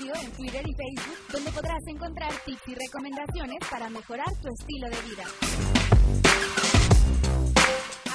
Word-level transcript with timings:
En 0.00 0.30
Twitter 0.30 0.64
y 0.64 0.74
Facebook, 0.74 1.16
donde 1.32 1.50
podrás 1.50 1.84
encontrar 1.88 2.30
tips 2.46 2.68
y 2.68 2.74
recomendaciones 2.76 3.58
para 3.68 3.90
mejorar 3.90 4.32
tu 4.40 4.48
estilo 4.48 4.86
de 4.88 4.96
vida. 5.02 5.24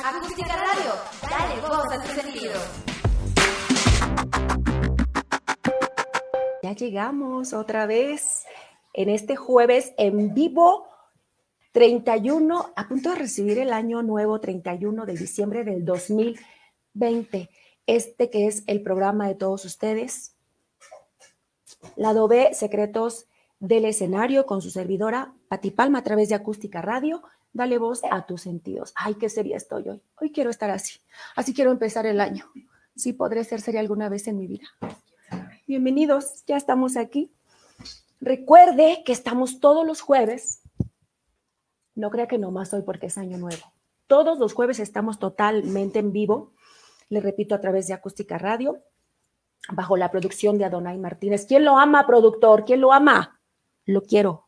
Acústica 0.02 0.56
Radio, 0.56 0.94
dale 1.30 1.62
voz 1.62 1.92
a 1.92 2.02
tu 2.02 2.22
sentido. 2.22 2.54
Ya 6.64 6.72
llegamos 6.72 7.52
otra 7.52 7.86
vez 7.86 8.46
en 8.94 9.10
este 9.10 9.36
jueves 9.36 9.94
en 9.98 10.34
vivo 10.34 10.88
31, 11.74 12.72
a 12.78 12.88
punto 12.88 13.10
de 13.10 13.16
recibir 13.16 13.60
el 13.60 13.74
año 13.74 14.02
nuevo 14.04 14.40
31 14.40 15.06
de 15.06 15.18
diciembre 15.18 15.66
del 15.66 15.84
2020. 15.84 17.50
Este 17.88 18.30
que 18.30 18.48
es 18.48 18.64
el 18.68 18.82
programa 18.82 19.28
de 19.28 19.36
todos 19.36 19.66
ustedes. 19.66 20.33
Lado 21.96 22.28
B, 22.28 22.54
Secretos 22.54 23.28
del 23.60 23.86
Escenario, 23.86 24.46
con 24.46 24.62
su 24.62 24.70
servidora 24.70 25.34
Pati 25.48 25.72
Palma 25.72 26.00
a 26.00 26.04
través 26.04 26.30
de 26.30 26.36
Acústica 26.36 26.82
Radio. 26.82 27.24
Dale 27.54 27.78
voz 27.78 28.02
a 28.10 28.26
tus 28.26 28.42
sentidos. 28.42 28.94
Ay, 28.96 29.16
qué 29.16 29.30
seria 29.30 29.58
estoy 29.58 29.88
hoy. 29.90 30.02
Hoy 30.20 30.32
quiero 30.32 30.50
estar 30.50 30.70
así. 30.70 31.00
Así 31.36 31.54
quiero 31.54 31.72
empezar 31.72 32.06
el 32.06 32.20
año. 32.20 32.46
Sí, 32.96 33.14
podré 33.14 33.44
ser 33.44 33.62
seria 33.62 33.80
alguna 33.80 34.10
vez 34.10 34.28
en 34.28 34.38
mi 34.38 34.48
vida. 34.48 34.68
Bienvenidos, 35.68 36.44
ya 36.46 36.58
estamos 36.58 36.98
aquí. 36.98 37.32
Recuerde 38.22 39.04
que 39.06 39.12
estamos 39.12 39.60
todos 39.60 39.86
los 39.86 40.02
jueves 40.02 40.64
no 41.96 42.10
crea 42.10 42.28
que 42.28 42.38
nomás 42.38 42.74
hoy 42.74 42.82
porque 42.82 43.08
es 43.08 43.18
año 43.18 43.38
nuevo. 43.38 43.62
Todos 44.08 44.40
los 44.40 44.54
jueves 44.54 44.80
estamos 44.80 45.20
totalmente 45.20 46.00
en 46.00 46.12
vivo, 46.12 46.54
le 47.10 47.22
repito, 47.22 47.56
a 47.56 47.62
través 47.62 47.88
de 47.88 47.94
Acústica 47.94 48.38
Radio, 48.38 48.80
bajo 49.72 49.98
la 49.98 50.12
producción 50.12 50.58
de 50.58 50.66
Adonai 50.66 50.98
Martínez. 50.98 51.46
¿Quién 51.46 51.66
lo 51.66 51.78
ama, 51.78 52.06
productor? 52.06 52.66
¿Quién 52.66 52.82
lo 52.82 52.92
ama? 52.94 53.40
Lo 53.86 54.04
quiero 54.04 54.44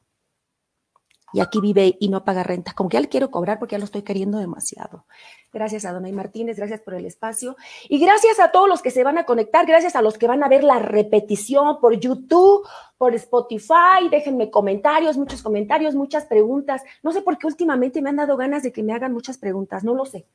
y 1.35 1.41
aquí 1.41 1.59
vive 1.59 1.97
y 1.99 2.07
no 2.07 2.23
paga 2.23 2.43
renta. 2.43 2.71
Como 2.71 2.87
que 2.87 2.97
ya 2.97 3.09
quiero 3.09 3.29
cobrar 3.29 3.59
porque 3.59 3.73
ya 3.73 3.77
lo 3.77 3.83
estoy 3.83 4.03
queriendo 4.03 4.37
demasiado. 4.37 5.05
Gracias 5.51 5.83
a 5.83 5.91
Donay 5.91 6.13
Martínez, 6.13 6.55
gracias 6.55 6.79
por 6.79 6.93
el 6.93 7.05
espacio 7.05 7.57
y 7.89 7.99
gracias 7.99 8.39
a 8.39 8.51
todos 8.51 8.69
los 8.69 8.81
que 8.81 8.89
se 8.89 9.03
van 9.03 9.17
a 9.17 9.25
conectar, 9.25 9.65
gracias 9.65 9.97
a 9.97 10.01
los 10.01 10.17
que 10.17 10.27
van 10.27 10.45
a 10.45 10.47
ver 10.47 10.63
la 10.63 10.79
repetición 10.79 11.81
por 11.81 11.99
YouTube, 11.99 12.65
por 12.97 13.13
Spotify. 13.15 14.07
Déjenme 14.09 14.49
comentarios, 14.49 15.17
muchos 15.17 15.43
comentarios, 15.43 15.93
muchas 15.93 16.23
preguntas. 16.25 16.81
No 17.03 17.11
sé 17.11 17.21
por 17.21 17.37
qué 17.37 17.47
últimamente 17.47 18.01
me 18.01 18.11
han 18.11 18.15
dado 18.15 18.37
ganas 18.37 18.63
de 18.63 18.71
que 18.71 18.81
me 18.81 18.93
hagan 18.93 19.11
muchas 19.11 19.37
preguntas, 19.37 19.83
no 19.83 19.93
lo 19.93 20.05
sé. 20.05 20.25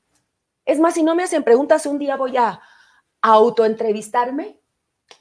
Es 0.67 0.79
más, 0.81 0.93
si 0.93 1.03
no 1.03 1.15
me 1.15 1.23
hacen 1.23 1.45
preguntas, 1.45 1.87
un 1.87 1.99
día 1.99 2.17
voy 2.17 2.37
a 2.37 2.61
autoentrevistarme 3.23 4.61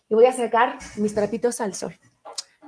y 0.09 0.15
voy 0.15 0.25
a 0.25 0.33
sacar 0.33 0.79
mis 0.97 1.13
trapitos 1.13 1.61
al 1.61 1.75
sol. 1.75 1.93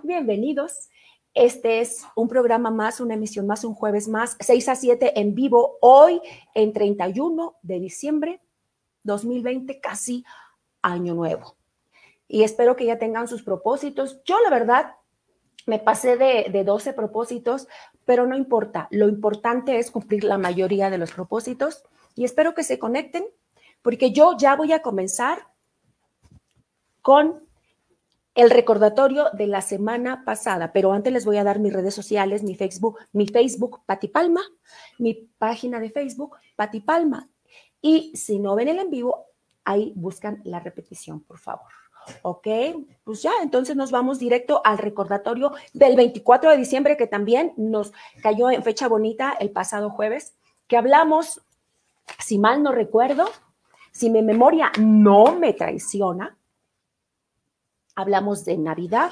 Bienvenidos. 0.03 0.89
Este 1.33 1.81
es 1.81 2.05
un 2.15 2.27
programa 2.27 2.69
más, 2.69 2.99
una 2.99 3.15
emisión 3.15 3.47
más, 3.47 3.63
un 3.63 3.73
jueves 3.73 4.07
más, 4.07 4.37
6 4.39 4.69
a 4.69 4.75
7 4.75 5.19
en 5.19 5.33
vivo, 5.33 5.77
hoy 5.81 6.21
en 6.53 6.71
31 6.71 7.55
de 7.63 7.79
diciembre 7.79 8.41
2020, 9.03 9.79
casi 9.79 10.23
año 10.83 11.15
nuevo. 11.15 11.55
Y 12.27 12.43
espero 12.43 12.75
que 12.75 12.85
ya 12.85 12.99
tengan 12.99 13.27
sus 13.27 13.41
propósitos. 13.41 14.21
Yo 14.23 14.39
la 14.41 14.49
verdad 14.51 14.95
me 15.65 15.79
pasé 15.79 16.17
de, 16.17 16.47
de 16.51 16.63
12 16.63 16.93
propósitos, 16.93 17.67
pero 18.05 18.27
no 18.27 18.37
importa. 18.37 18.87
Lo 18.91 19.07
importante 19.09 19.79
es 19.79 19.89
cumplir 19.89 20.25
la 20.25 20.37
mayoría 20.37 20.91
de 20.91 20.99
los 20.99 21.11
propósitos 21.11 21.83
y 22.13 22.23
espero 22.23 22.53
que 22.53 22.63
se 22.63 22.77
conecten 22.77 23.25
porque 23.81 24.11
yo 24.11 24.37
ya 24.37 24.55
voy 24.55 24.73
a 24.73 24.83
comenzar 24.83 25.50
con 27.01 27.43
el 28.33 28.49
recordatorio 28.49 29.27
de 29.33 29.47
la 29.47 29.61
semana 29.61 30.23
pasada, 30.23 30.71
pero 30.71 30.93
antes 30.93 31.11
les 31.11 31.25
voy 31.25 31.37
a 31.37 31.43
dar 31.43 31.59
mis 31.59 31.73
redes 31.73 31.93
sociales, 31.93 32.43
mi 32.43 32.55
Facebook, 32.55 32.99
mi 33.11 33.27
Facebook 33.27 33.81
Pati 33.85 34.07
Palma, 34.07 34.41
mi 34.97 35.13
página 35.37 35.79
de 35.79 35.89
Facebook 35.89 36.37
Pati 36.55 36.79
Palma. 36.79 37.29
Y 37.81 38.15
si 38.15 38.39
no 38.39 38.55
ven 38.55 38.69
el 38.69 38.79
en 38.79 38.89
vivo, 38.89 39.25
ahí 39.65 39.91
buscan 39.95 40.41
la 40.45 40.59
repetición, 40.59 41.21
por 41.21 41.39
favor. 41.39 41.67
Ok, 42.23 42.47
pues 43.03 43.21
ya, 43.21 43.31
entonces 43.43 43.75
nos 43.75 43.91
vamos 43.91 44.17
directo 44.17 44.61
al 44.63 44.77
recordatorio 44.77 45.51
del 45.73 45.95
24 45.95 46.51
de 46.51 46.57
diciembre, 46.57 46.97
que 46.97 47.07
también 47.07 47.53
nos 47.57 47.93
cayó 48.23 48.49
en 48.49 48.63
fecha 48.63 48.87
bonita 48.87 49.35
el 49.39 49.51
pasado 49.51 49.89
jueves, 49.89 50.33
que 50.67 50.77
hablamos, 50.77 51.41
si 52.17 52.39
mal 52.39 52.63
no 52.63 52.71
recuerdo, 52.71 53.29
si 53.91 54.09
mi 54.09 54.21
memoria 54.23 54.71
no 54.79 55.35
me 55.35 55.53
traiciona, 55.53 56.37
hablamos 57.95 58.45
de 58.45 58.57
Navidad, 58.57 59.11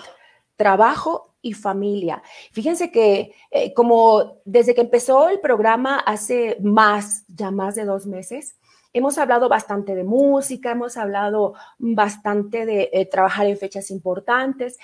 trabajo 0.56 1.35
y 1.41 1.53
familia. 1.53 2.22
Fíjense 2.51 2.91
que 2.91 3.34
eh, 3.51 3.73
como 3.73 4.41
desde 4.45 4.75
que 4.75 4.81
empezó 4.81 5.29
el 5.29 5.40
programa 5.40 6.00
hace 6.00 6.57
más, 6.62 7.23
ya 7.28 7.51
más 7.51 7.75
de 7.75 7.85
dos 7.85 8.06
meses, 8.06 8.57
hemos 8.94 9.18
hablado 9.18 9.47
bastante 9.50 9.95
de 9.95 10.03
música, 10.03 10.72
hemos 10.72 10.97
hablado 10.97 11.53
bastante 11.78 12.66
de 12.66 12.89
eh, 12.91 13.06
trabajar 13.06 13.45
en 13.47 13.57
fechas 13.57 13.91
importantes, 13.91 14.78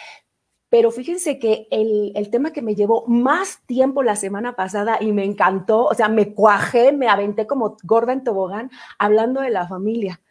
pero 0.70 0.92
fíjense 0.92 1.40
que 1.40 1.68
el, 1.72 2.12
el, 2.16 2.30
tema 2.30 2.52
que 2.52 2.62
me 2.62 2.76
llevó 2.76 3.06
más 3.08 3.62
tiempo 3.66 4.04
la 4.04 4.16
semana 4.16 4.56
pasada 4.56 4.98
y 5.00 5.12
me 5.12 5.24
encantó, 5.24 5.86
o 5.86 5.94
sea, 5.94 6.10
me 6.10 6.34
cuajé, 6.34 6.92
me 6.92 7.08
aventé 7.08 7.48
como 7.48 7.78
gorda 7.84 8.14
en 8.14 8.24
tobogán 8.24 8.72
hablando 8.98 9.42
de 9.42 9.52
la 9.52 9.68
familia. 9.68 10.22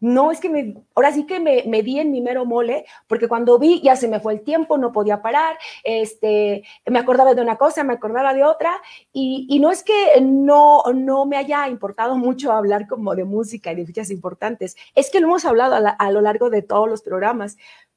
No, 0.00 0.30
es 0.30 0.40
que 0.40 0.48
me, 0.48 0.76
ahora 0.94 1.12
sí 1.12 1.26
que 1.26 1.40
me, 1.40 1.64
me, 1.66 1.82
di 1.82 1.98
en 1.98 2.12
mi 2.12 2.20
mero 2.20 2.44
mole, 2.44 2.84
porque 3.08 3.26
cuando 3.26 3.58
vi 3.58 3.80
ya 3.82 3.96
se 3.96 4.06
me 4.06 4.20
fue 4.20 4.34
el 4.34 4.42
tiempo, 4.42 4.78
no 4.78 4.92
podía 4.92 5.22
parar, 5.22 5.58
este, 5.82 6.62
me 6.86 7.00
acordaba 7.00 7.34
de 7.34 7.42
una 7.42 7.56
cosa, 7.56 7.82
me 7.82 7.94
acordaba 7.94 8.32
de 8.32 8.44
otra, 8.44 8.80
y, 9.12 9.46
y 9.50 9.58
no 9.58 9.72
es 9.72 9.82
que 9.82 10.20
no, 10.20 10.84
no 10.94 11.26
me 11.26 11.36
haya 11.36 11.68
importado 11.68 12.16
mucho 12.16 12.52
hablar 12.52 12.86
como 12.86 13.16
de 13.16 13.24
música 13.24 13.72
y 13.72 13.76
de 13.76 13.86
fechas 13.86 14.10
importantes, 14.10 14.76
es 14.94 15.10
que 15.10 15.20
lo 15.20 15.26
hemos 15.26 15.44
hablado 15.44 15.74
a, 15.74 15.90
a 15.90 16.10
lo 16.12 16.20
largo 16.20 16.48
de 16.48 16.62
todos 16.62 16.88
los 16.88 17.02
programas, 17.02 17.56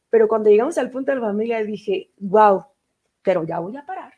pero 0.09 0.27
cuando 0.27 0.49
llegamos 0.49 0.77
al 0.79 0.89
punto 0.89 1.11
de 1.11 1.19
la 1.19 1.27
familia 1.27 1.63
dije, 1.63 2.09
wow, 2.17 2.65
pero 3.21 3.43
ya 3.43 3.59
voy 3.59 3.77
a 3.77 3.85
parar 3.85 4.13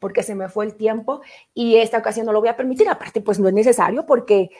porque 0.00 0.22
se 0.22 0.34
me 0.34 0.50
fue 0.50 0.66
el 0.66 0.74
tiempo 0.74 1.22
y 1.54 1.76
esta 1.76 1.96
ocasión 1.96 2.26
no 2.26 2.32
lo 2.32 2.40
voy 2.40 2.50
a 2.50 2.56
permitir. 2.56 2.86
Aparte, 2.90 3.22
pues 3.22 3.40
no 3.40 3.48
es 3.48 3.54
necesario 3.54 4.04
porque 4.04 4.50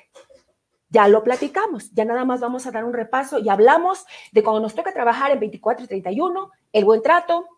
ya 0.95 1.09
lo 1.09 1.25
platicamos, 1.25 1.91
ya 1.91 2.05
nada 2.05 2.25
más 2.25 2.39
vamos 2.39 2.69
a 2.69 2.71
dar 2.71 2.85
un 2.85 2.93
repaso 2.93 3.41
y 3.41 3.49
hablamos 3.49 4.07
de 4.31 4.45
cuando 4.45 4.61
nos 4.61 4.77
toca 4.77 4.95
trabajar 4.95 5.33
en 5.33 5.41
24 5.41 5.85
y 5.85 5.89
31, 5.89 6.53
el 6.73 6.85
buen 6.85 7.03
trato 7.03 7.49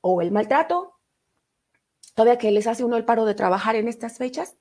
o 0.00 0.20
el 0.20 0.32
maltrato. 0.32 0.98
Todavía 2.16 2.36
que 2.36 2.50
les 2.50 2.66
hace 2.66 2.82
uno 2.82 2.96
el 2.96 3.04
paro 3.04 3.24
de 3.24 3.36
trabajar 3.36 3.76
en 3.76 3.86
estas 3.86 4.18
fechas, 4.18 4.56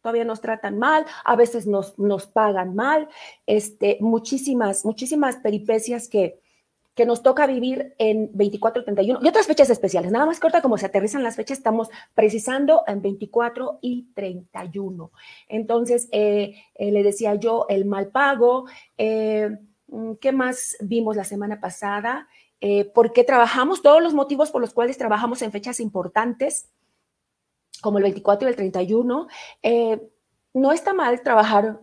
todavía 0.00 0.24
nos 0.24 0.40
tratan 0.40 0.78
mal, 0.78 1.04
a 1.22 1.36
veces 1.36 1.66
nos, 1.66 1.98
nos 1.98 2.26
pagan 2.26 2.74
mal, 2.74 3.10
este, 3.44 3.98
muchísimas, 4.00 4.86
muchísimas 4.86 5.36
peripecias 5.36 6.08
que, 6.08 6.40
que 6.98 7.06
nos 7.06 7.22
toca 7.22 7.46
vivir 7.46 7.94
en 7.98 8.28
24, 8.34 8.82
31 8.82 9.20
y 9.22 9.28
otras 9.28 9.46
fechas 9.46 9.70
especiales. 9.70 10.10
Nada 10.10 10.26
más 10.26 10.40
corta, 10.40 10.60
como 10.60 10.78
se 10.78 10.86
aterrizan 10.86 11.22
las 11.22 11.36
fechas, 11.36 11.58
estamos 11.58 11.90
precisando 12.12 12.82
en 12.88 13.00
24 13.00 13.78
y 13.80 14.08
31. 14.16 15.12
Entonces, 15.46 16.08
eh, 16.10 16.56
eh, 16.74 16.90
le 16.90 17.04
decía 17.04 17.36
yo, 17.36 17.66
el 17.68 17.84
mal 17.84 18.08
pago. 18.08 18.64
Eh, 18.96 19.48
¿Qué 20.20 20.32
más 20.32 20.76
vimos 20.80 21.14
la 21.14 21.22
semana 21.22 21.60
pasada? 21.60 22.26
¿Por 22.92 23.12
qué 23.12 23.22
trabajamos? 23.22 23.80
Todos 23.80 24.02
los 24.02 24.12
motivos 24.12 24.50
por 24.50 24.60
los 24.60 24.74
cuales 24.74 24.98
trabajamos 24.98 25.40
en 25.42 25.52
fechas 25.52 25.78
importantes, 25.78 26.68
como 27.80 27.98
el 27.98 28.02
24 28.02 28.48
y 28.48 28.50
el 28.50 28.56
31. 28.56 29.28
no 30.52 30.72
está 30.72 30.92
mal 30.94 31.22
trabajar 31.22 31.78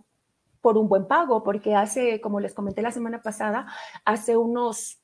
por 0.60 0.78
un 0.78 0.90
buen 0.90 1.08
pago, 1.08 1.42
porque 1.42 1.74
hace, 1.74 2.20
como 2.20 2.42
les 2.42 2.54
comenté 2.54 2.82
la 2.82 2.92
semana 2.92 3.22
pasada, 3.24 3.66
hace 4.04 4.36
unos 4.36 5.00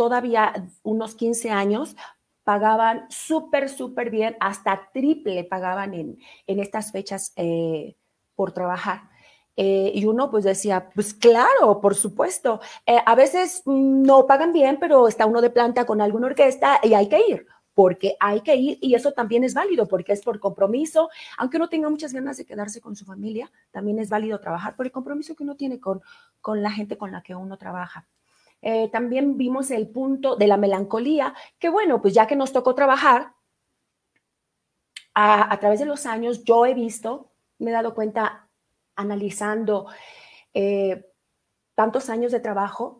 todavía 0.00 0.54
unos 0.82 1.14
15 1.14 1.50
años 1.50 1.94
pagaban 2.42 3.04
súper, 3.10 3.68
súper 3.68 4.08
bien, 4.08 4.34
hasta 4.40 4.88
triple 4.94 5.44
pagaban 5.44 5.92
en, 5.92 6.18
en 6.46 6.58
estas 6.58 6.90
fechas 6.90 7.34
eh, 7.36 7.96
por 8.34 8.52
trabajar. 8.52 9.10
Eh, 9.56 9.92
y 9.94 10.06
uno 10.06 10.30
pues 10.30 10.44
decía, 10.44 10.88
pues 10.94 11.12
claro, 11.12 11.82
por 11.82 11.94
supuesto. 11.94 12.60
Eh, 12.86 12.96
a 13.04 13.14
veces 13.14 13.60
no 13.66 14.26
pagan 14.26 14.54
bien, 14.54 14.78
pero 14.80 15.06
está 15.06 15.26
uno 15.26 15.42
de 15.42 15.50
planta 15.50 15.84
con 15.84 16.00
alguna 16.00 16.28
orquesta 16.28 16.80
y 16.82 16.94
hay 16.94 17.06
que 17.10 17.20
ir, 17.28 17.46
porque 17.74 18.16
hay 18.20 18.40
que 18.40 18.56
ir 18.56 18.78
y 18.80 18.94
eso 18.94 19.12
también 19.12 19.44
es 19.44 19.52
válido, 19.52 19.86
porque 19.86 20.14
es 20.14 20.22
por 20.22 20.40
compromiso. 20.40 21.10
Aunque 21.36 21.58
uno 21.58 21.68
tenga 21.68 21.90
muchas 21.90 22.14
ganas 22.14 22.38
de 22.38 22.46
quedarse 22.46 22.80
con 22.80 22.96
su 22.96 23.04
familia, 23.04 23.52
también 23.70 23.98
es 23.98 24.08
válido 24.08 24.40
trabajar 24.40 24.76
por 24.76 24.86
el 24.86 24.92
compromiso 24.92 25.36
que 25.36 25.42
uno 25.42 25.56
tiene 25.56 25.78
con, 25.78 26.00
con 26.40 26.62
la 26.62 26.70
gente 26.70 26.96
con 26.96 27.12
la 27.12 27.22
que 27.22 27.34
uno 27.34 27.58
trabaja. 27.58 28.08
Eh, 28.62 28.88
también 28.90 29.36
vimos 29.36 29.70
el 29.70 29.88
punto 29.88 30.36
de 30.36 30.46
la 30.46 30.56
melancolía, 30.56 31.34
que 31.58 31.68
bueno, 31.68 32.02
pues 32.02 32.14
ya 32.14 32.26
que 32.26 32.36
nos 32.36 32.52
tocó 32.52 32.74
trabajar, 32.74 33.34
a, 35.14 35.58
través 35.60 35.80
de 35.80 35.86
los 35.86 36.06
años 36.06 36.44
yo 36.44 36.66
he 36.66 36.74
visto, 36.74 37.32
me 37.58 37.70
he 37.70 37.74
dado 37.74 37.94
cuenta 37.94 38.48
analizando 38.96 39.86
eh, 40.54 41.04
tantos 41.74 42.08
años 42.10 42.32
de 42.32 42.40
trabajo, 42.40 42.99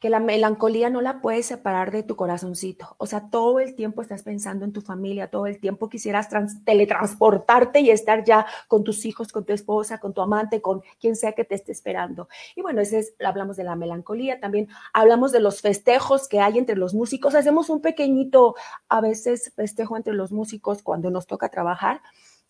que 0.00 0.08
la 0.08 0.18
melancolía 0.18 0.88
no 0.88 1.02
la 1.02 1.20
puedes 1.20 1.44
separar 1.44 1.90
de 1.90 2.02
tu 2.02 2.16
corazoncito. 2.16 2.96
O 2.96 3.04
sea, 3.04 3.28
todo 3.30 3.60
el 3.60 3.74
tiempo 3.74 4.00
estás 4.00 4.22
pensando 4.22 4.64
en 4.64 4.72
tu 4.72 4.80
familia, 4.80 5.28
todo 5.28 5.46
el 5.46 5.60
tiempo 5.60 5.90
quisieras 5.90 6.28
teletransportarte 6.64 7.80
y 7.80 7.90
estar 7.90 8.24
ya 8.24 8.46
con 8.66 8.82
tus 8.82 9.04
hijos, 9.04 9.30
con 9.30 9.44
tu 9.44 9.52
esposa, 9.52 9.98
con 9.98 10.14
tu 10.14 10.22
amante, 10.22 10.62
con 10.62 10.82
quien 10.98 11.16
sea 11.16 11.32
que 11.32 11.44
te 11.44 11.54
esté 11.54 11.72
esperando. 11.72 12.28
Y 12.56 12.62
bueno, 12.62 12.80
ese 12.80 13.00
es, 13.00 13.14
hablamos 13.22 13.58
de 13.58 13.64
la 13.64 13.76
melancolía, 13.76 14.40
también 14.40 14.68
hablamos 14.94 15.32
de 15.32 15.40
los 15.40 15.60
festejos 15.60 16.28
que 16.28 16.40
hay 16.40 16.56
entre 16.56 16.76
los 16.76 16.94
músicos. 16.94 17.34
Hacemos 17.34 17.68
un 17.68 17.82
pequeñito, 17.82 18.54
a 18.88 19.02
veces, 19.02 19.52
festejo 19.54 19.98
entre 19.98 20.14
los 20.14 20.32
músicos 20.32 20.82
cuando 20.82 21.10
nos 21.10 21.26
toca 21.26 21.50
trabajar. 21.50 22.00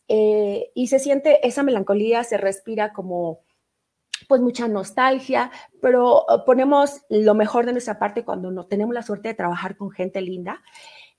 Eh, 0.06 0.70
y 0.75 0.87
se 0.87 1.00
siente 1.00 1.47
esa 1.47 1.64
melancolía, 1.64 2.23
se 2.23 2.37
respira 2.37 2.93
como 2.93 3.41
pues 4.31 4.41
mucha 4.41 4.69
nostalgia, 4.69 5.50
pero 5.82 6.23
uh, 6.23 6.44
ponemos 6.47 7.03
lo 7.09 7.35
mejor 7.35 7.67
de 7.67 7.73
nuestra 7.73 7.99
parte 7.99 8.25
cuando 8.25 8.53
no 8.53 8.65
tenemos 8.67 8.94
la 8.94 9.03
suerte 9.03 9.27
de 9.27 9.35
trabajar 9.35 9.77
con 9.77 9.91
gente 9.91 10.21
linda. 10.21 10.62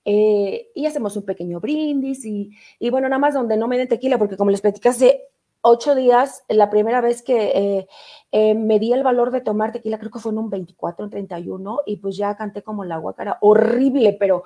Eh, 0.06 0.70
y 0.74 0.86
hacemos 0.86 1.14
un 1.14 1.26
pequeño 1.26 1.60
brindis 1.60 2.24
y, 2.24 2.52
y, 2.78 2.88
bueno, 2.88 3.10
nada 3.10 3.18
más 3.18 3.34
donde 3.34 3.58
no 3.58 3.68
me 3.68 3.76
den 3.76 3.86
tequila, 3.86 4.16
porque 4.16 4.38
como 4.38 4.50
les 4.50 4.62
platicé 4.62 4.88
hace 4.88 5.28
ocho 5.60 5.94
días, 5.94 6.42
la 6.48 6.70
primera 6.70 7.02
vez 7.02 7.22
que 7.22 7.50
eh, 7.54 7.86
eh, 8.32 8.54
me 8.54 8.78
di 8.78 8.94
el 8.94 9.02
valor 9.02 9.30
de 9.30 9.42
tomar 9.42 9.72
tequila, 9.72 9.98
creo 9.98 10.10
que 10.10 10.18
fue 10.18 10.32
en 10.32 10.38
un 10.38 10.48
24, 10.48 11.04
un 11.04 11.10
31, 11.10 11.80
y 11.84 11.98
pues 11.98 12.16
ya 12.16 12.34
canté 12.34 12.62
como 12.62 12.82
la 12.82 12.96
guacara, 12.96 13.36
horrible, 13.42 14.16
pero, 14.18 14.42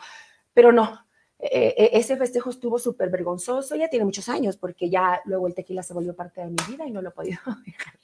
pero 0.52 0.72
no, 0.72 1.06
ese 1.38 2.16
festejo 2.16 2.50
estuvo 2.50 2.80
súper 2.80 3.10
vergonzoso, 3.10 3.76
ya 3.76 3.88
tiene 3.88 4.04
muchos 4.04 4.28
años, 4.28 4.56
porque 4.56 4.90
ya 4.90 5.20
luego 5.24 5.46
el 5.46 5.54
tequila 5.54 5.84
se 5.84 5.94
volvió 5.94 6.16
parte 6.16 6.40
de 6.40 6.48
mi 6.48 6.56
vida 6.68 6.84
y 6.84 6.90
no 6.90 7.00
lo 7.00 7.10
he 7.10 7.12
podido 7.12 7.38
dejar. 7.64 7.94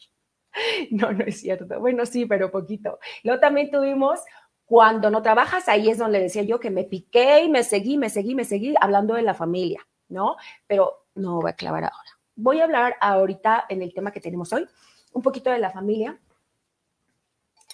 No, 0.91 1.13
no 1.13 1.25
es 1.25 1.41
cierto. 1.41 1.81
Bueno, 1.81 2.07
sí, 2.07 2.27
pero 2.27 2.51
poquito. 2.51 2.99
Luego 3.23 3.41
también 3.41 3.71
tuvimos 3.71 4.21
cuando 4.65 5.11
no 5.11 5.23
trabajas, 5.23 5.69
ahí 5.69 5.91
es 5.91 5.99
donde 5.99 6.21
decía 6.21 6.43
yo 6.43 6.59
que 6.61 6.71
me 6.71 6.85
piqué 6.85 7.43
y 7.43 7.49
me 7.49 7.63
seguí, 7.63 7.99
me 7.99 8.09
seguí, 8.09 8.35
me 8.35 8.45
seguí 8.45 8.75
hablando 8.81 9.15
de 9.15 9.23
la 9.23 9.35
familia, 9.35 9.87
¿no? 10.09 10.37
Pero 10.67 11.07
no 11.15 11.41
voy 11.41 11.51
a 11.51 11.55
clavar 11.55 11.85
ahora. 11.85 12.19
Voy 12.35 12.61
a 12.61 12.65
hablar 12.65 12.97
ahorita 13.01 13.67
en 13.69 13.83
el 13.83 13.93
tema 13.93 14.13
que 14.13 14.21
tenemos 14.21 14.53
hoy, 14.53 14.67
un 15.13 15.23
poquito 15.23 15.51
de 15.51 15.59
la 15.59 15.71
familia, 15.71 16.19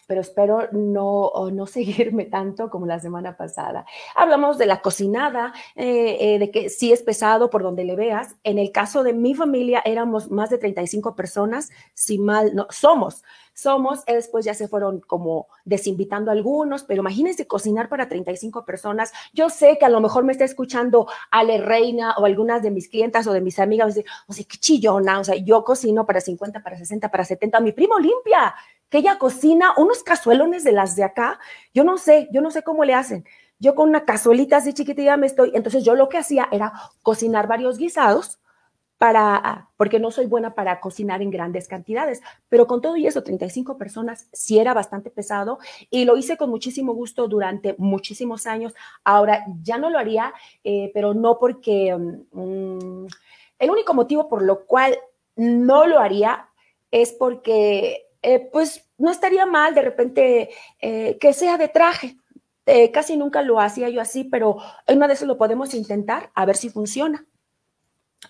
pero 0.08 0.22
espero 0.22 0.69
no, 0.72 1.31
no 1.52 1.66
seguirme 1.66 2.25
tanto 2.25 2.70
como 2.70 2.87
la 2.87 2.99
semana 2.99 3.37
pasada. 3.37 3.84
Hablamos 4.16 4.58
de 4.58 4.66
la 4.66 4.81
cocinada, 4.81 5.52
eh, 5.76 6.16
eh, 6.19 6.38
de 6.38 6.50
que 6.50 6.70
sí 6.70 6.93
es 6.93 7.02
pesado 7.02 7.50
por 7.50 7.62
donde 7.62 7.84
le 7.84 7.94
veas. 7.94 8.34
En 8.43 8.58
el 8.58 8.72
caso 8.72 9.05
de 9.05 9.12
mi 9.12 9.34
familia 9.34 9.82
éramos 9.84 10.31
más 10.31 10.49
de 10.50 10.58
35 10.58 11.14
personas, 11.14 11.69
si 11.93 12.19
mal 12.19 12.55
no, 12.55 12.66
somos, 12.70 13.22
somos, 13.52 14.05
después 14.06 14.46
ya 14.46 14.55
se 14.55 14.66
fueron 14.66 15.00
como 15.00 15.49
desinvitando 15.64 16.31
algunos, 16.31 16.84
pero 16.84 17.00
imagínense 17.00 17.46
cocinar 17.46 17.90
para 17.90 18.08
35 18.08 18.64
personas. 18.64 19.12
Yo 19.34 19.50
sé 19.50 19.76
que 19.78 19.84
a 19.84 19.90
lo 19.90 20.00
mejor 20.00 20.25
me 20.25 20.32
está 20.32 20.44
escuchando 20.44 21.06
Ale 21.31 21.58
Reina 21.58 22.14
o 22.16 22.25
algunas 22.25 22.62
de 22.62 22.70
mis 22.70 22.88
clientas 22.88 23.26
o 23.26 23.32
de 23.32 23.43
mis 23.43 23.58
amigas, 23.58 23.99
o 24.26 24.32
sea, 24.32 24.44
qué 24.49 24.56
chillona, 24.56 25.20
o 25.20 25.25
sea, 25.25 25.34
yo 25.34 25.64
cocino 25.64 26.06
para 26.06 26.22
50, 26.22 26.62
para 26.62 26.78
60, 26.78 27.10
para 27.10 27.25
70, 27.25 27.60
mi 27.60 27.72
primo 27.72 27.99
limpia 27.99 28.55
que 28.90 28.99
ella 28.99 29.19
cocina 29.19 29.75
unos 29.76 30.02
cazuelones 30.02 30.64
de 30.64 30.73
las 30.73 30.96
de 30.96 31.05
acá. 31.05 31.38
Yo 31.75 31.85
no 31.85 31.99
sé, 31.99 32.29
yo 32.32 32.40
no 32.40 32.50
sé 32.50 32.62
cómo 32.62 32.85
le 32.85 32.94
hacen. 32.94 33.25
Yo 33.58 33.75
con 33.75 33.88
una 33.88 34.05
cazuelita 34.05 34.58
así 34.58 34.73
chiquitita 34.73 35.17
me 35.17 35.26
estoy. 35.26 35.52
Entonces 35.55 35.85
yo 35.85 35.94
lo 35.94 36.08
que 36.08 36.19
hacía 36.19 36.49
era 36.50 36.73
cocinar 37.02 37.49
varios 37.49 37.79
guisados 37.79 38.38
para, 38.99 39.70
porque 39.76 40.00
no 40.00 40.11
soy 40.11 40.26
buena 40.26 40.55
para 40.55 40.81
cocinar 40.81 41.23
en 41.23 41.31
grandes 41.31 41.69
cantidades, 41.69 42.20
pero 42.49 42.67
con 42.67 42.82
todo 42.82 42.96
y 42.96 43.06
eso, 43.06 43.23
35 43.23 43.79
personas 43.79 44.26
sí 44.32 44.58
era 44.58 44.75
bastante 44.75 45.08
pesado 45.08 45.61
y 45.88 46.05
lo 46.05 46.17
hice 46.17 46.37
con 46.37 46.50
muchísimo 46.50 46.93
gusto 46.94 47.29
durante 47.29 47.76
muchísimos 47.79 48.46
años. 48.46 48.75
Ahora 49.05 49.44
ya 49.62 49.79
no 49.79 49.88
lo 49.88 49.99
haría, 49.99 50.34
eh, 50.64 50.91
pero 50.93 51.14
no 51.14 51.38
porque 51.38 51.96
mm, 51.96 53.06
el 53.61 53.70
único 53.70 53.94
motivo 53.94 54.29
por 54.29 54.43
lo 54.43 54.67
cual 54.67 54.99
no 55.37 55.87
lo 55.87 56.00
haría 56.00 56.49
es 56.91 57.12
porque 57.12 58.07
eh, 58.23 58.41
pues 58.53 58.88
no 58.99 59.11
estaría 59.11 59.47
mal 59.47 59.75
de 59.75 59.82
repente 59.82 60.50
eh, 60.81 61.19
que 61.19 61.32
sea 61.32 61.56
de 61.56 61.69
traje. 61.69 62.17
Eh, 62.67 62.91
casi 62.91 63.17
nunca 63.17 63.43
lo 63.43 63.61
hacía 63.61 63.88
yo 63.88 64.00
así, 64.00 64.25
pero 64.25 64.59
una 64.87 65.06
vez 65.06 65.23
lo 65.23 65.38
podemos 65.38 65.73
intentar 65.75 66.31
a 66.35 66.44
ver 66.44 66.56
si 66.56 66.69
funciona. 66.69 67.26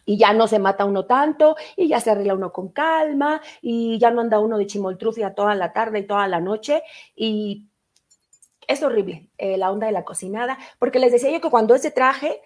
Y 0.04 0.18
ya 0.18 0.32
no 0.34 0.46
se 0.46 0.58
mata 0.58 0.84
uno 0.84 1.06
tanto, 1.06 1.56
y 1.76 1.88
ya 1.88 2.00
se 2.00 2.10
arregla 2.10 2.34
uno 2.34 2.52
con 2.52 2.68
calma, 2.68 3.40
y 3.62 3.98
ya 3.98 4.10
no 4.10 4.20
anda 4.20 4.38
uno 4.38 4.58
de 4.58 4.66
chimoltrufia 4.66 5.34
toda 5.34 5.54
la 5.54 5.72
tarde 5.72 6.00
y 6.00 6.06
toda 6.06 6.28
la 6.28 6.40
noche. 6.40 6.82
Y 7.16 7.66
es 8.66 8.82
horrible 8.82 9.30
la 9.38 9.72
onda 9.72 9.86
de 9.86 9.94
la 9.94 10.04
cocinada, 10.04 10.58
porque 10.78 10.98
les 10.98 11.10
decía 11.10 11.30
yo 11.30 11.40
que 11.40 11.50
cuando 11.50 11.74
ese 11.74 11.90
traje, 11.90 12.42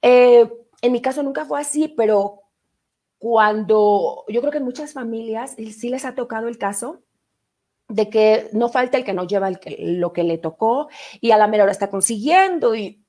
en 0.00 0.92
mi 0.92 1.02
caso 1.02 1.22
nunca 1.24 1.44
fue 1.44 1.60
así, 1.60 1.88
pero 1.88 2.45
cuando 3.18 4.24
yo 4.28 4.40
creo 4.40 4.52
que 4.52 4.58
en 4.58 4.64
muchas 4.64 4.92
familias 4.92 5.56
sí 5.56 5.88
les 5.88 6.04
ha 6.04 6.14
tocado 6.14 6.48
el 6.48 6.58
caso 6.58 7.02
de 7.88 8.10
que 8.10 8.48
no 8.52 8.68
falta 8.68 8.98
el 8.98 9.04
que 9.04 9.12
no 9.12 9.26
lleva 9.26 9.50
lo 9.50 10.12
que 10.12 10.24
le 10.24 10.38
tocó 10.38 10.88
y 11.20 11.30
a 11.30 11.38
la 11.38 11.46
mera 11.46 11.70
está 11.70 11.88
consiguiendo 11.88 12.74
y 12.74 13.04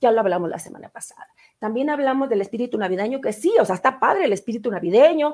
ya 0.00 0.10
lo 0.10 0.20
hablamos 0.20 0.48
la 0.50 0.58
semana 0.58 0.88
pasada. 0.88 1.28
También 1.64 1.88
hablamos 1.88 2.28
del 2.28 2.42
espíritu 2.42 2.76
navideño, 2.76 3.22
que 3.22 3.32
sí, 3.32 3.50
o 3.58 3.64
sea, 3.64 3.76
está 3.76 3.98
padre 3.98 4.26
el 4.26 4.34
espíritu 4.34 4.70
navideño, 4.70 5.32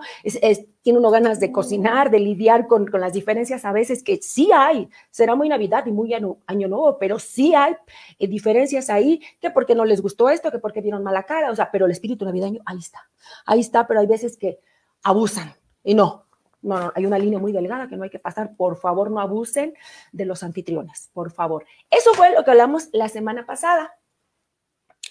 tiene 0.80 1.00
uno 1.00 1.10
ganas 1.10 1.40
de 1.40 1.50
cocinar, 1.50 2.08
de 2.08 2.20
lidiar 2.20 2.68
con, 2.68 2.88
las 3.00 3.14
diferencias 3.14 3.64
a 3.64 3.72
veces 3.72 4.04
que 4.04 4.18
sí 4.22 4.48
hay, 4.54 4.88
será 5.10 5.34
muy 5.34 5.48
Navidad 5.48 5.86
y 5.86 5.90
muy 5.90 6.14
año, 6.14 6.38
nuevo, 6.46 6.98
pero 7.00 7.18
sí 7.18 7.52
hay 7.56 7.74
eh, 8.20 8.28
diferencias 8.28 8.90
ahí, 8.90 9.20
que 9.40 9.50
porque 9.50 9.74
no 9.74 9.84
les 9.84 10.00
gustó 10.00 10.28
esto, 10.28 10.52
que 10.52 10.60
porque 10.60 10.80
vieron 10.80 11.02
mala 11.02 11.24
cara, 11.24 11.50
o 11.50 11.56
sea, 11.56 11.68
pero 11.72 11.86
el 11.86 11.90
espíritu 11.90 12.24
navideño, 12.24 12.60
ahí 12.64 12.78
está, 12.78 13.10
ahí 13.44 13.58
está, 13.58 13.88
pero 13.88 13.98
hay 13.98 14.06
veces 14.06 14.36
que 14.36 14.60
abusan 15.02 15.52
y 15.82 15.94
no, 15.94 16.26
no, 16.62 16.78
no, 16.78 16.92
hay 16.94 17.06
una 17.06 17.18
línea 17.18 17.40
muy 17.40 17.50
delgada 17.50 17.88
que 17.88 17.96
no 17.96 18.04
hay 18.04 18.10
que 18.10 18.20
pasar. 18.20 18.54
Por 18.54 18.76
favor, 18.76 19.10
no 19.10 19.18
abusen 19.18 19.74
de 20.12 20.26
los 20.26 20.44
anfitriones, 20.44 21.10
por 21.12 21.32
favor. 21.32 21.64
Eso 21.90 22.14
fue 22.14 22.32
lo 22.32 22.44
que 22.44 22.52
hablamos 22.52 22.88
la 22.92 23.08
semana 23.08 23.46
pasada. 23.46 23.96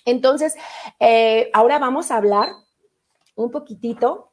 Entonces, 0.10 0.56
eh, 1.00 1.52
ahora 1.54 1.78
vamos 1.78 2.10
a 2.10 2.18
hablar 2.18 2.50
un 3.36 3.52
poquitito 3.52 4.32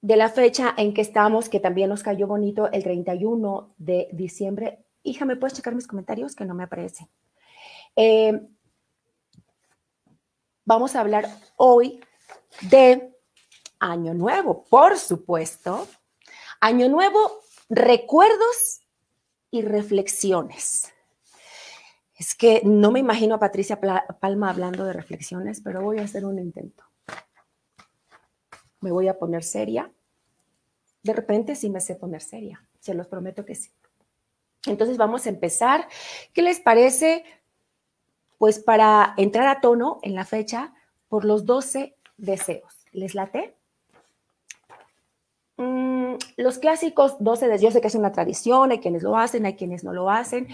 de 0.00 0.16
la 0.16 0.30
fecha 0.30 0.74
en 0.78 0.94
que 0.94 1.02
estamos, 1.02 1.50
que 1.50 1.60
también 1.60 1.90
nos 1.90 2.02
cayó 2.02 2.26
bonito, 2.26 2.70
el 2.72 2.82
31 2.82 3.74
de 3.76 4.08
diciembre. 4.12 4.86
Hija, 5.02 5.26
¿me 5.26 5.36
puedes 5.36 5.54
checar 5.54 5.74
mis 5.74 5.86
comentarios? 5.86 6.34
Que 6.34 6.46
no 6.46 6.54
me 6.54 6.64
aparecen. 6.64 7.08
Eh, 7.94 8.40
vamos 10.64 10.96
a 10.96 11.00
hablar 11.00 11.28
hoy 11.56 12.00
de 12.62 13.14
Año 13.78 14.14
Nuevo, 14.14 14.64
por 14.70 14.96
supuesto. 14.96 15.86
Año 16.60 16.88
Nuevo, 16.88 17.40
recuerdos 17.68 18.80
y 19.50 19.60
reflexiones. 19.60 20.90
Es 22.20 22.34
que 22.34 22.60
no 22.66 22.90
me 22.90 23.00
imagino 23.00 23.34
a 23.34 23.38
Patricia 23.38 23.80
Palma 23.80 24.50
hablando 24.50 24.84
de 24.84 24.92
reflexiones, 24.92 25.62
pero 25.62 25.80
voy 25.80 26.00
a 26.00 26.02
hacer 26.02 26.26
un 26.26 26.38
intento. 26.38 26.84
Me 28.82 28.92
voy 28.92 29.08
a 29.08 29.18
poner 29.18 29.42
seria. 29.42 29.90
De 31.02 31.14
repente 31.14 31.54
sí 31.56 31.70
me 31.70 31.80
sé 31.80 31.94
poner 31.94 32.20
seria, 32.20 32.62
se 32.78 32.92
los 32.92 33.06
prometo 33.06 33.46
que 33.46 33.54
sí. 33.54 33.70
Entonces 34.66 34.98
vamos 34.98 35.24
a 35.24 35.30
empezar. 35.30 35.88
¿Qué 36.34 36.42
les 36.42 36.60
parece? 36.60 37.24
Pues 38.36 38.58
para 38.58 39.14
entrar 39.16 39.48
a 39.48 39.62
tono 39.62 39.98
en 40.02 40.14
la 40.14 40.26
fecha 40.26 40.74
por 41.08 41.24
los 41.24 41.46
12 41.46 41.96
deseos. 42.18 42.84
¿Les 42.92 43.14
late? 43.14 43.56
Mm, 45.60 46.14
los 46.38 46.58
clásicos 46.58 47.16
12 47.18 47.48
de 47.48 47.58
yo 47.58 47.70
sé 47.70 47.82
que 47.82 47.88
es 47.88 47.94
una 47.94 48.12
tradición, 48.12 48.70
hay 48.70 48.80
quienes 48.80 49.02
lo 49.02 49.18
hacen, 49.18 49.44
hay 49.44 49.56
quienes 49.56 49.84
no 49.84 49.92
lo 49.92 50.08
hacen. 50.08 50.48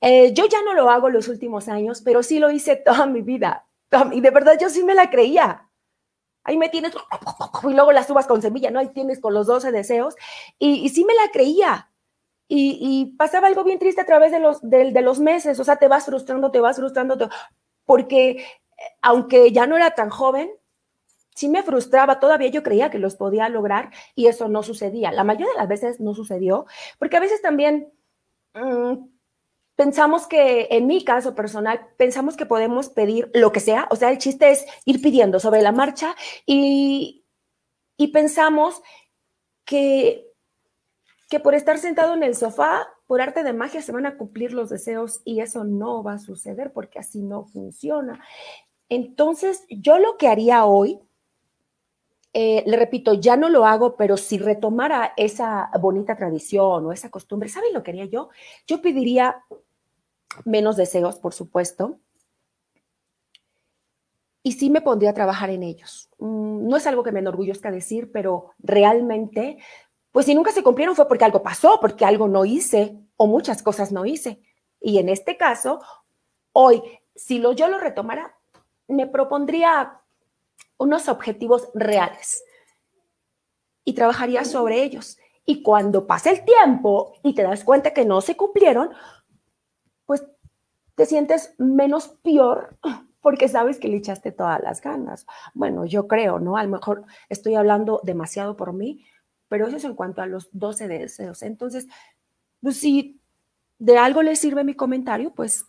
Eh, 0.00 0.32
yo 0.32 0.46
ya 0.46 0.62
no 0.62 0.72
lo 0.72 0.88
hago 0.88 1.10
los 1.10 1.28
últimos 1.28 1.68
años, 1.68 2.00
pero 2.02 2.22
sí 2.22 2.38
lo 2.38 2.50
hice 2.50 2.76
toda 2.76 3.04
mi 3.06 3.20
vida. 3.20 3.66
Y 4.12 4.20
de 4.22 4.30
verdad 4.30 4.56
yo 4.58 4.70
sí 4.70 4.82
me 4.82 4.94
la 4.94 5.10
creía. 5.10 5.68
Ahí 6.42 6.56
me 6.56 6.70
tienes, 6.70 6.94
y 7.64 7.74
luego 7.74 7.92
las 7.92 8.08
uvas 8.08 8.26
con 8.26 8.40
semilla, 8.40 8.70
¿no? 8.70 8.78
Ahí 8.78 8.88
tienes 8.88 9.20
con 9.20 9.34
los 9.34 9.46
12 9.46 9.72
deseos. 9.72 10.16
Y, 10.58 10.88
sí 10.88 11.04
me 11.04 11.14
la 11.14 11.30
creía. 11.32 11.90
Y, 12.48 13.14
pasaba 13.18 13.48
algo 13.48 13.62
bien 13.64 13.78
triste 13.78 14.00
a 14.00 14.06
través 14.06 14.32
de 14.32 14.40
los, 14.40 14.62
de, 14.62 14.92
de 14.92 15.02
los 15.02 15.20
meses. 15.20 15.60
O 15.60 15.64
sea, 15.64 15.76
te 15.76 15.88
vas 15.88 16.06
frustrando, 16.06 16.50
te 16.50 16.60
vas 16.60 16.76
frustrando, 16.76 17.16
porque 17.84 18.30
eh, 18.30 18.44
aunque 19.02 19.52
ya 19.52 19.66
no 19.66 19.76
era 19.76 19.90
tan 19.92 20.10
joven, 20.10 20.50
sí 21.36 21.48
me 21.48 21.62
frustraba, 21.62 22.18
todavía 22.18 22.48
yo 22.48 22.64
creía 22.64 22.90
que 22.90 22.98
los 22.98 23.14
podía 23.14 23.48
lograr 23.48 23.92
y 24.16 24.26
eso 24.26 24.48
no 24.48 24.64
sucedía. 24.64 25.12
La 25.12 25.22
mayoría 25.22 25.52
de 25.52 25.58
las 25.58 25.68
veces 25.68 26.00
no 26.00 26.14
sucedió, 26.14 26.66
porque 26.98 27.16
a 27.16 27.20
veces 27.20 27.40
también 27.40 27.92
mm, 28.54 29.06
pensamos 29.76 30.26
que, 30.26 30.66
en 30.70 30.88
mi 30.88 31.04
caso 31.04 31.36
personal, 31.36 31.86
pensamos 31.96 32.36
que 32.36 32.46
podemos 32.46 32.88
pedir 32.88 33.30
lo 33.34 33.52
que 33.52 33.60
sea, 33.60 33.86
o 33.90 33.96
sea, 33.96 34.10
el 34.10 34.18
chiste 34.18 34.50
es 34.50 34.66
ir 34.84 35.00
pidiendo 35.00 35.38
sobre 35.38 35.62
la 35.62 35.70
marcha 35.70 36.16
y, 36.44 37.24
y 37.96 38.08
pensamos 38.08 38.82
que 39.64 40.26
que 41.28 41.40
por 41.40 41.54
estar 41.54 41.78
sentado 41.78 42.14
en 42.14 42.22
el 42.22 42.36
sofá, 42.36 42.88
por 43.06 43.20
arte 43.20 43.42
de 43.42 43.52
magia, 43.52 43.82
se 43.82 43.92
van 43.92 44.06
a 44.06 44.16
cumplir 44.16 44.52
los 44.52 44.68
deseos 44.68 45.22
y 45.24 45.40
eso 45.40 45.64
no 45.64 46.02
va 46.02 46.14
a 46.14 46.18
suceder 46.18 46.72
porque 46.72 46.98
así 46.98 47.22
no 47.22 47.44
funciona. 47.44 48.24
Entonces, 48.88 49.64
yo 49.68 49.98
lo 49.98 50.16
que 50.16 50.28
haría 50.28 50.64
hoy, 50.64 51.00
eh, 52.38 52.62
le 52.66 52.76
repito, 52.76 53.14
ya 53.14 53.34
no 53.34 53.48
lo 53.48 53.64
hago, 53.64 53.96
pero 53.96 54.18
si 54.18 54.36
retomara 54.36 55.14
esa 55.16 55.70
bonita 55.80 56.16
tradición 56.16 56.84
o 56.84 56.92
esa 56.92 57.10
costumbre, 57.10 57.48
¿saben 57.48 57.72
lo 57.72 57.82
que 57.82 57.92
haría 57.92 58.04
yo? 58.04 58.28
Yo 58.66 58.82
pediría 58.82 59.42
menos 60.44 60.76
deseos, 60.76 61.16
por 61.16 61.32
supuesto, 61.32 61.98
y 64.42 64.52
sí 64.52 64.68
me 64.68 64.82
pondría 64.82 65.12
a 65.12 65.14
trabajar 65.14 65.48
en 65.48 65.62
ellos. 65.62 66.10
Mm, 66.18 66.68
no 66.68 66.76
es 66.76 66.86
algo 66.86 67.02
que 67.02 67.10
me 67.10 67.20
enorgullezca 67.20 67.70
decir, 67.70 68.12
pero 68.12 68.50
realmente 68.58 69.56
pues 70.12 70.26
si 70.26 70.34
nunca 70.34 70.52
se 70.52 70.62
cumplieron 70.62 70.94
fue 70.94 71.08
porque 71.08 71.24
algo 71.24 71.42
pasó, 71.42 71.78
porque 71.80 72.04
algo 72.04 72.28
no 72.28 72.44
hice 72.44 72.98
o 73.16 73.26
muchas 73.26 73.62
cosas 73.62 73.92
no 73.92 74.04
hice. 74.04 74.42
Y 74.78 74.98
en 74.98 75.08
este 75.08 75.38
caso, 75.38 75.80
hoy, 76.52 76.82
si 77.14 77.38
lo, 77.38 77.52
yo 77.52 77.68
lo 77.68 77.78
retomara, 77.78 78.36
me 78.88 79.06
propondría 79.06 80.02
unos 80.78 81.08
objetivos 81.08 81.68
reales 81.74 82.44
y 83.84 83.94
trabajaría 83.94 84.44
sobre 84.44 84.82
ellos. 84.82 85.18
Y 85.44 85.62
cuando 85.62 86.06
pase 86.06 86.30
el 86.30 86.44
tiempo 86.44 87.14
y 87.22 87.34
te 87.34 87.42
das 87.42 87.64
cuenta 87.64 87.92
que 87.92 88.04
no 88.04 88.20
se 88.20 88.36
cumplieron, 88.36 88.90
pues 90.04 90.26
te 90.94 91.06
sientes 91.06 91.54
menos 91.58 92.08
peor 92.22 92.76
porque 93.20 93.48
sabes 93.48 93.78
que 93.78 93.88
le 93.88 93.96
echaste 93.96 94.32
todas 94.32 94.62
las 94.62 94.80
ganas. 94.80 95.26
Bueno, 95.52 95.84
yo 95.84 96.06
creo, 96.06 96.38
¿no? 96.38 96.56
A 96.56 96.62
lo 96.62 96.70
mejor 96.70 97.04
estoy 97.28 97.54
hablando 97.54 98.00
demasiado 98.04 98.56
por 98.56 98.72
mí, 98.72 99.04
pero 99.48 99.66
eso 99.66 99.76
es 99.76 99.84
en 99.84 99.94
cuanto 99.94 100.22
a 100.22 100.26
los 100.26 100.48
12 100.52 100.88
deseos. 100.88 101.42
Entonces, 101.42 101.88
pues 102.60 102.78
si 102.78 103.20
de 103.78 103.98
algo 103.98 104.22
les 104.22 104.38
sirve 104.38 104.64
mi 104.64 104.74
comentario, 104.74 105.34
pues 105.34 105.66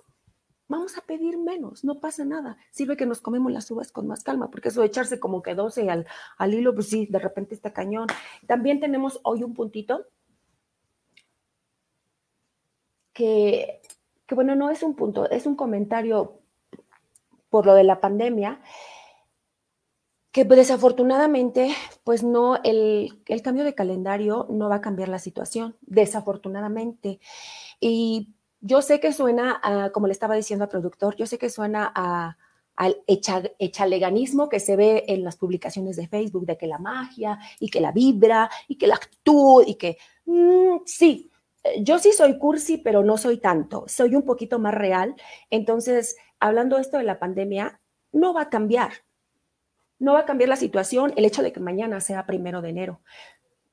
vamos 0.67 0.97
a 0.97 1.01
pedir 1.01 1.37
menos, 1.37 1.83
no 1.83 1.99
pasa 1.99 2.25
nada. 2.25 2.57
Sirve 2.71 2.97
que 2.97 3.05
nos 3.05 3.21
comemos 3.21 3.51
las 3.51 3.69
uvas 3.71 3.91
con 3.91 4.07
más 4.07 4.23
calma, 4.23 4.49
porque 4.49 4.69
eso 4.69 4.81
de 4.81 4.87
echarse 4.87 5.19
como 5.19 5.41
que 5.41 5.55
12 5.55 5.89
al, 5.89 6.07
al 6.37 6.53
hilo, 6.53 6.73
pues 6.73 6.87
sí, 6.87 7.07
de 7.07 7.19
repente 7.19 7.55
está 7.55 7.73
cañón. 7.73 8.07
También 8.45 8.79
tenemos 8.79 9.19
hoy 9.23 9.43
un 9.43 9.53
puntito 9.53 10.05
que, 13.13 13.81
que, 14.25 14.35
bueno, 14.35 14.55
no 14.55 14.69
es 14.69 14.83
un 14.83 14.95
punto, 14.95 15.29
es 15.29 15.45
un 15.45 15.55
comentario 15.55 16.41
por 17.49 17.65
lo 17.65 17.73
de 17.73 17.83
la 17.83 17.99
pandemia 18.01 18.61
que 20.37 20.45
desafortunadamente, 20.45 21.73
pues 22.03 22.21
no, 22.21 22.57
el, 22.63 23.23
cambio 23.43 23.63
de 23.63 23.73
calendario 23.73 24.45
no 24.51 24.69
va 24.69 24.75
a 24.75 24.81
cambiar 24.81 25.09
la 25.09 25.17
situación, 25.17 25.75
desafortunadamente. 25.81 27.19
Y 27.79 28.35
yo 28.67 28.81
sé 28.81 28.99
que 28.99 29.13
suena, 29.13 29.61
como 29.93 30.07
le 30.07 30.13
estaba 30.13 30.35
diciendo 30.35 30.63
al 30.63 30.69
productor, 30.69 31.15
yo 31.15 31.25
sé 31.25 31.37
que 31.37 31.49
suena 31.49 31.91
a, 31.95 32.37
al 32.75 32.97
echaleganismo 33.07 34.49
que 34.49 34.59
se 34.59 34.75
ve 34.75 35.05
en 35.07 35.23
las 35.23 35.37
publicaciones 35.37 35.95
de 35.95 36.07
Facebook, 36.07 36.45
de 36.45 36.57
que 36.57 36.67
la 36.67 36.77
magia 36.77 37.39
y 37.59 37.69
que 37.69 37.79
la 37.79 37.91
vibra 37.91 38.49
y 38.67 38.77
que 38.77 38.87
la 38.87 38.95
actitud 38.95 39.63
y 39.65 39.75
que, 39.75 39.97
mm, 40.25 40.81
sí, 40.85 41.31
yo 41.79 41.97
sí 41.97 42.11
soy 42.11 42.37
cursi, 42.37 42.77
pero 42.77 43.03
no 43.03 43.17
soy 43.17 43.37
tanto, 43.37 43.85
soy 43.87 44.15
un 44.15 44.23
poquito 44.23 44.59
más 44.59 44.73
real. 44.73 45.15
Entonces, 45.49 46.17
hablando 46.39 46.77
esto 46.77 46.97
de 46.97 47.03
la 47.03 47.19
pandemia, 47.19 47.79
no 48.11 48.33
va 48.33 48.43
a 48.43 48.49
cambiar, 48.49 48.91
no 49.97 50.13
va 50.13 50.19
a 50.19 50.25
cambiar 50.25 50.49
la 50.49 50.55
situación 50.55 51.13
el 51.15 51.25
hecho 51.25 51.41
de 51.41 51.53
que 51.53 51.59
mañana 51.59 52.01
sea 52.01 52.25
primero 52.25 52.61
de 52.61 52.69
enero, 52.69 53.01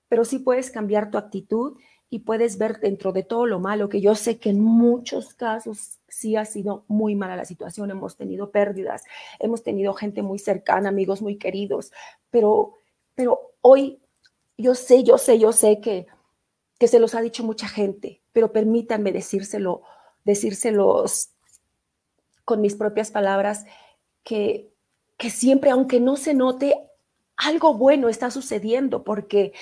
pero 0.09 0.25
sí 0.25 0.39
puedes 0.39 0.71
cambiar 0.71 1.11
tu 1.11 1.19
actitud 1.19 1.77
y 2.11 2.21
puedes 2.21 2.59
ver 2.59 2.81
dentro 2.81 3.13
de 3.13 3.23
todo 3.23 3.47
lo 3.47 3.59
malo, 3.59 3.89
que 3.89 4.01
yo 4.01 4.15
sé 4.15 4.39
que 4.39 4.51
en 4.51 4.61
muchos 4.61 5.35
casos 5.35 5.99
sí 6.09 6.37
ha 6.37 6.45
sido 6.45 6.85
muy 6.87 7.15
mala 7.15 7.37
la 7.37 7.45
situación, 7.45 7.91
hemos 7.91 8.17
tenido 8.17 8.51
pérdidas, 8.51 9.03
hemos 9.41 9.63
tenido 9.63 9.95
gente 9.95 10.23
muy 10.23 10.39
cercana, 10.39 10.91
amigos 10.91 11.23
muy 11.23 11.37
queridos, 11.37 11.93
pero, 12.31 12.75
pero 13.15 13.55
hoy 13.61 14.01
yo 14.57 14.75
sé, 14.75 15.03
yo 15.03 15.19
sé, 15.19 15.39
yo 15.39 15.53
sé 15.53 15.81
que, 15.81 16.07
que 16.79 16.89
se 16.89 17.01
los 17.01 17.15
ha 17.15 17.21
dicho 17.21 17.43
mucha 17.43 17.69
gente, 17.69 18.23
pero 18.33 18.53
permítanme 18.53 19.11
decírselo, 19.11 19.83
decírselos 20.25 21.31
con 22.45 22.61
mis 22.61 22.77
propias 22.77 23.11
palabras, 23.11 23.65
que 24.23 24.75
que 25.17 25.31
siempre, 25.31 25.71
aunque 25.71 26.01
no 26.01 26.17
se 26.17 26.35
note, 26.35 26.75
algo 27.37 27.75
bueno 27.75 28.09
está 28.09 28.31
sucediendo, 28.31 29.05
porque 29.05 29.53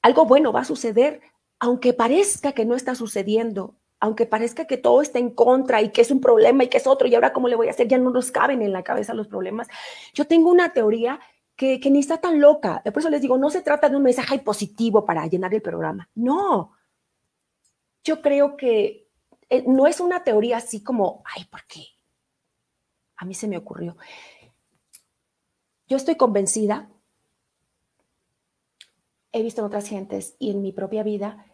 algo 0.00 0.26
bueno 0.26 0.52
va 0.52 0.60
a 0.60 0.64
suceder, 0.64 1.20
aunque 1.62 1.92
parezca 1.92 2.50
que 2.50 2.64
no 2.64 2.74
está 2.74 2.96
sucediendo, 2.96 3.76
aunque 4.00 4.26
parezca 4.26 4.66
que 4.66 4.78
todo 4.78 5.00
está 5.00 5.20
en 5.20 5.30
contra 5.30 5.80
y 5.80 5.90
que 5.90 6.00
es 6.00 6.10
un 6.10 6.20
problema 6.20 6.64
y 6.64 6.68
que 6.68 6.78
es 6.78 6.88
otro, 6.88 7.06
y 7.06 7.14
ahora 7.14 7.32
cómo 7.32 7.46
le 7.46 7.54
voy 7.54 7.68
a 7.68 7.70
hacer, 7.70 7.86
ya 7.86 7.98
no 7.98 8.10
nos 8.10 8.32
caben 8.32 8.62
en 8.62 8.72
la 8.72 8.82
cabeza 8.82 9.14
los 9.14 9.28
problemas. 9.28 9.68
Yo 10.12 10.26
tengo 10.26 10.50
una 10.50 10.72
teoría 10.72 11.20
que, 11.54 11.78
ni 11.88 12.00
está 12.00 12.20
tan 12.20 12.40
loca. 12.40 12.82
Por 12.82 12.98
eso 12.98 13.10
les 13.10 13.22
digo, 13.22 13.38
no 13.38 13.48
se 13.48 13.62
trata 13.62 13.88
de 13.88 13.94
un 13.94 14.02
mensaje 14.02 14.40
positivo 14.40 15.04
para 15.04 15.24
llenar 15.28 15.54
el 15.54 15.62
programa. 15.62 16.10
No. 16.16 16.72
Yo 18.02 18.20
creo 18.20 18.56
que 18.56 19.06
eh, 19.48 19.62
no 19.64 19.86
es 19.86 20.00
una 20.00 20.24
teoría 20.24 20.56
así 20.56 20.82
como, 20.82 21.22
ay, 21.24 21.44
¿por 21.44 21.64
qué? 21.68 21.84
A 23.18 23.24
mí 23.24 23.34
se 23.34 23.46
me 23.46 23.56
ocurrió. 23.56 23.96
Yo 25.86 25.96
estoy 25.96 26.16
convencida, 26.16 26.90
he 29.30 29.44
visto 29.44 29.60
en 29.60 29.66
otras 29.68 29.88
gentes 29.88 30.34
y 30.40 30.50
en 30.50 30.60
mi 30.60 30.72
propia 30.72 31.04
vida, 31.04 31.46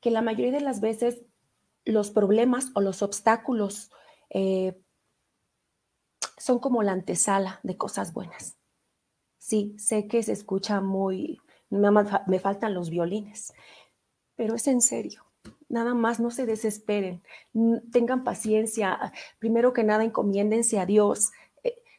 que 0.00 0.10
la 0.10 0.22
mayoría 0.22 0.52
de 0.52 0.60
las 0.60 0.80
veces 0.80 1.22
los 1.84 2.10
problemas 2.10 2.70
o 2.74 2.80
los 2.80 3.02
obstáculos 3.02 3.90
eh, 4.30 4.80
son 6.36 6.58
como 6.58 6.82
la 6.82 6.92
antesala 6.92 7.60
de 7.62 7.76
cosas 7.76 8.12
buenas. 8.12 8.56
Sí, 9.38 9.74
sé 9.78 10.06
que 10.06 10.22
se 10.22 10.32
escucha 10.32 10.80
muy, 10.80 11.40
me 11.70 12.38
faltan 12.38 12.74
los 12.74 12.90
violines, 12.90 13.52
pero 14.36 14.54
es 14.54 14.66
en 14.66 14.80
serio. 14.80 15.24
Nada 15.68 15.94
más 15.94 16.20
no 16.20 16.30
se 16.30 16.46
desesperen, 16.46 17.22
tengan 17.92 18.24
paciencia. 18.24 19.12
Primero 19.38 19.72
que 19.72 19.84
nada, 19.84 20.04
encomiéndense 20.04 20.78
a 20.80 20.86
Dios. 20.86 21.30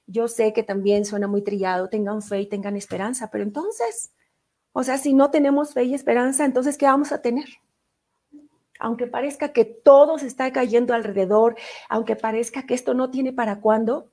Yo 0.06 0.28
sé 0.28 0.52
que 0.52 0.62
también 0.62 1.06
suena 1.06 1.28
muy 1.28 1.42
trillado, 1.42 1.90
tengan 1.90 2.22
fe 2.22 2.42
y 2.42 2.50
tengan 2.50 2.76
esperanza, 2.76 3.32
pero 3.32 3.44
entonces, 3.44 4.12
o 4.74 4.84
sea, 4.84 4.98
si 4.98 5.14
no 5.14 5.32
tenemos 5.32 5.74
fe 5.74 5.86
y 5.86 5.94
esperanza, 5.94 6.44
entonces, 6.44 6.78
¿qué 6.78 6.86
vamos 6.86 7.12
a 7.12 7.22
tener? 7.22 7.46
Aunque 8.82 9.08
parezca 9.08 9.54
que 9.54 9.64
todo 9.64 10.18
se 10.18 10.28
está 10.28 10.52
cayendo 10.52 10.94
alrededor, 10.94 11.56
aunque 11.88 12.16
parezca 12.16 12.66
que 12.66 12.74
esto 12.74 12.94
no 12.94 13.12
tiene 13.12 13.32
para 13.32 13.62
cuándo, 13.62 14.12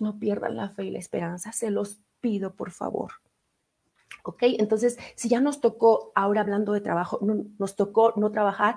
no 0.00 0.18
pierdan 0.18 0.56
la 0.56 0.70
fe 0.70 0.84
y 0.84 0.90
la 0.90 0.98
esperanza, 0.98 1.52
se 1.52 1.70
los 1.70 2.00
pido, 2.20 2.54
por 2.54 2.70
favor. 2.70 3.12
¿Ok? 4.24 4.42
Entonces, 4.42 4.98
si 5.14 5.28
ya 5.28 5.40
nos 5.40 5.60
tocó, 5.60 6.10
ahora 6.14 6.40
hablando 6.40 6.72
de 6.72 6.80
trabajo, 6.80 7.20
nos 7.58 7.76
tocó 7.76 8.14
no 8.16 8.32
trabajar, 8.32 8.76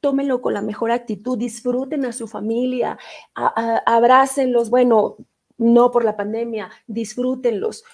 tómenlo 0.00 0.40
con 0.40 0.54
la 0.54 0.62
mejor 0.62 0.90
actitud, 0.90 1.36
disfruten 1.36 2.04
a 2.04 2.12
su 2.12 2.28
familia, 2.28 2.98
abrácenlos, 3.34 4.70
bueno, 4.70 5.16
no 5.58 5.90
por 5.90 6.04
la 6.04 6.16
pandemia, 6.16 6.70
disfrútenlos, 6.86 7.84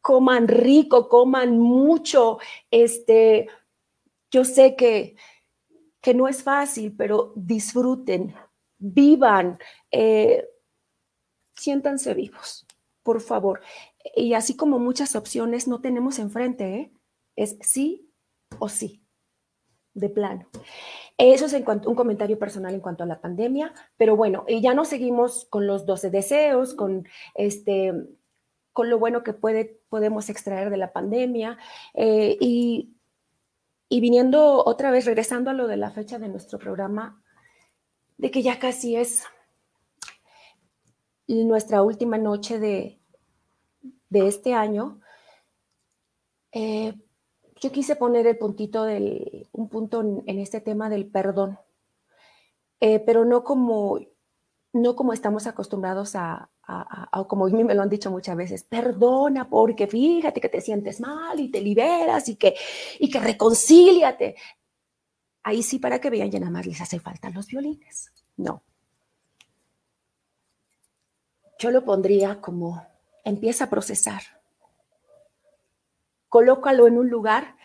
coman 0.00 0.48
rico, 0.48 1.08
coman 1.08 1.58
mucho. 1.58 2.38
Este, 2.70 3.48
yo 4.30 4.44
sé 4.44 4.76
que, 4.76 5.16
que 6.04 6.12
no 6.12 6.28
es 6.28 6.42
fácil, 6.42 6.94
pero 6.94 7.32
disfruten, 7.34 8.34
vivan, 8.76 9.58
eh, 9.90 10.46
siéntanse 11.56 12.12
vivos, 12.12 12.66
por 13.02 13.22
favor. 13.22 13.62
Y 14.14 14.34
así 14.34 14.54
como 14.54 14.78
muchas 14.78 15.16
opciones 15.16 15.66
no 15.66 15.80
tenemos 15.80 16.18
enfrente, 16.18 16.74
¿eh? 16.74 16.92
es 17.36 17.56
sí 17.62 18.12
o 18.58 18.68
sí, 18.68 19.02
de 19.94 20.10
plano. 20.10 20.46
Eso 21.16 21.46
es 21.46 21.54
un 21.54 21.94
comentario 21.94 22.38
personal 22.38 22.74
en 22.74 22.80
cuanto 22.80 23.04
a 23.04 23.06
la 23.06 23.22
pandemia, 23.22 23.72
pero 23.96 24.14
bueno, 24.14 24.44
y 24.46 24.60
ya 24.60 24.74
no 24.74 24.84
seguimos 24.84 25.46
con 25.46 25.66
los 25.66 25.86
12 25.86 26.10
deseos, 26.10 26.74
con 26.74 27.08
este 27.34 27.94
con 28.74 28.90
lo 28.90 28.98
bueno 28.98 29.22
que 29.22 29.32
puede, 29.32 29.80
podemos 29.88 30.28
extraer 30.28 30.68
de 30.68 30.76
la 30.76 30.92
pandemia 30.92 31.56
eh, 31.94 32.36
y, 32.40 32.93
y 33.88 34.00
viniendo 34.00 34.64
otra 34.64 34.90
vez, 34.90 35.04
regresando 35.04 35.50
a 35.50 35.54
lo 35.54 35.66
de 35.66 35.76
la 35.76 35.90
fecha 35.90 36.18
de 36.18 36.28
nuestro 36.28 36.58
programa, 36.58 37.22
de 38.16 38.30
que 38.30 38.42
ya 38.42 38.58
casi 38.58 38.96
es 38.96 39.24
nuestra 41.26 41.82
última 41.82 42.18
noche 42.18 42.58
de, 42.58 43.00
este 44.10 44.54
año, 44.54 45.00
eh, 46.52 46.94
yo 47.60 47.72
quise 47.72 47.96
poner 47.96 48.26
el 48.28 48.38
puntito 48.38 48.84
del, 48.84 49.48
un 49.52 49.68
punto 49.68 50.00
en, 50.00 50.38
este 50.38 50.60
tema 50.60 50.88
del 50.88 51.06
perdón, 51.06 51.58
eh, 52.80 53.00
pero 53.00 53.24
no 53.24 53.42
como, 53.42 53.98
no 54.72 54.94
como 54.94 55.12
estamos 55.12 55.46
acostumbrados 55.48 56.14
a, 56.14 56.50
a, 56.66 57.24
como 57.28 57.46
a 57.46 57.50
mí 57.50 57.64
me 57.64 57.74
lo 57.74 57.82
han 57.82 57.88
dicho 57.88 58.10
muchas 58.10 58.36
veces, 58.36 58.64
perdona 58.64 59.48
porque 59.48 59.86
fíjate 59.86 60.40
que 60.40 60.48
te 60.48 60.60
sientes 60.60 61.00
mal 61.00 61.38
y 61.38 61.50
te 61.50 61.60
liberas 61.60 62.28
y 62.28 62.36
que, 62.36 62.54
y 62.98 63.10
que 63.10 63.20
reconcíliate. 63.20 64.36
Ahí 65.42 65.62
sí, 65.62 65.78
para 65.78 66.00
que 66.00 66.10
vean, 66.10 66.30
ya 66.30 66.40
más 66.40 66.66
les 66.66 66.80
hace 66.80 66.98
falta 66.98 67.28
los 67.30 67.46
violines. 67.46 68.10
No. 68.36 68.62
Yo 71.58 71.70
lo 71.70 71.84
pondría 71.84 72.40
como, 72.40 72.84
empieza 73.24 73.64
a 73.64 73.70
procesar. 73.70 74.22
Colócalo 76.28 76.86
en 76.86 76.98
un 76.98 77.10
lugar 77.10 77.56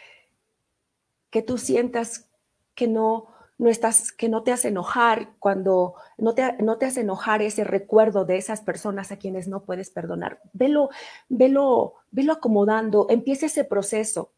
que 1.29 1.41
tú 1.41 1.57
sientas 1.57 2.29
que 2.75 2.87
no, 2.87 3.27
no 3.59 3.69
estás, 3.69 4.13
que 4.13 4.29
no 4.29 4.41
te 4.41 4.53
hace 4.53 4.69
enojar 4.69 5.33
cuando 5.37 5.95
no 6.17 6.33
te, 6.33 6.53
no 6.59 6.77
te 6.77 6.85
hace 6.85 7.01
enojar 7.01 7.41
ese 7.41 7.65
recuerdo 7.65 8.23
de 8.23 8.37
esas 8.37 8.61
personas 8.61 9.11
a 9.11 9.17
quienes 9.17 9.49
no 9.49 9.63
puedes 9.63 9.89
perdonar. 9.89 10.41
Velo, 10.53 10.89
velo, 11.27 11.95
velo 12.09 12.33
acomodando, 12.33 13.07
empieza 13.09 13.47
ese 13.47 13.65
proceso. 13.65 14.31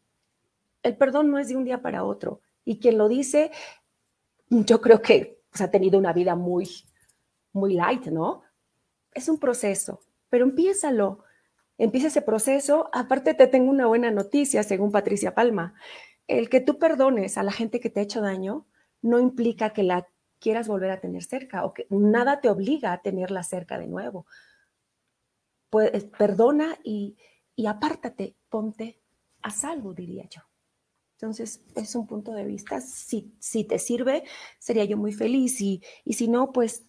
El 0.82 0.96
perdón 0.96 1.30
no 1.30 1.38
es 1.38 1.48
de 1.48 1.56
un 1.56 1.64
día 1.64 1.80
para 1.80 2.02
otro. 2.02 2.40
Y 2.64 2.80
quien 2.80 2.98
lo 2.98 3.08
dice, 3.08 3.52
yo 4.50 4.80
creo 4.80 5.00
que 5.00 5.40
pues, 5.50 5.60
ha 5.60 5.70
tenido 5.70 6.00
una 6.00 6.12
vida 6.12 6.34
muy, 6.34 6.68
muy 7.52 7.74
light, 7.74 8.06
¿no? 8.06 8.42
Es 9.14 9.28
un 9.28 9.38
proceso, 9.38 10.00
pero 10.30 10.44
empiézalo. 10.44 11.20
Empieza 11.78 12.08
ese 12.08 12.22
proceso. 12.22 12.90
Aparte, 12.92 13.34
te 13.34 13.46
tengo 13.46 13.70
una 13.70 13.86
buena 13.86 14.10
noticia, 14.10 14.64
según 14.64 14.90
Patricia 14.90 15.32
Palma. 15.32 15.74
El 16.26 16.48
que 16.48 16.60
tú 16.60 16.80
perdones 16.80 17.38
a 17.38 17.44
la 17.44 17.52
gente 17.52 17.78
que 17.78 17.88
te 17.88 18.00
ha 18.00 18.02
hecho 18.02 18.20
daño 18.20 18.66
no 19.02 19.18
implica 19.18 19.72
que 19.72 19.82
la 19.82 20.06
quieras 20.38 20.66
volver 20.66 20.90
a 20.90 21.00
tener 21.00 21.22
cerca 21.22 21.64
o 21.64 21.72
que 21.72 21.86
nada 21.90 22.40
te 22.40 22.48
obliga 22.48 22.92
a 22.92 23.02
tenerla 23.02 23.42
cerca 23.42 23.78
de 23.78 23.86
nuevo. 23.86 24.26
Pues, 25.70 26.04
perdona 26.18 26.78
y, 26.84 27.16
apártate, 27.66 28.34
ponte 28.48 29.00
a 29.42 29.50
salvo, 29.50 29.94
diría 29.94 30.28
yo. 30.28 30.42
Entonces, 31.12 31.62
es 31.76 31.94
un 31.94 32.06
punto 32.06 32.32
de 32.32 32.44
vista. 32.44 32.80
Si, 32.80 33.32
si 33.38 33.64
te 33.64 33.78
sirve, 33.78 34.24
sería 34.58 34.84
yo 34.84 34.96
muy 34.96 35.12
feliz. 35.12 35.60
Y, 35.60 35.80
y 36.04 36.14
si 36.14 36.26
no, 36.26 36.52
pues 36.52 36.84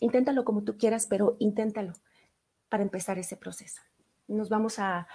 inténtalo 0.00 0.44
como 0.44 0.64
tú 0.64 0.76
quieras, 0.76 1.06
pero 1.06 1.36
inténtalo 1.38 1.92
para 2.68 2.82
empezar 2.82 3.18
ese 3.18 3.36
proceso. 3.36 3.80
Nos 4.26 4.48
vamos 4.48 4.78
a... 4.78 5.06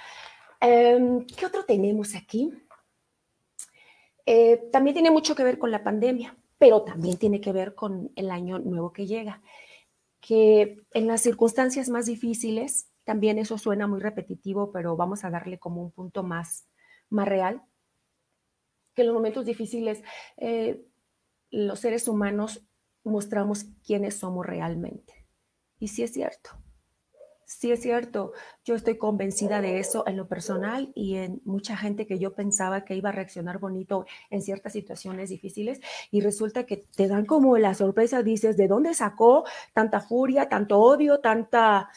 Em, 0.60 1.26
¿Qué 1.26 1.46
otro 1.46 1.66
tenemos 1.66 2.16
aquí? 2.16 2.52
Eh, 4.26 4.70
también 4.72 4.94
tiene 4.94 5.12
mucho 5.12 5.36
que 5.36 5.44
ver 5.44 5.60
con 5.60 5.72
la 5.72 5.84
pandemia, 5.84 6.38
pero 6.58 6.84
también 6.84 7.18
tiene 7.18 7.42
que 7.42 7.52
ver 7.52 7.76
con 7.76 8.12
el 8.16 8.32
año 8.32 8.60
nuevo 8.60 8.94
que 8.94 9.06
llega, 9.06 9.42
que 10.22 10.78
en 10.92 11.08
las 11.08 11.22
circunstancias 11.22 11.90
más 11.90 12.06
difíciles, 12.06 12.90
también 13.04 13.38
eso 13.38 13.58
suena 13.58 13.88
muy 13.88 14.00
repetitivo, 14.00 14.72
pero 14.72 14.96
vamos 14.96 15.26
a 15.26 15.30
darle 15.30 15.60
como 15.60 15.82
un 15.82 15.92
punto 15.92 16.24
más, 16.24 16.68
más 17.10 17.28
real, 17.28 17.62
que 18.94 19.02
en 19.02 19.08
los 19.08 19.16
momentos 19.16 19.46
difíciles 19.46 20.04
eh, 20.38 20.86
los 21.50 21.80
seres 21.80 22.08
humanos 22.08 22.66
mostramos 23.04 23.66
quiénes 23.86 24.16
somos 24.16 24.46
realmente. 24.46 25.28
Y 25.80 25.90
sí 25.90 26.04
es 26.04 26.14
cierto, 26.14 26.52
Sí, 27.60 27.72
es 27.72 27.82
cierto. 27.82 28.34
Yo 28.66 28.76
estoy 28.76 28.98
convencida 28.98 29.62
de 29.62 29.80
eso 29.80 30.04
en 30.08 30.18
lo 30.18 30.28
personal 30.28 30.92
y 30.96 31.16
en 31.16 31.42
mucha 31.46 31.78
gente 31.78 32.06
que 32.08 32.20
yo 32.20 32.34
pensaba 32.34 32.84
que 32.84 32.96
iba 32.96 33.10
a 33.10 33.12
reaccionar 33.12 33.60
bonito 33.60 34.06
en 34.30 34.42
ciertas 34.42 34.74
situaciones 34.74 35.30
difíciles 35.30 35.80
y 36.12 36.22
resulta 36.22 36.66
que 36.66 36.78
te 36.78 37.08
dan 37.08 37.26
como 37.26 37.58
la 37.58 37.74
sorpresa, 37.74 38.24
dices, 38.24 38.58
¿de 38.58 38.68
dónde 38.68 38.94
sacó 38.94 39.46
tanta 39.74 40.02
furia, 40.02 40.50
tanto 40.50 40.80
odio, 40.80 41.20
tanta, 41.20 41.90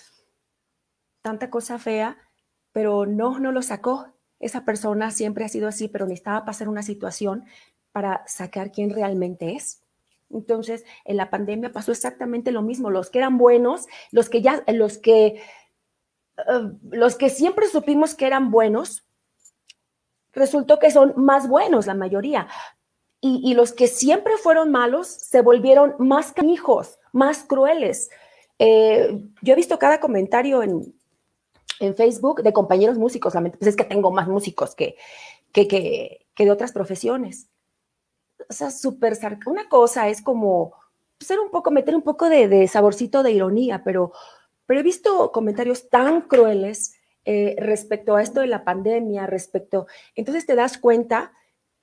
tanta 1.23 1.51
cosa 1.51 1.79
fea? 1.79 2.17
Pero 2.73 3.07
no, 3.07 3.39
no 3.39 3.53
lo 3.53 3.63
sacó. 3.63 4.15
Esa 4.39 4.65
persona 4.65 5.11
siempre 5.11 5.45
ha 5.45 5.49
sido 5.49 5.69
así, 5.69 5.89
pero 5.89 6.07
necesitaba 6.07 6.45
pasar 6.45 6.69
una 6.69 6.83
situación 6.83 7.45
para 7.93 8.23
sacar 8.27 8.71
quién 8.73 8.91
realmente 8.91 9.55
es. 9.55 9.86
Entonces, 10.31 10.85
en 11.05 11.17
la 11.17 11.31
pandemia 11.31 11.73
pasó 11.73 11.93
exactamente 11.93 12.51
lo 12.51 12.63
mismo. 12.63 12.91
Los 12.91 13.11
que 13.11 13.19
eran 13.19 13.39
buenos, 13.39 13.87
los 14.11 14.29
que 14.29 14.43
ya, 14.43 14.65
los 14.69 14.99
que, 14.99 15.27
eh, 15.27 16.71
los 16.91 17.17
que 17.17 17.31
siempre 17.31 17.69
supimos 17.69 18.15
que 18.15 18.27
eran 18.27 18.51
buenos, 18.51 19.07
resultó 20.33 20.79
que 20.79 20.91
son 20.91 21.15
más 21.17 21.49
buenos 21.49 21.87
la 21.87 21.95
mayoría. 21.95 22.49
Y, 23.23 23.55
los 23.55 23.73
que 23.73 23.89
siempre 23.89 24.37
fueron 24.37 24.71
malos 24.71 25.09
se 25.09 25.41
volvieron 25.41 25.97
más 25.99 26.33
canijos, 26.33 27.01
más 27.13 27.43
crueles. 27.43 28.09
Eh, 28.61 29.21
yo 29.43 29.53
he 29.53 29.57
visto 29.57 29.81
cada 29.81 29.99
comentario 29.99 30.63
en, 30.63 30.95
Facebook 31.97 32.43
de 32.43 32.55
compañeros 32.55 32.97
músicos, 32.97 33.35
pues 33.35 33.69
es 33.69 33.77
que 33.77 33.85
tengo 33.85 34.11
más 34.11 34.29
músicos 34.29 34.75
que, 34.75 34.97
que, 35.53 35.69
que 35.69 36.45
de 36.45 36.51
otras 36.51 36.73
profesiones 36.73 37.51
o 38.49 38.53
sea, 38.53 38.71
súper 38.71 39.19
Una 39.47 39.69
cosa 39.69 40.09
es 40.09 40.23
como 40.23 40.75
ser 41.21 41.39
un 41.41 41.51
poco, 41.51 41.71
meter 41.71 41.97
un 41.97 42.03
poco 42.03 42.29
de, 42.29 42.69
saborcito 42.69 43.23
de 43.23 43.33
ironía, 43.33 43.83
pero, 43.85 44.13
he 44.69 44.83
visto 44.83 45.33
comentarios 45.33 45.89
tan 45.89 46.23
crueles 46.23 46.95
eh, 47.25 47.57
respecto 47.59 48.17
a 48.17 48.23
esto 48.23 48.41
de 48.41 48.49
la 48.49 48.65
pandemia, 48.65 49.27
respecto. 49.27 49.87
Entonces 50.15 50.47
te 50.47 50.55
das 50.55 50.79
cuenta 50.79 51.33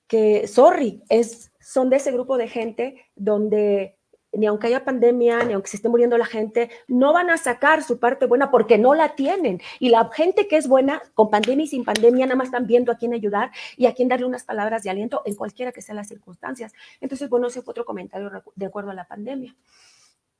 que, 0.08 0.48
sorry, 0.48 1.02
es, 1.10 1.52
son 1.60 1.90
de 1.90 1.98
ese 1.98 2.12
grupo 2.12 2.38
de 2.38 2.48
gente 2.48 3.06
donde 3.16 3.98
ni 4.34 4.46
aunque 4.46 4.68
haya 4.68 4.84
pandemia, 4.84 5.44
ni 5.44 5.54
aunque 5.54 5.70
se 5.70 5.78
esté 5.78 5.90
muriendo 5.90 6.18
la 6.18 6.26
gente, 6.26 6.70
no 6.88 7.14
van 7.14 7.30
a 7.30 7.38
sacar 7.38 7.84
su 7.84 8.00
parte 8.00 8.26
buena 8.26 8.52
porque 8.52 8.78
no 8.78 8.94
la 8.94 9.16
tienen. 9.16 9.62
Y 9.80 9.90
la 9.90 10.10
gente 10.12 10.48
que 10.48 10.58
es 10.58 10.68
buena, 10.68 11.02
con 11.14 11.30
pandemia 11.30 11.66
y 11.66 11.68
sin 11.68 11.86
pandemia, 11.86 12.26
nada 12.26 12.36
más 12.36 12.48
están 12.48 12.68
viendo 12.68 12.92
a 12.92 12.98
quién 12.98 13.14
ayudar 13.14 13.52
y 13.78 13.86
a 13.86 13.94
quién 13.94 14.08
darle 14.08 14.26
unas 14.26 14.44
palabras 14.44 14.84
de 14.84 14.90
aliento 14.90 15.22
en 15.26 15.36
cualquiera 15.36 15.72
que 15.72 15.82
sean 15.82 15.98
las 15.98 16.08
circunstancias. 16.08 16.74
Entonces, 17.00 17.30
bueno, 17.30 17.48
ese 17.48 17.62
fue 17.62 17.72
otro 17.72 17.86
comentario 17.86 18.32
de 18.56 18.66
acuerdo 18.66 18.92
a 18.92 18.94
la 18.94 19.06
pandemia. 19.06 19.56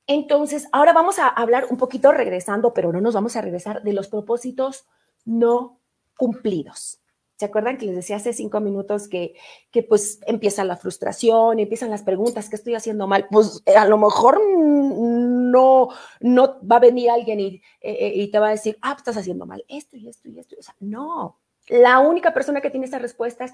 Entonces, 0.06 0.68
ahora 0.72 0.92
vamos 0.92 1.18
a 1.18 1.28
hablar 1.28 1.66
un 1.70 1.78
poquito 1.78 2.12
regresando, 2.12 2.74
pero 2.74 2.92
no 2.92 3.00
nos 3.00 3.14
vamos 3.14 3.36
a 3.36 3.40
regresar 3.40 3.82
de 3.82 3.92
los 3.92 4.08
propósitos 4.08 4.86
no 5.24 5.80
cumplidos. 6.16 7.00
¿Se 7.36 7.46
acuerdan 7.46 7.78
que 7.78 7.86
les 7.86 7.96
decía 7.96 8.16
hace 8.16 8.32
cinco 8.32 8.60
minutos 8.60 9.08
que, 9.08 9.34
que 9.72 9.82
pues 9.82 10.20
empieza 10.26 10.62
la 10.64 10.76
frustración, 10.76 11.58
empiezan 11.58 11.90
las 11.90 12.04
preguntas, 12.04 12.48
¿qué 12.48 12.54
estoy 12.54 12.74
haciendo 12.76 13.08
mal? 13.08 13.26
Pues 13.28 13.60
eh, 13.66 13.74
a 13.74 13.86
lo 13.86 13.98
mejor 13.98 14.40
no, 14.40 15.88
no 16.20 16.60
va 16.60 16.76
a 16.76 16.80
venir 16.80 17.10
alguien 17.10 17.40
y, 17.40 17.62
eh, 17.80 17.92
eh, 17.98 18.12
y 18.14 18.30
te 18.30 18.38
va 18.38 18.48
a 18.48 18.52
decir, 18.52 18.78
ah, 18.82 18.94
estás 18.96 19.16
haciendo 19.16 19.46
mal 19.46 19.64
esto 19.68 19.96
y 19.96 20.08
esto 20.08 20.28
y 20.28 20.38
esto. 20.38 20.54
O 20.56 20.62
sea, 20.62 20.76
no, 20.78 21.40
la 21.66 21.98
única 21.98 22.32
persona 22.32 22.60
que 22.60 22.70
tiene 22.70 22.86
esas 22.86 23.02
respuestas 23.02 23.52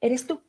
eres 0.00 0.26
tú. 0.26 0.40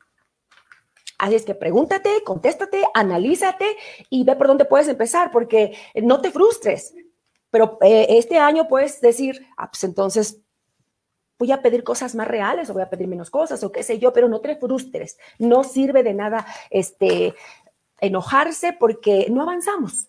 Así 1.18 1.34
es 1.34 1.44
que 1.44 1.54
pregúntate, 1.54 2.22
contéstate, 2.24 2.84
analízate 2.94 3.66
y 4.08 4.24
ve 4.24 4.34
por 4.34 4.46
dónde 4.46 4.64
puedes 4.64 4.88
empezar, 4.88 5.30
porque 5.30 5.76
no 6.02 6.22
te 6.22 6.30
frustres. 6.30 6.94
Pero 7.50 7.78
este 7.80 8.38
año 8.38 8.66
puedes 8.66 9.00
decir, 9.00 9.46
ah, 9.56 9.70
pues 9.70 9.84
entonces 9.84 10.43
voy 11.38 11.52
a 11.52 11.62
pedir 11.62 11.84
cosas 11.84 12.14
más 12.14 12.28
reales 12.28 12.70
o 12.70 12.74
voy 12.74 12.82
a 12.82 12.90
pedir 12.90 13.08
menos 13.08 13.30
cosas 13.30 13.62
o 13.64 13.72
qué 13.72 13.82
sé 13.82 13.98
yo, 13.98 14.12
pero 14.12 14.28
no 14.28 14.40
te 14.40 14.56
frustres. 14.56 15.18
No 15.38 15.64
sirve 15.64 16.02
de 16.02 16.14
nada 16.14 16.46
este, 16.70 17.34
enojarse 18.00 18.72
porque 18.72 19.28
no 19.30 19.42
avanzamos. 19.42 20.08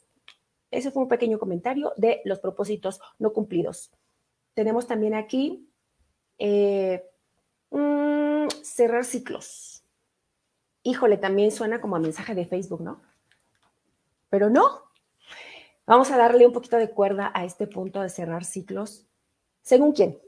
Ese 0.72 0.92
fue 0.92 1.04
un 1.04 1.10
pequeño 1.10 1.40
comentario 1.40 1.94
de 1.98 2.22
los 2.26 2.40
propósitos 2.40 3.00
no 3.20 3.34
cumplidos. 3.34 3.92
Tenemos 4.54 4.88
también 4.88 5.14
aquí 5.14 5.70
eh, 6.38 7.04
mm, 7.72 8.48
cerrar 8.64 9.06
ciclos. 9.06 9.84
Híjole, 10.84 11.18
también 11.18 11.52
suena 11.52 11.82
como 11.82 11.96
a 11.96 12.00
mensaje 12.00 12.36
de 12.36 12.46
Facebook, 12.46 12.82
¿no? 12.82 13.02
Pero 14.30 14.50
no. 14.50 14.84
Vamos 15.88 16.12
a 16.12 16.18
darle 16.18 16.46
un 16.46 16.54
poquito 16.54 16.78
de 16.78 16.90
cuerda 16.90 17.32
a 17.34 17.46
este 17.46 17.68
punto 17.68 18.02
de 18.02 18.10
cerrar 18.10 18.44
ciclos. 18.44 19.08
¿Según 19.62 19.94
quién? 19.94 20.20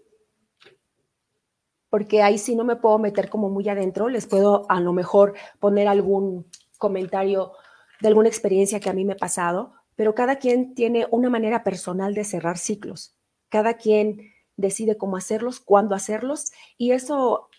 Porque 1.90 2.22
ahí 2.22 2.38
sí 2.38 2.56
no 2.56 2.64
me 2.64 2.76
puedo 2.76 3.00
meter 3.00 3.30
como 3.30 3.50
muy 3.50 3.68
adentro, 3.70 4.10
les 4.10 4.28
puedo 4.28 4.66
a 4.70 4.80
lo 4.80 4.94
mejor 4.94 5.34
poner 5.60 5.88
algún 5.88 6.46
comentario 6.78 7.54
de 8.02 8.10
alguna 8.10 8.30
experiencia 8.30 8.80
que 8.80 8.90
a 8.90 8.94
mí 8.94 9.06
me 9.06 9.14
ha 9.14 9.18
pasado, 9.18 9.74
pero 9.96 10.14
cada 10.14 10.38
quien 10.38 10.76
tiene 10.76 11.08
una 11.12 11.30
manera 11.30 11.64
personal 11.64 12.14
de 12.14 12.24
cerrar 12.24 12.58
ciclos, 12.58 13.16
cada 13.50 13.76
quien 13.76 14.34
decide 14.56 14.98
cómo 14.98 15.18
hacerlos, 15.18 15.60
cuándo 15.60 15.96
hacerlos, 15.96 16.52
y 16.78 16.92
eso, 16.92 17.50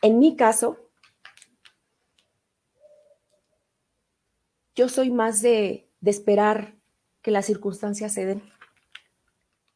en 0.00 0.18
mi 0.18 0.36
caso, 0.36 0.78
yo 4.74 4.88
soy 4.88 5.10
más 5.10 5.42
de, 5.42 5.90
de 6.00 6.10
esperar 6.10 6.76
que 7.20 7.30
las 7.30 7.46
circunstancias 7.46 8.12
se 8.12 8.26
den 8.26 8.51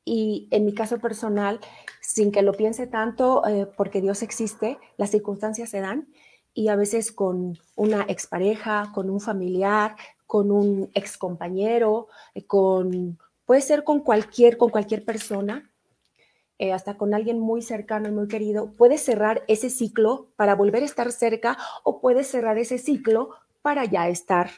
y 0.07 0.47
en 0.53 0.65
mi 0.65 0.73
caso 0.73 0.99
personal, 0.99 1.59
sin 2.01 2.31
que 2.31 2.41
lo 2.41 2.53
piense 2.53 2.87
tanto, 2.87 3.45
eh, 3.45 3.67
porque 3.77 4.01
Dios 4.01 4.23
existe, 4.23 4.79
las 4.97 5.11
circunstancias 5.11 5.69
se 5.69 5.81
dan 5.81 6.09
y 6.55 6.69
a 6.69 6.77
veces 6.77 7.11
con 7.11 7.59
una 7.75 8.03
expareja, 8.09 8.93
con 8.95 9.11
un 9.11 9.21
familiar, 9.21 9.97
con 10.27 10.53
un 10.53 10.91
excompañero, 10.95 12.07
eh, 12.35 12.47
con 12.47 13.19
puede 13.45 13.61
ser 13.61 13.83
con 13.83 14.01
cualquier, 14.01 14.57
con 14.57 14.71
cualquier 14.71 15.05
persona, 15.05 15.71
eh, 16.59 16.73
hasta 16.73 16.97
con 16.97 17.13
alguien 17.13 17.41
muy 17.41 17.61
cercano 17.61 18.09
y 18.09 18.13
muy 18.13 18.29
querido, 18.29 18.73
puedes 18.79 19.03
cerrar 19.03 19.43
ese 19.49 19.71
ciclo 19.71 20.29
para 20.37 20.55
volver 20.55 20.83
a 20.83 20.87
estar 20.87 21.11
cerca 21.11 21.59
o 21.83 22.01
puedes 22.01 22.29
cerrar 22.29 22.59
ese 22.59 22.79
ciclo 22.79 23.31
para 23.61 23.85
ya 23.85 24.09
estar 24.09 24.51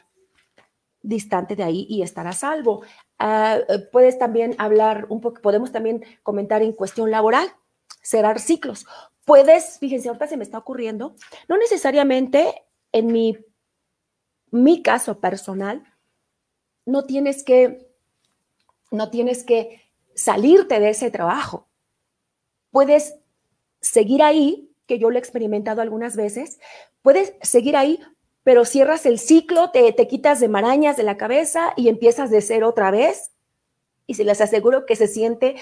distante 1.01 1.55
de 1.55 1.63
ahí 1.63 1.87
y 1.89 2.03
estar 2.03 2.27
a 2.27 2.33
salvo. 2.33 2.83
Ah, 3.19 3.59
eh, 3.67 3.79
puedes 3.91 4.17
también 4.17 4.55
hablar 4.57 5.05
un 5.09 5.21
poco, 5.21 5.41
podemos 5.41 5.71
también 5.71 6.03
comentar 6.23 6.61
en 6.61 6.73
cuestión 6.73 7.11
laboral, 7.11 7.51
cerrar 8.01 8.39
ciclos. 8.39 8.85
Puedes, 9.25 9.77
fíjense, 9.79 10.07
ahorita 10.07 10.27
se 10.27 10.37
me 10.37 10.43
está 10.43 10.57
ocurriendo, 10.57 11.15
no 11.47 11.57
necesariamente 11.57 12.63
en 12.91 13.07
mi, 13.07 13.37
mi 14.51 14.81
caso 14.81 15.19
personal, 15.19 15.83
no 16.85 17.05
tienes 17.05 17.43
que, 17.43 17.87
no 18.89 19.11
tienes 19.11 19.43
que 19.43 19.91
salirte 20.15 20.79
de 20.79 20.89
ese 20.89 21.11
trabajo 21.11 21.69
puedes 22.71 23.15
seguir 23.81 24.23
ahí, 24.23 24.71
que 24.85 24.99
yo 24.99 25.09
lo 25.09 25.17
he 25.17 25.19
experimentado 25.19 25.81
algunas 25.81 26.15
veces, 26.15 26.59
puedes 27.01 27.33
seguir 27.41 27.77
ahí, 27.77 27.99
pero 28.49 28.65
cierras 28.65 29.05
el 29.05 29.19
ciclo, 29.19 29.69
te, 29.69 29.93
te 29.93 30.07
quitas 30.07 30.39
de 30.39 30.47
marañas 30.47 30.97
de 30.97 31.03
la 31.03 31.17
cabeza 31.17 31.71
y 31.75 31.87
empiezas 31.87 32.31
de 32.31 32.41
cero 32.41 32.67
otra 32.67 32.89
vez. 32.89 33.29
Y 34.07 34.15
se 34.15 34.23
les 34.23 34.41
aseguro 34.41 34.87
que 34.87 34.95
se 34.95 35.05
siente 35.05 35.57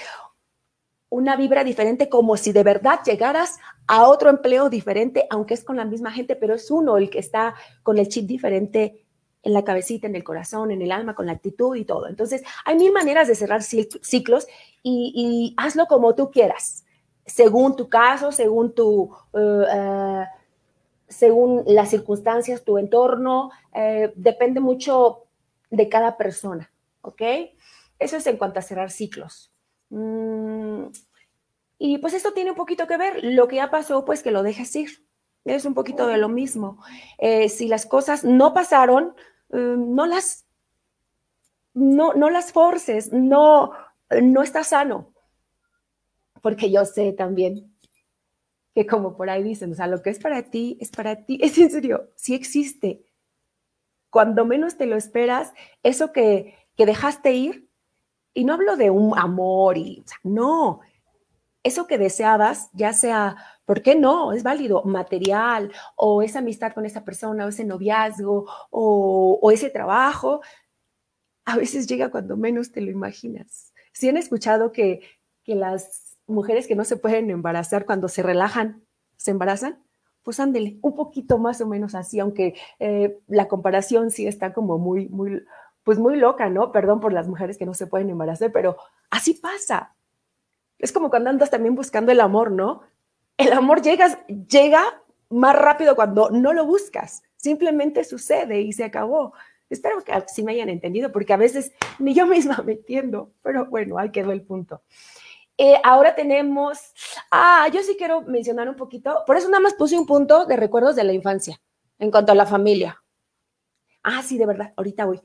una 1.10 1.36
vibra 1.36 1.66
diferente, 1.66 2.08
como 2.08 2.38
si 2.38 2.54
de 2.54 2.64
verdad 2.64 3.02
llegaras 3.06 3.58
a 3.88 4.08
otro 4.08 4.30
empleo 4.30 4.70
diferente, 4.70 5.28
aunque 5.30 5.54
es 5.54 5.66
con 5.66 5.76
la 5.76 5.84
misma 5.84 6.14
gente, 6.14 6.38
pero 6.38 6.56
es 6.56 6.72
uno 6.72 6.96
el 6.96 7.10
que 7.10 7.20
está 7.20 7.56
con 7.84 7.98
el 7.98 8.08
chip 8.08 8.26
diferente 8.26 9.06
en 9.44 9.52
la 9.52 9.66
cabecita, 9.66 10.08
en 10.08 10.16
el 10.16 10.24
corazón, 10.24 10.72
en 10.72 10.82
el 10.82 10.94
alma, 10.94 11.14
con 11.14 11.26
la 11.26 11.34
actitud 11.34 11.76
y 11.76 11.84
todo. 11.84 12.08
Entonces, 12.08 12.42
hay 12.64 12.78
mil 12.78 12.94
maneras 12.94 13.28
de 13.28 13.36
cerrar 13.36 13.64
ciclos 13.64 14.48
y, 14.82 15.54
hazlo 15.58 15.88
como 15.88 16.16
tú 16.16 16.32
quieras 16.32 16.86
según 17.26 17.76
tu 17.76 17.90
caso, 17.90 18.32
según 18.32 18.74
tu, 18.74 19.14
eh, 19.34 19.66
eh, 19.74 20.26
según 21.08 21.64
las 21.66 21.90
circunstancias, 21.90 22.64
tu 22.64 22.78
entorno, 22.78 23.52
eh, 23.74 24.14
depende 24.16 24.60
mucho 24.60 25.26
de 25.70 25.90
cada 25.90 26.18
persona, 26.18 26.72
¿ok? 27.02 27.22
Eso 28.00 28.18
es 28.18 28.28
en 28.28 28.38
cuanto 28.38 28.60
a 28.60 28.64
cerrar 28.64 28.92
ciclos. 28.92 29.52
Mm, 29.90 30.86
y 31.80 31.98
pues 32.00 32.14
esto 32.14 32.34
tiene 32.34 32.52
un 32.52 32.58
poquito 32.58 32.88
que 32.88 32.98
ver, 32.98 33.24
lo 33.24 33.48
que 33.48 33.58
ya 33.58 33.70
pasó, 33.70 34.06
pues 34.06 34.24
que 34.24 34.32
lo 34.32 34.44
dejes 34.44 34.76
ir. 34.76 34.90
Es 35.46 35.66
un 35.66 35.74
poquito 35.74 36.08
de 36.08 36.18
lo 36.18 36.28
mismo. 36.28 36.84
si 37.48 37.68
las 37.68 37.86
cosas 37.86 38.26
no 38.26 38.54
pasaron, 38.54 39.16
no 39.50 40.06
las, 40.06 40.46
no, 41.74 42.14
no 42.14 42.30
las 42.30 42.52
forces, 42.52 43.14
no, 43.14 43.72
no 44.10 44.44
está 44.44 44.64
sano 44.64 45.14
porque 46.42 46.72
yo 46.72 46.86
sé 46.86 47.12
también 47.14 47.74
que 48.78 48.86
como 48.86 49.18
por 49.18 49.28
ahí 49.28 49.42
dicen, 49.42 49.72
o 49.72 49.76
sea, 49.76 49.88
lo 49.88 50.04
que 50.04 50.12
es 50.12 50.20
para 50.20 50.52
ti, 50.52 50.78
es 50.80 50.92
para 50.92 51.26
ti, 51.26 51.40
es 51.42 51.58
en 51.58 51.72
serio, 51.72 52.12
sí 52.16 52.36
existe. 52.36 53.04
Cuando 54.12 54.46
menos 54.46 54.78
te 54.78 54.86
lo 54.86 54.96
esperas, 54.96 55.52
eso 55.82 56.14
que, 56.14 56.54
que 56.76 56.86
dejaste 56.86 57.34
ir, 57.34 57.72
y 58.36 58.46
no 58.46 58.54
hablo 58.54 58.78
de 58.78 58.92
un 58.92 59.18
amor, 59.18 59.80
y, 59.80 60.06
no, 60.22 60.82
eso 61.64 61.88
que 61.88 61.98
deseabas, 61.98 62.70
ya 62.74 62.94
sea, 62.94 63.38
¿por 63.66 63.82
qué 63.82 63.96
no? 63.96 64.32
Es 64.32 64.44
válido, 64.44 64.84
material, 64.84 65.74
o 65.96 66.22
esa 66.22 66.38
amistad 66.38 66.74
con 66.74 66.86
esa 66.86 67.04
persona, 67.04 67.46
o 67.46 67.50
ese 67.50 67.66
noviazgo, 67.66 68.46
o, 68.70 69.40
o 69.42 69.52
ese 69.52 69.72
trabajo, 69.72 70.42
a 71.46 71.58
veces 71.58 71.88
llega 71.88 72.12
cuando 72.12 72.38
menos 72.38 72.72
te 72.72 72.82
lo 72.82 72.92
imaginas. 72.92 73.74
Si 73.92 74.08
han 74.08 74.18
escuchado 74.18 74.72
que, 74.72 75.02
que 75.44 75.56
las 75.56 76.07
mujeres 76.28 76.68
que 76.68 76.76
no 76.76 76.86
se 76.86 76.98
pueden 76.98 77.30
embarazar 77.32 77.86
cuando 77.86 78.08
se 78.08 78.22
relajan, 78.22 78.84
se 79.16 79.32
embarazan, 79.32 79.82
pues 80.24 80.40
ándele, 80.40 80.78
un 80.82 80.94
poquito 80.94 81.38
más 81.38 81.62
o 81.62 81.68
menos 81.68 81.96
así, 81.96 82.20
aunque 82.20 82.56
eh, 82.80 83.18
la 83.28 83.48
comparación 83.48 84.12
sí 84.12 84.28
está 84.28 84.54
como 84.54 84.78
muy, 84.78 85.08
muy, 85.08 85.44
pues 85.84 86.00
muy 86.00 86.18
loca, 86.18 86.50
¿no? 86.50 86.74
Perdón 86.74 87.00
por 87.00 87.14
las 87.14 87.30
mujeres 87.30 87.58
que 87.58 87.66
no 87.66 87.74
se 87.74 87.88
pueden 87.88 88.10
embarazar, 88.10 88.52
pero 88.52 88.76
así 89.10 89.36
pasa. 89.36 89.96
Es 90.80 90.92
como 90.92 91.10
cuando 91.10 91.30
andas 91.30 91.50
también 91.50 91.76
buscando 91.76 92.12
el 92.12 92.20
amor, 92.20 92.52
¿no? 92.52 92.82
El 93.38 93.54
amor 93.54 93.82
llega, 93.82 94.26
llega 94.28 95.02
más 95.30 95.56
rápido 95.56 95.96
cuando 95.96 96.30
no 96.30 96.54
lo 96.54 96.66
buscas, 96.66 97.24
simplemente 97.38 98.04
sucede 98.04 98.62
y 98.62 98.74
se 98.74 98.84
acabó. 98.84 99.34
Espero 99.70 100.04
que 100.04 100.14
sí 100.28 100.44
me 100.44 100.54
hayan 100.54 100.70
entendido, 100.70 101.12
porque 101.12 101.34
a 101.34 101.38
veces 101.38 101.72
ni 102.00 102.14
yo 102.14 102.26
misma 102.28 102.62
me 102.66 102.74
entiendo, 102.74 103.32
pero 103.42 103.66
bueno, 103.68 103.98
ahí 103.98 104.12
quedó 104.12 104.32
el 104.32 104.42
punto. 104.42 104.82
Eh, 105.58 105.80
ahora 105.84 106.14
tenemos, 106.14 106.80
ah, 107.32 107.68
yo 107.74 107.82
sí 107.82 107.96
quiero 107.98 108.22
mencionar 108.22 108.70
un 108.70 108.76
poquito, 108.76 109.24
por 109.26 109.38
eso 109.38 109.50
nada 109.50 109.62
más 109.62 109.74
puse 109.74 109.98
un 109.98 110.06
punto 110.06 110.46
de 110.46 110.56
recuerdos 110.56 110.96
de 110.96 111.04
la 111.04 111.14
infancia 111.14 111.60
en 111.98 112.12
cuanto 112.12 112.32
a 112.32 112.36
la 112.36 112.46
familia. 112.46 113.04
Ah, 114.04 114.22
sí, 114.22 114.38
de 114.38 114.46
verdad, 114.46 114.74
ahorita 114.78 115.06
voy. 115.06 115.20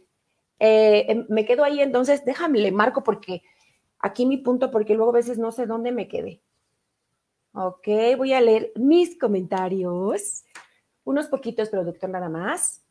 Eh, 0.59 1.07
em, 1.09 1.27
me 1.29 1.45
quedo 1.45 1.65
ahí, 1.65 1.81
entonces 1.81 2.25
déjame, 2.25 2.61
le 2.61 2.73
marco 2.73 3.03
porque 3.03 3.43
aquí 3.99 4.25
mi 4.27 4.39
punto, 4.39 4.71
porque 4.71 4.95
luego 4.95 5.11
a 5.11 5.15
veces 5.15 5.39
no 5.39 5.53
sé 5.53 5.67
dónde 5.67 5.93
me 5.93 6.09
quedé. 6.09 6.43
Ok, 7.55 7.89
voy 8.17 8.33
a 8.33 8.41
leer 8.41 8.73
mis 8.77 9.19
comentarios. 9.19 10.45
Unos 11.05 11.27
poquitos, 11.27 11.69
productor, 11.69 12.09
nada 12.09 12.31
más. 12.31 12.83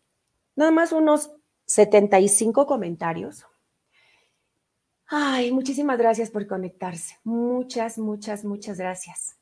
Nada 0.56 0.70
más 0.70 0.92
unos 0.92 1.32
75 1.66 2.68
comentarios. 2.68 3.46
Ay, 5.14 5.52
muchísimas 5.52 5.98
gracias 5.98 6.32
por 6.32 6.48
conectarse. 6.48 7.18
Muchas, 7.26 7.98
muchas, 7.98 8.46
muchas 8.46 8.78
gracias. 8.78 9.38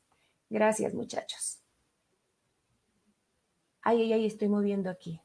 Gracias, 0.49 0.95
muchachos. 0.95 1.59
Ay, 3.83 4.01
ay, 4.01 4.13
ay, 4.13 4.25
estoy 4.25 4.49
moviendo 4.49 4.89
aquí. 4.89 5.21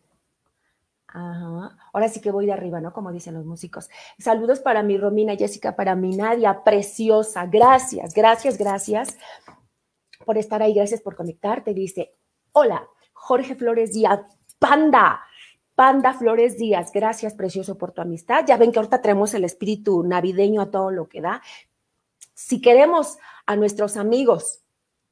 Ajá. 1.07 1.79
Ahora 1.95 2.11
sí 2.11 2.21
que 2.21 2.31
voy 2.31 2.45
de 2.45 2.53
arriba, 2.53 2.79
¿no? 2.83 2.93
Como 2.93 3.11
dicen 3.11 3.33
los 3.33 3.47
músicos. 3.47 3.89
Saludos 4.19 4.61
para 4.61 4.83
mi 4.83 4.99
Romina, 4.99 5.35
Jessica, 5.35 5.75
para 5.77 5.95
mi 5.95 6.15
Nadia, 6.15 6.63
preciosa. 6.63 7.47
Gracias, 7.47 8.13
gracias, 8.13 8.59
gracias 8.59 9.17
por 10.27 10.37
estar 10.37 10.63
ahí. 10.63 10.75
Gracias 10.75 11.01
por 11.01 11.17
conectarte. 11.17 11.73
Dice, 11.73 12.19
hola, 12.53 12.87
Jorge 13.15 13.55
Flores 13.55 13.95
Díaz, 13.95 14.21
panda. 14.59 15.23
Panda 15.75 16.15
Flores 16.15 16.57
Díaz, 16.57 16.93
gracias 16.93 17.35
precioso 17.35 17.77
por 17.77 17.91
tu 17.91 18.01
amistad. 18.01 18.45
Ya 18.47 18.57
ven 18.57 18.71
que 18.71 18.79
ahorita 18.79 19.03
tenemos 19.03 19.35
el 19.35 19.45
espíritu 19.45 20.05
navideño 20.05 20.61
a 20.61 20.71
todo 20.71 20.93
lo 20.93 21.09
que 21.09 21.21
da. 21.21 21.43
Si 22.33 22.61
queremos 22.61 23.19
a 23.47 23.57
nuestros 23.57 23.97
amigos 23.97 24.61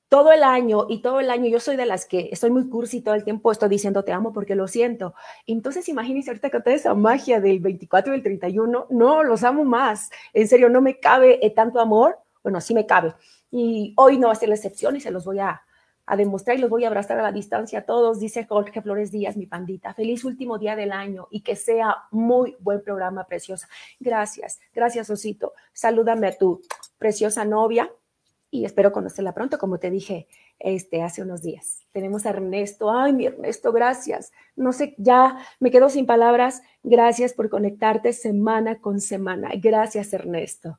todo 0.09 0.31
el 0.31 0.45
año 0.45 0.87
y 0.89 1.03
todo 1.03 1.19
el 1.19 1.31
año, 1.31 1.49
yo 1.49 1.59
soy 1.59 1.75
de 1.75 1.87
las 1.87 2.07
que 2.07 2.29
estoy 2.31 2.51
muy 2.51 2.69
cursi 2.69 3.01
todo 3.01 3.15
el 3.15 3.25
tiempo, 3.25 3.51
estoy 3.51 3.71
diciendo 3.71 4.05
te 4.05 4.13
amo 4.13 4.33
porque 4.33 4.55
lo 4.55 4.69
siento. 4.69 5.15
Entonces 5.47 5.89
imagínense 5.89 6.31
ahorita 6.31 6.51
con 6.51 6.63
toda 6.63 6.77
esa 6.77 6.95
magia 6.95 7.41
del 7.41 7.59
24 7.59 8.13
y 8.13 8.17
el 8.19 8.23
31, 8.23 8.87
no, 8.91 9.25
los 9.25 9.43
amo 9.43 9.65
más. 9.65 10.11
En 10.33 10.47
serio, 10.47 10.69
no 10.69 10.81
me 10.81 11.01
cabe 11.01 11.45
eh, 11.45 11.51
tanto 11.51 11.81
amor. 11.81 12.19
Bueno, 12.45 12.61
sí 12.61 12.73
me 12.73 12.87
cabe. 12.87 13.15
Y 13.51 13.95
hoy 13.97 14.17
no 14.19 14.29
va 14.29 14.35
a 14.35 14.37
ser 14.37 14.49
la 14.49 14.55
excepción 14.55 14.95
y 14.95 15.01
se 15.01 15.11
los 15.11 15.25
voy 15.25 15.41
a, 15.41 15.63
a 16.13 16.17
demostrar 16.17 16.59
y 16.59 16.61
los 16.61 16.69
voy 16.69 16.85
a 16.85 16.89
abrazar 16.89 17.19
a 17.19 17.23
la 17.23 17.33
distancia 17.33 17.79
a 17.79 17.83
todos, 17.87 18.21
dice 18.21 18.45
Jorge 18.45 18.83
Flores 18.83 19.11
Díaz, 19.11 19.35
mi 19.39 19.47
pandita. 19.47 19.95
Feliz 19.95 20.27
último 20.27 20.59
día 20.59 20.77
del 20.77 20.93
año 20.93 21.27
y 21.31 21.41
que 21.41 21.57
sea 21.57 22.05
muy 22.11 22.55
buen 22.61 22.83
programa, 22.83 23.25
preciosa. 23.25 23.67
Gracias, 23.99 24.61
gracias, 24.75 25.09
Osito. 25.09 25.55
Salúdame 25.73 26.27
a 26.27 26.37
tu 26.37 26.61
preciosa 26.99 27.47
novia 27.47 27.91
y 28.51 28.67
espero 28.67 28.93
conocerla 28.93 29.33
pronto, 29.33 29.57
como 29.57 29.79
te 29.79 29.91
dije 29.91 30.29
este, 30.59 31.03
hace 31.03 31.23
unos 31.23 31.41
días. 31.41 31.81
Tenemos 31.93 32.27
a 32.27 32.31
Ernesto. 32.31 32.91
Ay, 32.91 33.15
mi 33.15 33.25
Ernesto, 33.25 33.73
gracias. 33.73 34.33
No 34.55 34.75
sé, 34.75 34.95
ya 34.99 35.39
me 35.61 35.71
quedo 35.71 35.89
sin 35.89 36.05
palabras. 36.05 36.61
Gracias 36.83 37.33
por 37.33 37.49
conectarte 37.49 38.13
semana 38.13 38.81
con 38.81 39.01
semana. 39.01 39.49
Gracias, 39.55 40.13
Ernesto. 40.13 40.79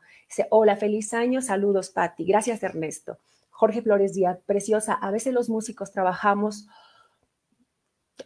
Hola, 0.51 0.75
feliz 0.75 1.11
año. 1.15 1.41
Saludos, 1.41 1.89
Patti. 1.89 2.23
Gracias, 2.23 2.61
Ernesto. 2.61 3.17
Jorge 3.53 3.83
Flores 3.83 4.13
Díaz, 4.13 4.39
preciosa, 4.45 4.93
a 4.93 5.11
veces 5.11 5.33
los 5.33 5.47
músicos 5.47 5.91
trabajamos 5.91 6.67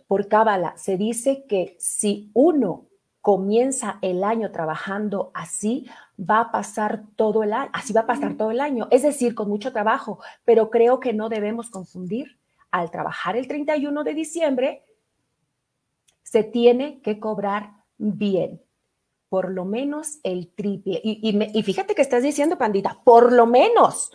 por 0.08 0.30
cábala. 0.30 0.76
Se 0.78 0.98
dice 0.98 1.46
que 1.48 1.76
si 1.80 2.32
uno 2.34 2.88
comienza 3.22 4.00
el 4.02 4.24
año 4.24 4.52
trabajando 4.54 5.32
así, 5.34 5.86
va 6.18 6.40
a 6.40 6.52
pasar 6.52 7.04
todo 7.18 7.44
el 7.44 7.52
año, 7.52 7.70
así 7.74 7.92
va 7.92 8.02
a 8.02 8.08
pasar 8.08 8.36
todo 8.36 8.52
el 8.52 8.62
año, 8.62 8.88
es 8.90 9.04
decir, 9.04 9.36
con 9.36 9.50
mucho 9.50 9.74
trabajo, 9.74 10.20
pero 10.46 10.70
creo 10.70 11.02
que 11.02 11.14
no 11.14 11.30
debemos 11.30 11.70
confundir. 11.70 12.40
Al 12.70 12.92
trabajar 12.92 13.38
el 13.38 13.48
31 13.48 14.04
de 14.04 14.14
diciembre, 14.14 14.86
se 16.22 16.44
tiene 16.44 17.02
que 17.02 17.20
cobrar 17.20 17.72
bien, 17.98 18.62
por 19.30 19.52
lo 19.52 19.64
menos 19.66 20.20
el 20.24 20.50
triple. 20.54 21.00
Y, 21.04 21.38
y 21.54 21.64
fíjate 21.64 21.96
que 21.96 22.02
estás 22.02 22.24
diciendo, 22.24 22.58
pandita, 22.58 23.00
por 23.04 23.32
lo 23.32 23.46
menos 23.46 24.12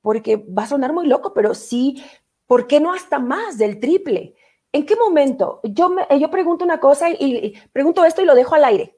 porque 0.00 0.36
va 0.36 0.64
a 0.64 0.68
sonar 0.68 0.92
muy 0.92 1.06
loco, 1.06 1.32
pero 1.34 1.54
sí, 1.54 2.02
¿por 2.46 2.66
qué 2.66 2.80
no 2.80 2.92
hasta 2.92 3.18
más 3.18 3.58
del 3.58 3.80
triple? 3.80 4.34
¿En 4.72 4.84
qué 4.84 4.96
momento? 4.96 5.60
Yo, 5.64 5.88
me, 5.88 6.06
yo 6.18 6.30
pregunto 6.30 6.64
una 6.64 6.80
cosa 6.80 7.08
y, 7.10 7.54
pregunto 7.72 8.04
esto 8.04 8.22
y 8.22 8.26
lo 8.26 8.34
dejo 8.34 8.54
al 8.54 8.64
aire. 8.64 8.96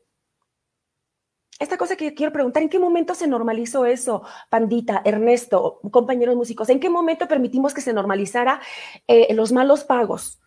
esta 1.59 1.77
cosa 1.77 1.97
que 1.97 2.15
quiero 2.15 2.33
preguntar, 2.33 2.63
¿en 2.63 2.69
qué 2.69 2.79
momento 2.79 3.15
se 3.15 3.29
normalizó 3.29 3.85
eso, 3.85 4.23
Pandita, 4.49 5.03
Ernesto, 5.05 5.81
compañeros 5.91 6.37
músicos? 6.37 6.69
¿En 6.71 6.81
qué 6.81 6.89
momento 6.89 7.29
permitimos 7.29 7.75
que 7.75 7.83
se 7.83 7.93
normalizara 7.93 8.61
eh, 9.07 9.33
los 9.35 9.53
malos 9.53 9.85
pagos? 9.85 10.41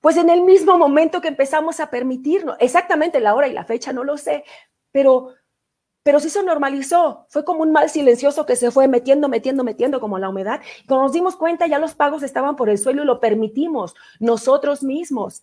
Pues 0.00 0.16
en 0.16 0.30
el 0.30 0.42
mismo 0.42 0.78
momento 0.78 1.20
que 1.20 1.28
empezamos 1.28 1.80
a 1.80 1.90
permitirnos, 1.90 2.56
exactamente 2.60 3.20
la 3.20 3.34
hora 3.34 3.48
y 3.48 3.52
la 3.52 3.64
fecha, 3.64 3.92
no 3.92 4.04
lo 4.04 4.16
sé, 4.16 4.44
pero, 4.92 5.34
pero 6.06 6.20
sí 6.20 6.30
se 6.30 6.44
normalizó. 6.44 7.26
Fue 7.30 7.44
como 7.44 7.62
un 7.62 7.72
mal 7.72 7.90
silencioso 7.90 8.46
que 8.46 8.54
se 8.54 8.70
fue 8.70 8.86
metiendo, 8.86 9.28
metiendo, 9.28 9.64
metiendo 9.64 9.98
como 9.98 10.20
la 10.20 10.28
humedad. 10.28 10.60
Cuando 10.86 11.02
nos 11.02 11.12
dimos 11.12 11.34
cuenta, 11.34 11.66
ya 11.66 11.80
los 11.80 11.96
pagos 11.96 12.22
estaban 12.22 12.54
por 12.54 12.70
el 12.70 12.78
suelo 12.78 13.02
y 13.02 13.06
lo 13.06 13.18
permitimos 13.18 13.96
nosotros 14.20 14.84
mismos. 14.84 15.42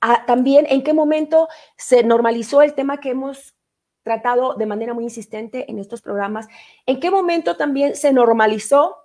Ah, 0.00 0.22
también 0.24 0.66
en 0.70 0.84
qué 0.84 0.92
momento 0.92 1.48
se 1.76 2.04
normalizó 2.04 2.62
el 2.62 2.74
tema 2.74 3.00
que 3.00 3.10
hemos 3.10 3.56
tratado 4.04 4.54
de 4.54 4.66
manera 4.66 4.94
muy 4.94 5.02
insistente 5.02 5.68
en 5.68 5.80
estos 5.80 6.00
programas, 6.00 6.46
en 6.86 7.00
qué 7.00 7.10
momento 7.10 7.56
también 7.56 7.96
se 7.96 8.12
normalizó 8.12 8.98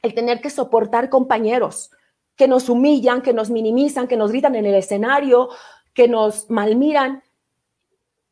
el 0.00 0.14
tener 0.14 0.40
que 0.40 0.48
soportar 0.48 1.10
compañeros 1.10 1.90
que 2.34 2.48
nos 2.48 2.70
humillan, 2.70 3.20
que 3.20 3.34
nos 3.34 3.50
minimizan, 3.50 4.08
que 4.08 4.16
nos 4.16 4.30
gritan 4.30 4.54
en 4.54 4.64
el 4.64 4.74
escenario, 4.74 5.50
que 5.92 6.08
nos 6.08 6.48
malmiran. 6.48 7.22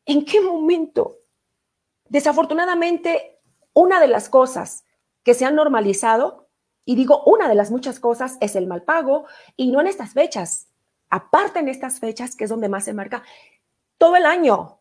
¿En 0.07 0.25
qué 0.25 0.41
momento? 0.41 1.19
Desafortunadamente, 2.13 3.39
una 3.73 3.99
de 3.99 4.07
las 4.07 4.29
cosas 4.29 4.85
que 5.23 5.33
se 5.33 5.45
han 5.45 5.55
normalizado, 5.55 6.47
y 6.85 6.95
digo 6.95 7.23
una 7.23 7.49
de 7.49 7.55
las 7.55 7.71
muchas 7.71 7.99
cosas, 7.99 8.37
es 8.39 8.55
el 8.55 8.67
mal 8.67 8.83
pago, 8.83 9.25
y 9.57 9.71
no 9.71 9.81
en 9.81 9.87
estas 9.87 10.13
fechas, 10.13 10.67
aparte 11.09 11.57
en 11.57 11.69
estas 11.69 11.99
fechas, 11.99 12.35
que 12.35 12.43
es 12.43 12.51
donde 12.51 12.69
más 12.69 12.85
se 12.85 12.93
marca, 12.93 13.23
todo 13.97 14.15
el 14.15 14.27
año, 14.27 14.79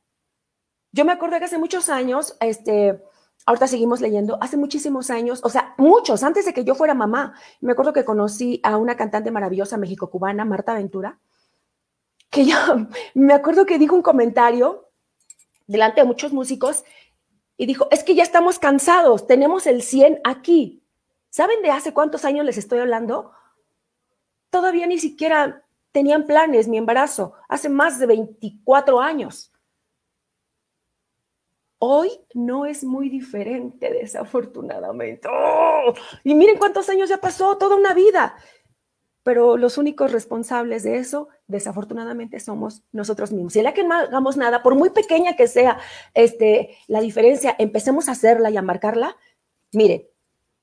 yo 0.92 1.06
me 1.06 1.12
acuerdo 1.12 1.38
que 1.38 1.46
hace 1.46 1.56
muchos 1.56 1.88
años, 1.88 2.36
este, 2.40 3.02
ahorita 3.46 3.66
seguimos 3.66 4.02
leyendo, 4.02 4.36
hace 4.42 4.58
muchísimos 4.58 5.08
años, 5.08 5.40
o 5.42 5.48
sea, 5.48 5.74
muchos, 5.78 6.22
antes 6.24 6.44
de 6.44 6.52
que 6.52 6.64
yo 6.64 6.74
fuera 6.74 6.92
mamá, 6.92 7.32
me 7.62 7.72
acuerdo 7.72 7.94
que 7.94 8.04
conocí 8.04 8.60
a 8.62 8.76
una 8.76 8.94
cantante 8.98 9.30
maravillosa 9.30 9.78
mexico-cubana, 9.78 10.44
Marta 10.44 10.74
Ventura, 10.74 11.18
que 12.28 12.44
ya, 12.44 12.86
me 13.14 13.32
acuerdo 13.32 13.64
que 13.64 13.78
dijo 13.78 13.96
un 13.96 14.02
comentario 14.02 14.90
delante 15.66 16.02
de 16.02 16.06
muchos 16.06 16.34
músicos 16.34 16.84
y 17.62 17.66
dijo, 17.66 17.86
es 17.92 18.02
que 18.02 18.16
ya 18.16 18.24
estamos 18.24 18.58
cansados, 18.58 19.28
tenemos 19.28 19.68
el 19.68 19.82
100 19.82 20.22
aquí. 20.24 20.82
¿Saben 21.30 21.62
de 21.62 21.70
hace 21.70 21.94
cuántos 21.94 22.24
años 22.24 22.44
les 22.44 22.58
estoy 22.58 22.80
hablando? 22.80 23.30
Todavía 24.50 24.88
ni 24.88 24.98
siquiera 24.98 25.64
tenían 25.92 26.26
planes 26.26 26.66
mi 26.66 26.76
embarazo, 26.76 27.34
hace 27.48 27.68
más 27.68 28.00
de 28.00 28.06
24 28.06 29.00
años. 29.00 29.52
Hoy 31.78 32.10
no 32.34 32.66
es 32.66 32.82
muy 32.82 33.08
diferente, 33.08 33.92
desafortunadamente. 33.92 35.28
¡Oh! 35.30 35.94
Y 36.24 36.34
miren 36.34 36.58
cuántos 36.58 36.88
años 36.88 37.10
ya 37.10 37.18
pasó, 37.18 37.58
toda 37.58 37.76
una 37.76 37.94
vida. 37.94 38.34
Pero 39.22 39.56
los 39.56 39.78
únicos 39.78 40.10
responsables 40.10 40.82
de 40.82 40.96
eso, 40.96 41.28
desafortunadamente, 41.52 42.40
somos 42.40 42.82
nosotros 42.90 43.30
mismos. 43.30 43.54
En 43.54 43.64
la 43.64 43.74
que 43.74 43.84
no 43.84 43.94
hagamos 43.94 44.36
nada, 44.36 44.62
por 44.62 44.74
muy 44.74 44.90
pequeña 44.90 45.36
que 45.36 45.46
sea 45.46 45.78
este, 46.14 46.76
la 46.88 47.00
diferencia, 47.00 47.54
empecemos 47.58 48.08
a 48.08 48.12
hacerla 48.12 48.50
y 48.50 48.56
a 48.56 48.62
marcarla. 48.62 49.16
Mire, 49.72 50.10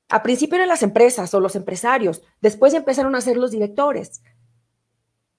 a 0.10 0.22
principio 0.24 0.56
eran 0.56 0.68
las 0.68 0.84
empresas 0.84 1.34
o 1.34 1.40
los 1.40 1.56
empresarios, 1.56 2.22
después 2.42 2.74
empezaron 2.74 3.16
a 3.16 3.22
ser 3.22 3.38
los 3.38 3.52
directores. 3.52 4.22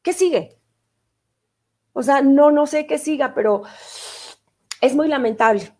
¿Qué 0.03 0.13
sigue? 0.13 0.59
O 1.93 2.03
sea, 2.03 2.23
no, 2.23 2.51
no 2.51 2.67
sé 2.67 2.87
qué 2.87 2.97
siga, 2.97 3.35
pero 3.35 3.63
es 4.81 4.95
muy 4.95 5.09
lamentable. 5.09 5.73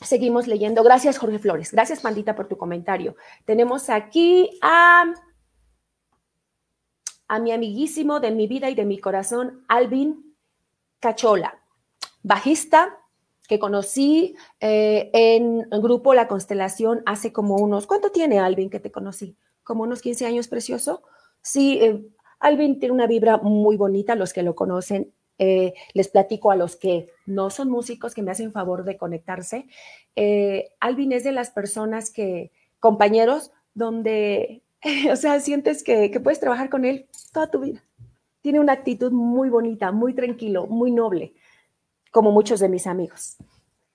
Seguimos 0.00 0.46
leyendo. 0.46 0.82
Gracias, 0.82 1.18
Jorge 1.18 1.38
Flores. 1.38 1.72
Gracias, 1.72 2.00
Pandita, 2.00 2.34
por 2.34 2.48
tu 2.48 2.58
comentario. 2.58 3.16
Tenemos 3.44 3.88
aquí 3.88 4.58
a, 4.60 5.14
a 7.34 7.38
mi 7.38 7.52
amiguísimo 7.52 8.20
de 8.20 8.30
mi 8.30 8.46
vida 8.46 8.70
y 8.70 8.74
de 8.74 8.84
mi 8.84 8.98
corazón, 8.98 9.64
Alvin 9.68 10.36
Cachola, 11.00 11.58
bajista 12.22 12.98
que 13.48 13.58
conocí 13.58 14.36
eh, 14.60 15.10
en 15.12 15.66
el 15.70 15.80
grupo 15.82 16.14
La 16.14 16.28
Constelación 16.28 17.02
hace 17.06 17.32
como 17.32 17.56
unos, 17.56 17.86
¿cuánto 17.86 18.10
tiene 18.10 18.38
Alvin 18.38 18.70
que 18.70 18.80
te 18.80 18.90
conocí? 18.90 19.36
Como 19.62 19.82
unos 19.82 20.00
15 20.00 20.26
años, 20.26 20.48
precioso. 20.48 21.02
Sí, 21.42 21.78
eh, 21.82 22.06
Alvin 22.38 22.78
tiene 22.78 22.94
una 22.94 23.06
vibra 23.06 23.38
muy 23.38 23.76
bonita, 23.76 24.14
los 24.14 24.32
que 24.32 24.42
lo 24.42 24.54
conocen 24.54 25.12
eh, 25.38 25.74
les 25.94 26.08
platico 26.08 26.52
a 26.52 26.56
los 26.56 26.76
que 26.76 27.08
no 27.26 27.50
son 27.50 27.68
músicos 27.68 28.14
que 28.14 28.22
me 28.22 28.30
hacen 28.30 28.52
favor 28.52 28.84
de 28.84 28.96
conectarse. 28.96 29.66
Eh, 30.14 30.70
Alvin 30.80 31.12
es 31.12 31.24
de 31.24 31.32
las 31.32 31.50
personas 31.50 32.10
que, 32.10 32.52
compañeros, 32.78 33.52
donde, 33.74 34.62
o 35.10 35.16
sea, 35.16 35.40
sientes 35.40 35.82
que, 35.82 36.10
que, 36.10 36.20
puedes 36.20 36.40
trabajar 36.40 36.68
con 36.68 36.84
él 36.84 37.06
toda 37.32 37.50
tu 37.50 37.60
vida. 37.60 37.82
Tiene 38.42 38.60
una 38.60 38.74
actitud 38.74 39.10
muy 39.10 39.48
bonita, 39.48 39.90
muy 39.92 40.14
tranquilo, 40.14 40.66
muy 40.66 40.90
noble, 40.90 41.34
como 42.10 42.30
muchos 42.30 42.60
de 42.60 42.68
mis 42.68 42.86
amigos. 42.86 43.36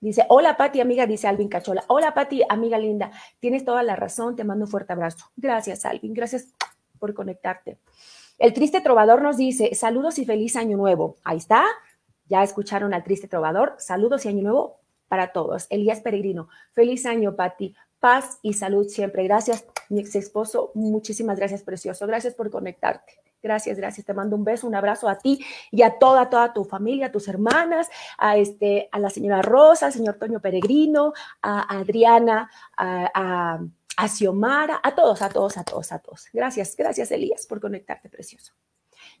Dice, 0.00 0.24
hola 0.28 0.56
Pati, 0.56 0.80
amiga, 0.80 1.06
dice 1.06 1.28
Alvin 1.28 1.48
Cachola. 1.48 1.84
Hola 1.88 2.14
Pati, 2.14 2.42
amiga 2.48 2.78
linda, 2.78 3.12
tienes 3.38 3.64
toda 3.64 3.82
la 3.82 3.96
razón, 3.96 4.34
te 4.34 4.44
mando 4.44 4.64
un 4.64 4.70
fuerte 4.70 4.92
abrazo. 4.92 5.26
Gracias 5.36 5.84
Alvin, 5.84 6.14
gracias 6.14 6.54
por 6.98 7.14
conectarte. 7.14 7.78
El 8.38 8.54
triste 8.54 8.80
trovador 8.80 9.20
nos 9.22 9.36
dice, 9.36 9.74
saludos 9.74 10.18
y 10.18 10.24
feliz 10.24 10.56
año 10.56 10.76
nuevo. 10.78 11.16
Ahí 11.22 11.36
está, 11.36 11.66
ya 12.24 12.42
escucharon 12.42 12.94
al 12.94 13.04
triste 13.04 13.28
trovador. 13.28 13.74
Saludos 13.78 14.24
y 14.24 14.30
año 14.30 14.42
nuevo 14.42 14.80
para 15.08 15.32
todos. 15.32 15.66
Elías 15.68 16.00
Peregrino, 16.00 16.48
feliz 16.72 17.04
año, 17.04 17.36
Pati. 17.36 17.74
Paz 18.00 18.38
y 18.42 18.54
salud 18.54 18.88
siempre. 18.88 19.24
Gracias, 19.24 19.64
mi 19.88 20.00
ex 20.00 20.14
esposo. 20.16 20.72
Muchísimas 20.74 21.38
gracias, 21.38 21.62
precioso. 21.62 22.06
Gracias 22.06 22.34
por 22.34 22.50
conectarte. 22.50 23.20
Gracias, 23.42 23.78
gracias. 23.78 24.04
Te 24.04 24.12
mando 24.12 24.36
un 24.36 24.44
beso, 24.44 24.66
un 24.66 24.74
abrazo 24.74 25.08
a 25.08 25.16
ti 25.16 25.44
y 25.70 25.82
a 25.82 25.98
toda, 25.98 26.28
toda 26.28 26.52
tu 26.52 26.64
familia, 26.64 27.06
a 27.06 27.12
tus 27.12 27.28
hermanas, 27.28 27.88
a, 28.18 28.36
este, 28.36 28.88
a 28.92 28.98
la 28.98 29.10
señora 29.10 29.40
Rosa, 29.40 29.86
al 29.86 29.92
señor 29.92 30.16
Toño 30.16 30.40
Peregrino, 30.40 31.12
a 31.40 31.78
Adriana, 31.78 32.50
a 32.76 33.60
a 34.00 34.08
Xiomara, 34.08 34.80
a 34.82 34.94
todos, 34.94 35.20
a 35.20 35.28
todos, 35.28 35.58
a 35.58 35.64
todos, 35.64 35.92
a 35.92 35.98
todos. 35.98 36.28
Gracias, 36.32 36.74
gracias 36.74 37.10
Elías 37.10 37.46
por 37.46 37.60
conectarte, 37.60 38.08
precioso. 38.08 38.54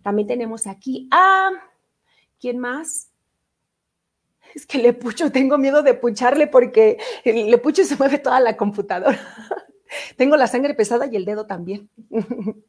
También 0.02 0.26
tenemos 0.26 0.66
aquí 0.66 1.06
a, 1.10 1.50
¿quién 2.38 2.58
más? 2.58 3.09
Es 4.54 4.66
que 4.66 4.78
le 4.78 4.92
pucho, 4.92 5.30
tengo 5.30 5.58
miedo 5.58 5.82
de 5.82 5.94
pucharle 5.94 6.46
porque 6.46 6.98
le 7.24 7.58
pucho 7.58 7.82
y 7.82 7.84
se 7.84 7.96
mueve 7.96 8.18
toda 8.18 8.40
la 8.40 8.56
computadora. 8.56 9.18
tengo 10.16 10.36
la 10.36 10.46
sangre 10.46 10.74
pesada 10.74 11.06
y 11.06 11.16
el 11.16 11.24
dedo 11.24 11.46
también. 11.46 11.88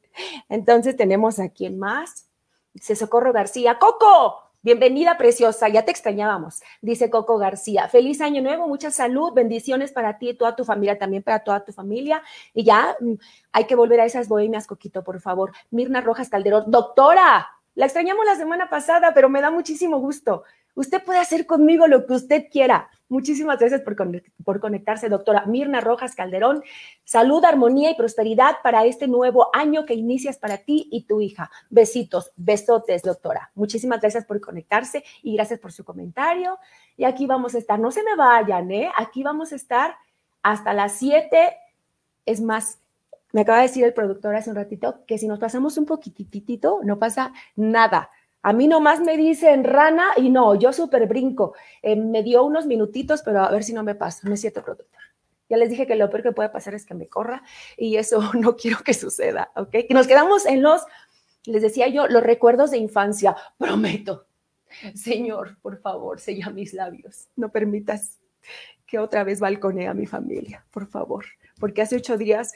Entonces 0.50 0.96
tenemos 0.96 1.40
a 1.40 1.50
quién 1.50 1.80
más. 1.80 2.28
Dice 2.74 2.96
Socorro 2.96 3.34
García. 3.34 3.78
Coco, 3.80 4.52
Bienvenida, 4.64 5.18
preciosa, 5.18 5.70
ya 5.70 5.86
te 5.86 5.90
extrañábamos, 5.90 6.62
dice 6.84 7.10
Coco 7.10 7.40
García. 7.40 7.88
Feliz 7.88 8.22
año 8.22 8.44
nuevo, 8.44 8.68
mucha 8.68 8.92
salud, 8.92 9.34
bendiciones 9.34 9.92
para 9.92 10.20
ti 10.20 10.30
y 10.30 10.34
toda 10.36 10.56
tu 10.56 10.64
familia, 10.64 11.00
también 11.00 11.24
para 11.24 11.44
toda 11.44 11.66
tu 11.66 11.74
familia. 11.74 12.22
Y 12.54 12.64
ya 12.64 12.96
mm, 13.00 13.14
hay 13.54 13.66
que 13.66 13.74
volver 13.74 14.02
a 14.02 14.06
esas 14.06 14.28
bohemias, 14.28 14.68
Coquito, 14.68 15.04
por 15.04 15.20
favor. 15.20 15.52
Mirna 15.72 16.02
Rojas 16.02 16.30
Calderón, 16.30 16.66
doctora, 16.68 17.50
la 17.74 17.86
extrañamos 17.86 18.24
la 18.24 18.36
semana 18.36 18.70
pasada, 18.70 19.16
pero 19.16 19.30
me 19.30 19.42
da 19.42 19.50
muchísimo 19.50 19.98
gusto. 19.98 20.44
Usted 20.76 21.04
puede 21.04 21.20
hacer 21.20 21.46
conmigo 21.46 21.88
lo 21.88 22.06
que 22.06 22.14
usted 22.14 22.46
quiera. 22.50 22.90
Muchísimas 23.10 23.60
gracias 23.60 23.82
por, 23.82 23.98
por, 24.46 24.60
conectarse, 24.62 25.10
doctora 25.10 25.46
Mirna 25.46 25.82
Rojas 25.82 26.16
Calderón. 26.16 26.64
Salud, 27.04 27.44
armonía 27.44 27.92
y 27.92 27.96
prosperidad 27.96 28.56
para 28.64 28.86
este 28.86 29.08
nuevo 29.08 29.50
año 29.54 29.86
que 29.86 29.94
inicias 29.94 30.38
para 30.38 30.60
ti 30.60 30.88
y 30.92 31.04
tu 31.04 31.20
hija. 31.20 31.52
Besitos, 31.70 32.32
besotes, 32.38 33.02
doctora. 33.02 33.52
Muchísimas 33.54 34.00
gracias 34.00 34.26
por 34.26 34.40
conectarse 34.40 35.04
y 35.24 35.36
gracias 35.36 35.60
por 35.60 35.74
su 35.74 35.84
comentario. 35.84 36.58
Y 36.96 37.04
aquí 37.04 37.26
vamos 37.26 37.54
a 37.54 37.58
estar. 37.58 37.78
No 37.80 37.92
se 37.92 38.02
me 38.04 38.16
vayan, 38.16 38.72
¿eh? 38.72 38.90
Aquí 38.96 39.24
vamos 39.24 39.52
a 39.52 39.56
estar 39.56 39.96
hasta 40.42 40.74
las 40.74 40.94
7. 40.94 41.54
Es 42.26 42.40
más, 42.40 42.80
me 43.34 43.42
acaba 43.42 43.58
de 43.58 43.68
decir 43.68 43.84
el 43.84 43.94
productor 43.94 44.36
hace 44.36 44.50
un 44.50 44.56
ratito 44.56 45.04
que 45.06 45.18
si 45.18 45.28
nos 45.28 45.40
pasamos 45.40 45.78
un 45.78 45.86
poquititito, 45.86 46.80
no 46.84 46.98
pasa 46.98 47.34
nada 47.58 48.10
a 48.44 48.54
mí 48.54 48.68
nomás 48.68 49.00
me 49.00 49.18
dicen 49.18 49.64
rana 49.64 50.10
y 50.18 50.30
no, 50.30 50.56
yo 50.56 50.74
súper 50.74 51.08
brinco. 51.08 51.54
Eh, 51.82 51.96
me 51.96 52.24
dio 52.24 52.44
unos 52.44 52.66
minutitos, 52.66 53.22
pero 53.22 53.42
a 53.42 53.52
ver 53.52 53.64
si 53.64 53.74
no 53.74 53.84
me 53.84 53.96
pasa. 53.96 54.28
No 54.28 54.34
es 54.34 54.42
cierto, 54.42 54.64
productor. 54.64 55.00
Ya 55.50 55.58
les 55.58 55.70
dije 55.70 55.86
que 55.86 55.96
lo 55.96 56.10
peor 56.10 56.24
que 56.24 56.32
puede 56.32 56.50
pasar 56.50 56.74
es 56.74 56.86
que 56.86 56.94
me 56.94 57.08
corra 57.08 57.44
y 57.78 57.98
eso 57.98 58.22
no 58.34 58.56
quiero 58.56 58.80
que 58.80 58.94
suceda, 58.94 59.52
¿ok? 59.56 59.76
Y 59.90 59.94
nos 59.94 60.08
quedamos 60.08 60.46
en 60.46 60.62
los, 60.62 60.82
les 61.46 61.62
decía 61.62 61.88
yo, 61.88 62.08
los 62.08 62.24
recuerdos 62.24 62.72
de 62.72 62.78
infancia. 62.78 63.36
Prometo, 63.58 64.26
Señor, 64.96 65.58
por 65.62 65.80
favor, 65.80 66.20
sella 66.20 66.50
mis 66.50 66.74
labios. 66.74 67.28
No 67.36 67.50
permitas 67.50 68.20
que 68.88 68.98
otra 68.98 69.24
vez 69.24 69.40
balconee 69.40 69.88
a 69.88 69.94
mi 69.94 70.06
familia, 70.06 70.66
por 70.72 70.88
favor. 70.88 71.26
Porque 71.60 71.82
hace 71.82 71.98
ocho 71.98 72.18
días 72.18 72.54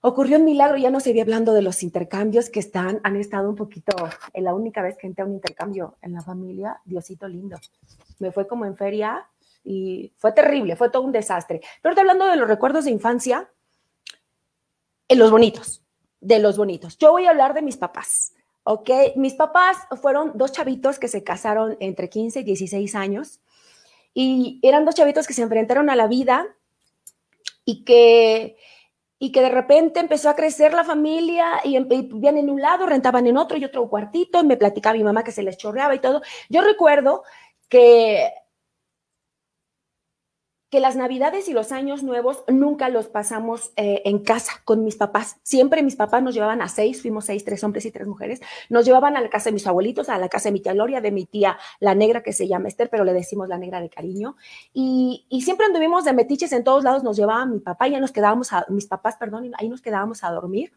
ocurrió 0.00 0.38
un 0.38 0.44
milagro, 0.44 0.76
ya 0.76 0.90
no 0.90 1.00
seguía 1.00 1.22
hablando 1.22 1.52
de 1.52 1.62
los 1.62 1.82
intercambios 1.82 2.50
que 2.50 2.60
están, 2.60 3.00
han 3.02 3.16
estado 3.16 3.48
un 3.48 3.56
poquito, 3.56 3.92
en 4.32 4.44
la 4.44 4.54
única 4.54 4.82
vez 4.82 4.96
que 4.96 5.06
entré 5.06 5.22
a 5.22 5.26
un 5.26 5.34
intercambio 5.34 5.96
en 6.02 6.12
la 6.12 6.22
familia, 6.22 6.80
Diosito 6.84 7.26
lindo. 7.28 7.58
Me 8.18 8.30
fue 8.30 8.46
como 8.46 8.64
en 8.64 8.76
feria 8.76 9.26
y 9.64 10.12
fue 10.16 10.32
terrible, 10.32 10.76
fue 10.76 10.90
todo 10.90 11.02
un 11.02 11.12
desastre. 11.12 11.60
Pero 11.82 11.92
estoy 11.92 12.02
hablando 12.02 12.26
de 12.26 12.36
los 12.36 12.48
recuerdos 12.48 12.84
de 12.84 12.90
infancia, 12.90 13.50
en 15.08 15.18
los 15.18 15.30
bonitos, 15.30 15.82
de 16.20 16.38
los 16.38 16.56
bonitos. 16.56 16.98
Yo 16.98 17.12
voy 17.12 17.26
a 17.26 17.30
hablar 17.30 17.54
de 17.54 17.62
mis 17.62 17.76
papás, 17.76 18.34
¿ok? 18.64 18.90
Mis 19.16 19.34
papás 19.34 19.78
fueron 20.00 20.32
dos 20.34 20.52
chavitos 20.52 20.98
que 20.98 21.08
se 21.08 21.24
casaron 21.24 21.76
entre 21.80 22.08
15 22.08 22.40
y 22.40 22.44
16 22.44 22.94
años 22.94 23.40
y 24.14 24.60
eran 24.62 24.84
dos 24.84 24.94
chavitos 24.94 25.26
que 25.26 25.34
se 25.34 25.42
enfrentaron 25.42 25.90
a 25.90 25.96
la 25.96 26.06
vida 26.06 26.46
y 27.64 27.84
que 27.84 28.56
y 29.18 29.32
que 29.32 29.40
de 29.40 29.48
repente 29.48 30.00
empezó 30.00 30.30
a 30.30 30.36
crecer 30.36 30.72
la 30.74 30.84
familia 30.84 31.60
y, 31.64 31.78
vivían 31.78 32.38
en 32.38 32.50
un 32.50 32.60
lado, 32.60 32.86
rentaban 32.86 33.26
en 33.26 33.36
otro 33.36 33.56
y 33.56 33.64
otro 33.64 33.88
cuartito, 33.88 34.40
y 34.40 34.46
me 34.46 34.56
platicaba 34.56 34.96
mi 34.96 35.04
mamá 35.04 35.24
que 35.24 35.32
se 35.32 35.42
les 35.42 35.56
chorreaba 35.56 35.94
y 35.94 36.00
todo. 36.00 36.22
Yo 36.48 36.62
recuerdo 36.62 37.24
que 37.68 38.32
que 40.70 40.80
las 40.80 40.96
navidades 40.96 41.48
y 41.48 41.52
los 41.52 41.72
años 41.72 42.02
nuevos 42.02 42.44
nunca 42.46 42.90
los 42.90 43.08
pasamos 43.08 43.72
eh, 43.76 44.02
en 44.04 44.18
casa 44.18 44.52
con 44.64 44.84
mis 44.84 44.96
papás. 44.96 45.38
Siempre 45.42 45.82
mis 45.82 45.96
papás 45.96 46.22
nos 46.22 46.34
llevaban 46.34 46.60
a 46.60 46.68
seis, 46.68 47.00
fuimos 47.00 47.24
seis, 47.24 47.44
tres 47.44 47.64
hombres 47.64 47.86
y 47.86 47.90
tres 47.90 48.06
mujeres, 48.06 48.40
nos 48.68 48.84
llevaban 48.84 49.16
a 49.16 49.20
la 49.20 49.30
casa 49.30 49.46
de 49.46 49.54
mis 49.54 49.66
abuelitos, 49.66 50.08
a 50.10 50.18
la 50.18 50.28
casa 50.28 50.50
de 50.50 50.52
mi 50.52 50.60
tía 50.60 50.74
Gloria, 50.74 51.00
de 51.00 51.10
mi 51.10 51.24
tía 51.24 51.58
la 51.80 51.94
negra 51.94 52.22
que 52.22 52.34
se 52.34 52.46
llama 52.46 52.68
Esther, 52.68 52.90
pero 52.90 53.04
le 53.04 53.14
decimos 53.14 53.48
la 53.48 53.56
negra 53.56 53.80
de 53.80 53.88
cariño. 53.88 54.36
Y, 54.74 55.24
y 55.30 55.42
siempre 55.42 55.66
anduvimos 55.66 56.04
de 56.04 56.12
metiches 56.12 56.52
en 56.52 56.64
todos 56.64 56.84
lados, 56.84 57.02
nos 57.02 57.16
llevaba 57.16 57.46
mi 57.46 57.60
papá 57.60 57.88
ya 57.88 58.00
nos 58.00 58.12
quedábamos, 58.12 58.52
a, 58.52 58.66
mis 58.68 58.86
papás, 58.86 59.16
perdón, 59.16 59.50
ahí 59.58 59.68
nos 59.68 59.80
quedábamos 59.80 60.22
a 60.24 60.30
dormir. 60.30 60.72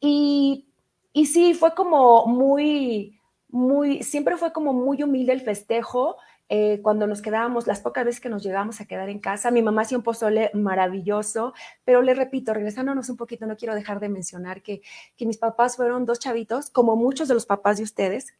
Y, 0.00 0.66
y 1.12 1.26
sí, 1.26 1.54
fue 1.54 1.74
como 1.74 2.26
muy, 2.26 3.18
muy, 3.48 4.02
siempre 4.02 4.36
fue 4.36 4.52
como 4.52 4.72
muy 4.72 5.02
humilde 5.02 5.32
el 5.32 5.40
festejo 5.40 6.16
eh, 6.50 6.80
cuando 6.82 7.06
nos 7.06 7.20
quedábamos, 7.20 7.66
las 7.66 7.80
pocas 7.80 8.06
veces 8.06 8.20
que 8.20 8.30
nos 8.30 8.42
llegábamos 8.42 8.80
a 8.80 8.86
quedar 8.86 9.10
en 9.10 9.18
casa, 9.18 9.50
mi 9.50 9.60
mamá 9.60 9.82
hacía 9.82 9.98
un 9.98 10.04
pozole 10.04 10.50
maravilloso, 10.54 11.52
pero 11.84 12.00
le 12.00 12.14
repito, 12.14 12.54
regresándonos 12.54 13.10
un 13.10 13.18
poquito, 13.18 13.46
no 13.46 13.56
quiero 13.56 13.74
dejar 13.74 14.00
de 14.00 14.08
mencionar 14.08 14.62
que, 14.62 14.80
que 15.16 15.26
mis 15.26 15.36
papás 15.36 15.76
fueron 15.76 16.06
dos 16.06 16.18
chavitos, 16.18 16.70
como 16.70 16.96
muchos 16.96 17.28
de 17.28 17.34
los 17.34 17.44
papás 17.44 17.76
de 17.76 17.82
ustedes, 17.82 18.34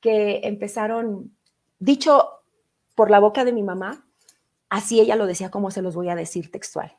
que 0.00 0.40
empezaron, 0.44 1.36
dicho 1.78 2.40
por 2.94 3.10
la 3.10 3.20
boca 3.20 3.44
de 3.44 3.52
mi 3.52 3.62
mamá, 3.62 4.06
así 4.70 5.00
ella 5.00 5.16
lo 5.16 5.26
decía 5.26 5.50
como 5.50 5.70
se 5.70 5.82
los 5.82 5.94
voy 5.94 6.08
a 6.08 6.14
decir 6.14 6.50
textual. 6.50 6.96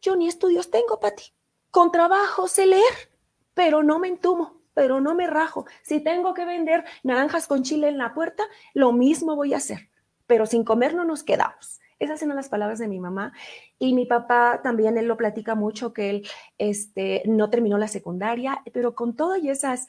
Yo 0.00 0.14
ni 0.14 0.28
estudios 0.28 0.70
tengo, 0.70 1.00
Pati. 1.00 1.32
Con 1.72 1.90
trabajo 1.90 2.46
sé 2.46 2.66
leer, 2.66 3.10
pero 3.54 3.82
no 3.82 3.98
me 3.98 4.06
entumo 4.06 4.57
pero 4.78 5.00
no 5.00 5.16
me 5.16 5.26
rajo. 5.26 5.66
Si 5.82 5.98
tengo 5.98 6.34
que 6.34 6.44
vender 6.44 6.84
naranjas 7.02 7.48
con 7.48 7.64
chile 7.64 7.88
en 7.88 7.98
la 7.98 8.14
puerta, 8.14 8.44
lo 8.74 8.92
mismo 8.92 9.34
voy 9.34 9.52
a 9.52 9.56
hacer, 9.56 9.90
pero 10.28 10.46
sin 10.46 10.62
comer 10.62 10.94
no 10.94 11.04
nos 11.04 11.24
quedamos. 11.24 11.80
Esas 11.98 12.22
eran 12.22 12.36
las 12.36 12.48
palabras 12.48 12.78
de 12.78 12.86
mi 12.86 13.00
mamá. 13.00 13.32
Y 13.80 13.92
mi 13.92 14.06
papá 14.06 14.60
también, 14.62 14.96
él 14.96 15.08
lo 15.08 15.16
platica 15.16 15.56
mucho, 15.56 15.92
que 15.92 16.10
él 16.10 16.28
este, 16.58 17.24
no 17.26 17.50
terminó 17.50 17.76
la 17.76 17.88
secundaria, 17.88 18.62
pero 18.72 18.94
con 18.94 19.16
todas 19.16 19.42
esas 19.42 19.88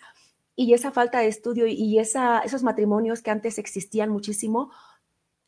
y 0.55 0.73
esa 0.73 0.89
falta 0.89 1.19
de 1.19 1.27
estudio 1.27 1.67
y 1.67 1.99
esa, 1.99 2.39
esos 2.39 2.63
matrimonios 2.63 3.21
que 3.21 3.29
antes 3.29 3.59
existían 3.59 4.09
muchísimo, 4.09 4.71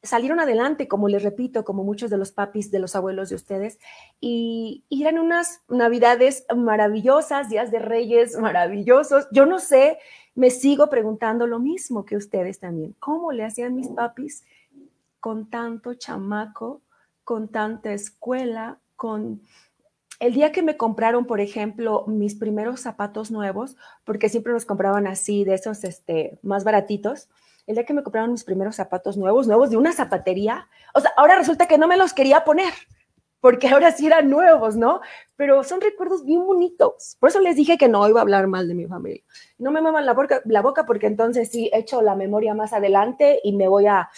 salieron 0.03 0.39
adelante, 0.39 0.87
como 0.87 1.07
les 1.07 1.23
repito, 1.23 1.63
como 1.63 1.83
muchos 1.83 2.09
de 2.09 2.17
los 2.17 2.31
papis 2.31 2.71
de 2.71 2.79
los 2.79 2.95
abuelos 2.95 3.29
de 3.29 3.35
ustedes, 3.35 3.79
y, 4.19 4.83
eran 4.89 5.19
unas 5.19 5.61
navidades 5.67 6.45
maravillosas, 6.55 7.49
días 7.49 7.71
de 7.71 7.79
reyes 7.79 8.37
maravillosos. 8.37 9.27
Yo 9.31 9.45
no 9.45 9.59
sé, 9.59 9.97
me 10.35 10.49
sigo 10.49 10.89
preguntando 10.89 11.47
lo 11.47 11.59
mismo 11.59 12.05
que 12.05 12.17
ustedes 12.17 12.59
también. 12.59 12.95
¿Cómo 12.99 13.31
le 13.31 13.43
hacían 13.43 13.75
mis 13.75 13.87
papis 13.89 14.43
con 15.19 15.49
tanto 15.49 15.95
chamaco, 15.95 16.81
con 17.23 17.47
tanta 17.47 17.93
escuela, 17.93 18.79
con... 18.95 19.41
El 20.19 20.35
día 20.35 20.51
que 20.51 20.61
me 20.61 20.77
compraron, 20.77 21.25
por 21.25 21.41
ejemplo, 21.41 22.05
mis 22.05 22.35
primeros 22.35 22.81
zapatos 22.81 23.31
nuevos, 23.31 23.75
porque 24.03 24.29
siempre 24.29 24.53
nos 24.53 24.65
compraban 24.65 25.07
así, 25.07 25.43
de 25.43 25.55
esos 25.55 25.83
este, 25.83 26.37
más 26.43 26.63
baratitos, 26.63 27.27
el 27.71 27.75
día 27.75 27.85
que 27.85 27.93
me 27.93 28.03
compraron 28.03 28.31
mis 28.31 28.43
primeros 28.43 28.75
zapatos 28.75 29.17
nuevos, 29.17 29.47
nuevos 29.47 29.69
de 29.69 29.77
una 29.77 29.93
zapatería, 29.93 30.67
o 30.93 30.99
sea, 30.99 31.11
ahora 31.17 31.37
resulta 31.37 31.67
que 31.67 31.77
no 31.77 31.87
me 31.87 31.97
los 31.97 32.13
quería 32.13 32.43
poner, 32.43 32.73
porque 33.39 33.69
ahora 33.69 33.91
sí 33.91 34.05
eran 34.05 34.29
nuevos, 34.29 34.75
¿no? 34.75 35.01
Pero 35.35 35.63
son 35.63 35.81
recuerdos 35.81 36.23
bien 36.23 36.45
bonitos. 36.45 37.17
Por 37.19 37.29
eso 37.29 37.39
les 37.39 37.55
dije 37.55 37.77
que 37.77 37.87
no 37.87 38.07
iba 38.07 38.19
a 38.19 38.21
hablar 38.21 38.47
mal 38.47 38.67
de 38.67 38.75
mi 38.75 38.85
familia. 38.85 39.23
No 39.57 39.71
me 39.71 39.81
maman 39.81 40.05
la 40.05 40.13
boca, 40.13 40.41
la 40.45 40.61
boca 40.61 40.85
porque 40.85 41.07
entonces 41.07 41.49
sí 41.49 41.69
echo 41.73 42.01
la 42.01 42.15
memoria 42.15 42.53
más 42.53 42.71
adelante 42.71 43.39
y 43.43 43.53
me 43.53 43.67
voy 43.67 43.87
a, 43.87 44.09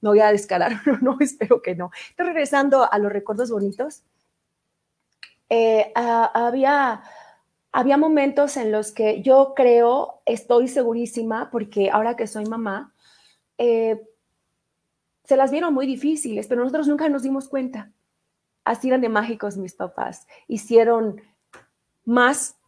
me 0.00 0.10
voy 0.10 0.20
a 0.20 0.30
descarar. 0.30 0.72
no, 1.02 1.16
espero 1.18 1.60
que 1.60 1.74
no. 1.74 1.90
Estoy 2.10 2.26
regresando 2.26 2.90
a 2.90 2.98
los 2.98 3.10
recuerdos 3.10 3.50
bonitos. 3.50 4.04
Eh, 5.48 5.92
ah, 5.96 6.30
había 6.32 7.02
había 7.72 7.96
momentos 7.96 8.56
en 8.58 8.70
los 8.70 8.92
que 8.92 9.22
yo 9.22 9.54
creo, 9.56 10.20
estoy 10.26 10.68
segurísima, 10.68 11.50
porque 11.50 11.90
ahora 11.90 12.16
que 12.16 12.26
soy 12.26 12.44
mamá, 12.44 12.94
eh, 13.56 14.02
se 15.24 15.36
las 15.36 15.50
vieron 15.50 15.72
muy 15.72 15.86
difíciles, 15.86 16.46
pero 16.46 16.62
nosotros 16.62 16.86
nunca 16.86 17.08
nos 17.08 17.22
dimos 17.22 17.48
cuenta. 17.48 17.90
Así 18.64 18.88
eran 18.88 19.00
de 19.00 19.08
mágicos 19.08 19.56
mis 19.56 19.74
papás. 19.74 20.26
Hicieron 20.48 21.22
más 22.04 22.58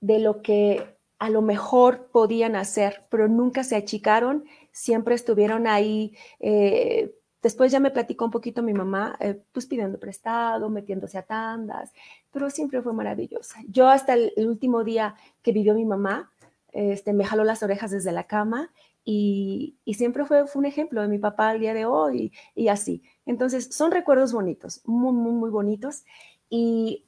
de 0.00 0.18
lo 0.18 0.42
que 0.42 0.96
a 1.18 1.28
lo 1.28 1.42
mejor 1.42 2.08
podían 2.10 2.56
hacer, 2.56 3.06
pero 3.10 3.28
nunca 3.28 3.64
se 3.64 3.76
achicaron, 3.76 4.44
siempre 4.70 5.14
estuvieron 5.14 5.66
ahí 5.66 6.16
eh, 6.40 7.17
Después 7.42 7.70
ya 7.70 7.78
me 7.78 7.90
platicó 7.90 8.24
un 8.24 8.30
poquito 8.32 8.62
mi 8.62 8.74
mamá, 8.74 9.16
eh, 9.20 9.40
pues 9.52 9.66
pidiendo 9.66 9.98
prestado, 9.98 10.68
metiéndose 10.70 11.18
a 11.18 11.22
tandas, 11.22 11.92
pero 12.32 12.50
siempre 12.50 12.82
fue 12.82 12.92
maravillosa. 12.92 13.60
Yo 13.68 13.88
hasta 13.88 14.14
el, 14.14 14.32
último 14.36 14.82
día 14.82 15.14
que 15.42 15.52
vivió 15.52 15.74
mi 15.74 15.84
mamá, 15.84 16.32
este, 16.72 17.12
me 17.12 17.24
jaló 17.24 17.44
las 17.44 17.62
orejas 17.62 17.92
desde 17.92 18.10
la 18.10 18.24
cama 18.24 18.72
y, 19.04 19.76
siempre 19.94 20.24
fue, 20.26 20.46
fue, 20.46 20.60
un 20.60 20.66
ejemplo 20.66 21.00
de 21.00 21.08
mi 21.08 21.18
papá 21.18 21.50
al 21.50 21.60
día 21.60 21.74
de 21.74 21.86
hoy 21.86 22.32
y, 22.56 22.68
así. 22.68 23.02
Entonces, 23.24 23.68
son 23.72 23.92
recuerdos 23.92 24.32
bonitos, 24.32 24.82
muy, 24.84 25.12
muy, 25.12 25.32
muy 25.32 25.50
bonitos. 25.50 26.04
Y, 26.50 27.04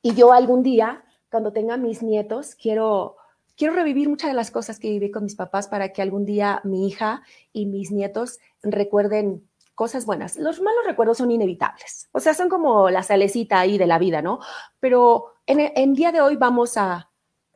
y 0.00 0.14
yo 0.14 0.32
algún 0.32 0.62
día, 0.62 1.04
cuando 1.30 1.52
tenga 1.52 1.76
mis 1.76 2.02
nietos, 2.02 2.54
quiero 2.54 3.17
quiero 3.58 3.74
revivir 3.74 4.08
muchas 4.08 4.30
de 4.30 4.36
las 4.36 4.50
cosas 4.50 4.78
que 4.78 4.88
viví 4.88 5.10
con 5.10 5.24
mis 5.24 5.34
papás 5.34 5.66
para 5.68 5.92
que 5.92 6.00
algún 6.00 6.24
día 6.24 6.62
mi 6.64 6.86
hija 6.86 7.22
y 7.52 7.66
mis 7.66 7.90
nietos 7.90 8.38
recuerden 8.62 9.46
cosas 9.74 10.06
buenas. 10.06 10.36
Los 10.36 10.60
malos 10.60 10.86
recuerdos 10.86 11.18
son 11.18 11.30
inevitables, 11.30 12.08
o 12.12 12.20
sea, 12.20 12.34
son 12.34 12.48
como 12.48 12.88
la 12.88 13.02
salecita 13.02 13.60
ahí 13.60 13.76
de 13.76 13.86
la 13.86 13.98
vida, 13.98 14.22
¿no? 14.22 14.38
Pero 14.80 15.34
en 15.46 15.94
día 15.94 16.12
de 16.12 16.20
hoy 16.20 16.36
vamos 16.36 16.76
a, 16.76 17.10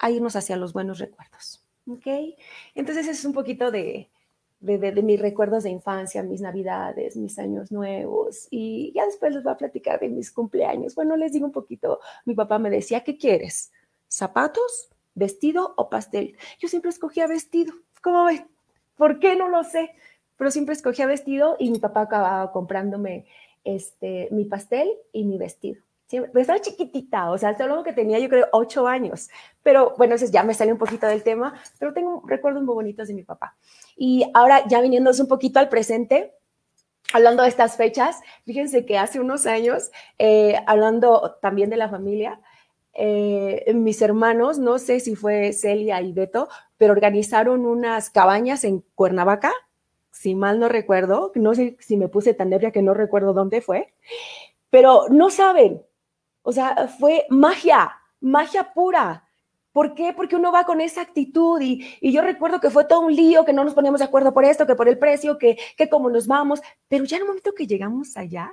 irnos 0.09 0.35
hacia 0.35 0.57
los 0.57 0.73
buenos 0.73 0.99
recuerdos, 0.99 1.65
¿ok? 1.87 2.07
Entonces 2.75 3.07
es 3.07 3.25
un 3.25 3.33
poquito 3.33 3.71
de, 3.71 4.11
de, 4.59 5.03
mis 5.03 5.21
recuerdos 5.21 5.63
de 5.63 5.71
infancia, 5.71 6.25
mis 6.25 6.41
navidades, 6.41 7.17
mis 7.17 7.39
años 7.39 7.71
nuevos 7.71 8.49
y 8.51 8.93
ya 8.95 9.07
después 9.07 9.33
les 9.33 9.45
voy 9.45 9.53
a 9.53 9.57
platicar 9.57 10.01
de 10.01 10.09
mis 10.09 10.33
cumpleaños. 10.33 10.97
Bueno, 10.97 11.17
les 11.17 11.33
digo 11.33 11.47
un 11.47 11.53
poquito, 11.53 12.01
mi 12.25 12.35
papá 12.35 12.59
me 12.59 12.71
decía, 12.71 13.05
¿qué 13.05 13.17
quieres? 13.17 13.71
¿Zapatos? 14.09 14.93
Vestido 15.15 15.75
o 15.77 15.89
pastel. 15.91 16.37
Yo 16.59 16.69
siempre 16.69 16.91
escogía 16.91 17.27
vestido. 17.27 17.75
¿Cómo 18.03 18.25
ven? 18.25 18.47
¿Por 18.97 19.19
qué? 19.19 19.37
No 19.37 19.49
lo 19.49 19.65
sé. 19.65 19.91
Pero 20.37 20.51
siempre 20.51 20.75
escogía 20.75 21.07
vestido 21.07 21.57
y 21.59 21.71
mi 21.71 21.79
papá 21.79 22.03
acababa 22.03 22.51
comprándome 22.53 23.27
este, 23.65 24.29
mi 24.31 24.45
pastel 24.45 24.91
y 25.13 25.25
mi 25.25 25.39
vestido. 25.39 25.81
Siempre, 26.07 26.43
estaba 26.43 26.61
chiquitita, 26.61 27.31
o 27.31 27.39
sea, 27.39 27.57
solo 27.57 27.83
que 27.83 27.95
tenía 27.95 28.19
yo 28.19 28.29
creo 28.29 28.47
ocho 28.53 28.87
años. 28.87 29.31
Pero 29.63 29.95
bueno, 29.97 30.13
entonces 30.15 30.31
ya 30.31 30.43
me 30.43 30.53
sale 30.53 30.73
un 30.73 30.79
poquito 30.79 31.07
del 31.07 31.23
tema, 31.23 31.55
pero 31.79 31.95
tengo 31.95 32.23
recuerdos 32.27 32.63
muy 32.63 32.75
bonitos 32.75 33.09
de 33.09 33.15
mi 33.15 33.23
papá. 33.23 33.57
Y 33.97 34.31
ahora 34.35 34.67
ya 34.69 34.83
viniéndose 34.83 35.23
un 35.23 35.29
poquito 35.29 35.59
al 35.59 35.71
presente, 35.71 36.35
hablando 37.15 37.43
de 37.43 37.49
estas 37.49 37.77
fechas, 37.77 38.21
fíjense 38.45 38.85
que 38.85 38.99
hace 38.99 39.21
unos 39.21 39.47
años, 39.47 39.91
eh, 40.19 40.57
hablando 40.67 41.39
también 41.41 41.71
de 41.71 41.77
la 41.77 41.89
familia, 41.89 42.41
eh, 42.95 43.73
mis 43.75 44.03
hermanos, 44.03 44.59
no 44.59 44.79
sé 44.79 45.01
si 45.01 45.17
fue 45.17 45.53
Celia 45.53 46.01
y 46.03 46.13
Beto, 46.13 46.49
pero 46.77 46.93
organizaron 46.93 47.65
unas 47.65 48.11
cabañas 48.11 48.65
en 48.65 48.85
Cuernavaca, 48.95 49.53
si 50.11 50.35
mal 50.35 50.61
no 50.61 50.69
recuerdo, 50.69 51.33
no 51.35 51.55
sé 51.55 51.77
si 51.81 51.97
me 51.97 52.09
puse 52.09 52.35
tan 52.35 52.53
ebria 52.53 52.71
que 52.71 52.83
no 52.83 52.95
recuerdo 52.95 53.33
dónde 53.33 53.63
fue, 53.63 53.95
pero 54.71 55.07
no 55.11 55.31
saben, 55.31 55.83
o 56.43 56.53
sea, 56.53 56.89
fue 56.89 57.27
magia, 57.31 57.93
magia 58.21 58.73
pura. 58.73 59.25
¿Por 59.73 59.95
qué? 59.95 60.13
Porque 60.13 60.37
uno 60.37 60.53
va 60.53 60.65
con 60.65 60.83
esa 60.83 61.01
actitud 61.01 61.59
y, 61.63 61.83
y, 62.01 62.13
yo 62.13 62.21
recuerdo 62.21 62.61
que 62.61 62.69
fue 62.69 62.85
todo 62.85 63.01
un 63.01 63.15
lío, 63.15 63.45
que 63.47 63.55
no 63.55 63.65
nos 63.65 63.73
poníamos 63.73 64.01
de 64.01 64.05
acuerdo 64.05 64.35
por 64.35 64.45
esto, 64.45 64.67
que 64.67 64.75
por 64.75 64.87
el 64.87 64.99
precio, 64.99 65.39
que, 65.39 65.57
que 65.79 65.89
como 65.89 66.11
nos 66.11 66.27
vamos, 66.27 66.61
pero 66.89 67.05
ya 67.05 67.17
en 67.17 67.23
el 67.23 67.29
momento 67.29 67.55
que 67.55 67.67
llegamos 67.67 68.17
allá, 68.19 68.53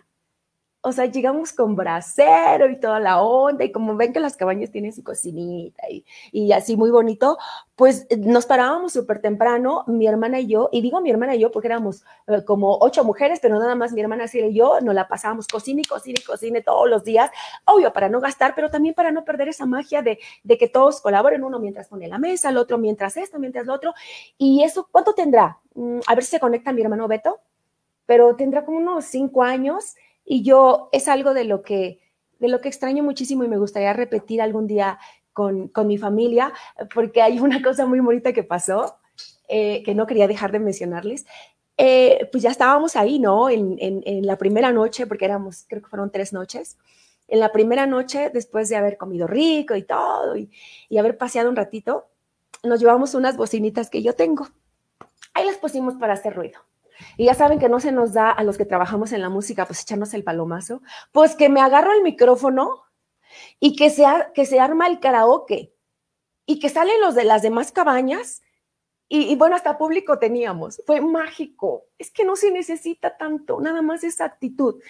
o 0.81 0.91
sea, 0.93 1.05
llegamos 1.07 1.51
con 1.51 1.75
brasero 1.75 2.69
y 2.69 2.79
toda 2.79 2.99
la 2.99 3.21
onda, 3.21 3.65
y 3.65 3.71
como 3.71 3.95
ven 3.97 4.13
que 4.13 4.19
las 4.19 4.37
cabañas 4.37 4.71
tienen 4.71 4.93
su 4.93 5.03
cocinita 5.03 5.89
y, 5.89 6.05
y 6.31 6.53
así 6.53 6.77
muy 6.77 6.89
bonito, 6.89 7.37
pues 7.75 8.07
eh, 8.09 8.17
nos 8.17 8.45
parábamos 8.45 8.93
súper 8.93 9.21
temprano, 9.21 9.83
mi 9.87 10.07
hermana 10.07 10.39
y 10.39 10.47
yo, 10.47 10.69
y 10.71 10.81
digo 10.81 11.01
mi 11.01 11.09
hermana 11.09 11.35
y 11.35 11.39
yo 11.39 11.51
porque 11.51 11.67
éramos 11.67 12.03
eh, 12.27 12.43
como 12.45 12.77
ocho 12.79 13.03
mujeres, 13.03 13.39
pero 13.41 13.59
nada 13.59 13.75
más 13.75 13.91
mi 13.91 13.99
hermana 13.99 14.25
y 14.31 14.53
yo, 14.53 14.79
nos 14.81 14.95
la 14.95 15.07
pasábamos 15.07 15.47
cocina 15.47 15.81
y 15.81 15.85
cocina 15.85 16.17
y 16.19 16.23
cocina 16.23 16.61
todos 16.61 16.89
los 16.89 17.03
días, 17.03 17.29
obvio, 17.65 17.91
para 17.91 18.07
no 18.07 18.21
gastar, 18.21 18.53
pero 18.55 18.69
también 18.69 18.95
para 18.95 19.11
no 19.11 19.25
perder 19.25 19.49
esa 19.49 19.65
magia 19.65 20.01
de, 20.01 20.19
de 20.43 20.57
que 20.57 20.69
todos 20.69 21.01
colaboren, 21.01 21.43
uno 21.43 21.59
mientras 21.59 21.89
pone 21.89 22.07
la 22.07 22.19
mesa, 22.19 22.49
el 22.49 22.57
otro 22.57 22.77
mientras 22.77 23.17
esto, 23.17 23.37
mientras 23.37 23.65
lo 23.65 23.73
otro, 23.73 23.93
y 24.37 24.63
eso, 24.63 24.87
¿cuánto 24.89 25.13
tendrá? 25.13 25.59
Mm, 25.75 25.99
a 26.07 26.15
ver 26.15 26.23
si 26.23 26.31
se 26.31 26.39
conecta 26.39 26.71
mi 26.71 26.81
hermano 26.81 27.07
Beto, 27.07 27.39
pero 28.05 28.35
tendrá 28.35 28.65
como 28.65 28.77
unos 28.77 29.05
cinco 29.05 29.43
años, 29.43 29.95
y 30.31 30.43
yo 30.43 30.89
es 30.91 31.07
algo 31.07 31.33
de 31.33 31.43
lo 31.43 31.63
que, 31.63 31.99
de 32.37 32.49
lo 32.49 32.61
que 32.61 32.67
extraño 32.69 33.03
muchísimo 33.03 33.43
y 33.43 33.47
me 33.47 33.57
gustaría 33.57 33.93
repetir 33.93 34.43
algún 34.43 34.67
día 34.67 34.99
con, 35.33 35.69
con 35.69 35.87
mi 35.87 35.97
familia, 35.97 36.53
porque 36.93 37.23
hay 37.23 37.39
una 37.39 37.63
cosa 37.63 37.87
muy 37.87 37.99
bonita 37.99 38.31
que 38.31 38.43
pasó, 38.43 38.99
eh, 39.47 39.81
que 39.83 39.95
no 39.95 40.05
quería 40.05 40.27
dejar 40.27 40.51
de 40.51 40.59
mencionarles. 40.59 41.25
Eh, 41.77 42.29
pues 42.31 42.43
ya 42.43 42.51
estábamos 42.51 42.95
ahí, 42.95 43.17
¿no? 43.17 43.49
En, 43.49 43.77
en, 43.79 44.03
en, 44.05 44.27
la 44.27 44.37
primera 44.37 44.71
noche, 44.71 45.07
porque 45.07 45.25
éramos, 45.25 45.65
creo 45.67 45.81
que 45.81 45.89
fueron 45.89 46.11
tres 46.11 46.31
noches. 46.31 46.77
En 47.27 47.39
la 47.39 47.51
primera 47.51 47.87
noche, 47.87 48.29
después 48.31 48.69
de 48.69 48.75
haber 48.75 48.97
comido 48.97 49.25
rico 49.25 49.75
y 49.75 49.81
todo, 49.81 50.37
y, 50.37 50.51
y 50.89 50.99
haber 50.99 51.17
paseado 51.17 51.49
un 51.49 51.55
ratito, 51.55 52.05
nos 52.63 52.79
llevamos 52.79 53.15
unas 53.15 53.35
bocinitas 53.35 53.89
que 53.89 54.03
yo 54.03 54.13
tengo. 54.13 54.47
Ahí 55.33 55.47
las 55.47 55.57
pusimos 55.57 55.95
para 55.95 56.13
hacer 56.13 56.35
ruido. 56.35 56.59
Y 57.17 57.25
ya 57.25 57.33
saben 57.33 57.59
que 57.59 57.69
no 57.69 57.79
se 57.79 57.91
nos 57.91 58.13
da 58.13 58.31
a 58.31 58.43
los 58.43 58.57
que 58.57 58.65
trabajamos 58.65 59.11
en 59.11 59.21
la 59.21 59.29
música, 59.29 59.65
pues 59.65 59.81
echarnos 59.81 60.13
el 60.13 60.23
palomazo, 60.23 60.81
pues 61.11 61.35
que 61.35 61.49
me 61.49 61.61
agarro 61.61 61.93
el 61.93 62.03
micrófono 62.03 62.83
y 63.59 63.75
que 63.75 63.89
se, 63.89 64.05
que 64.33 64.45
se 64.45 64.59
arma 64.59 64.87
el 64.87 64.99
karaoke 64.99 65.73
y 66.45 66.59
que 66.59 66.69
salen 66.69 66.99
los 67.01 67.15
de 67.15 67.25
las 67.25 67.41
demás 67.41 67.71
cabañas 67.71 68.41
y, 69.07 69.31
y, 69.31 69.35
bueno, 69.35 69.55
hasta 69.55 69.77
público 69.77 70.19
teníamos. 70.19 70.83
Fue 70.85 71.01
mágico. 71.01 71.85
Es 71.97 72.11
que 72.11 72.23
no 72.23 72.35
se 72.35 72.51
necesita 72.51 73.17
tanto, 73.17 73.59
nada 73.59 73.81
más 73.81 74.03
esa 74.03 74.25
actitud. 74.25 74.81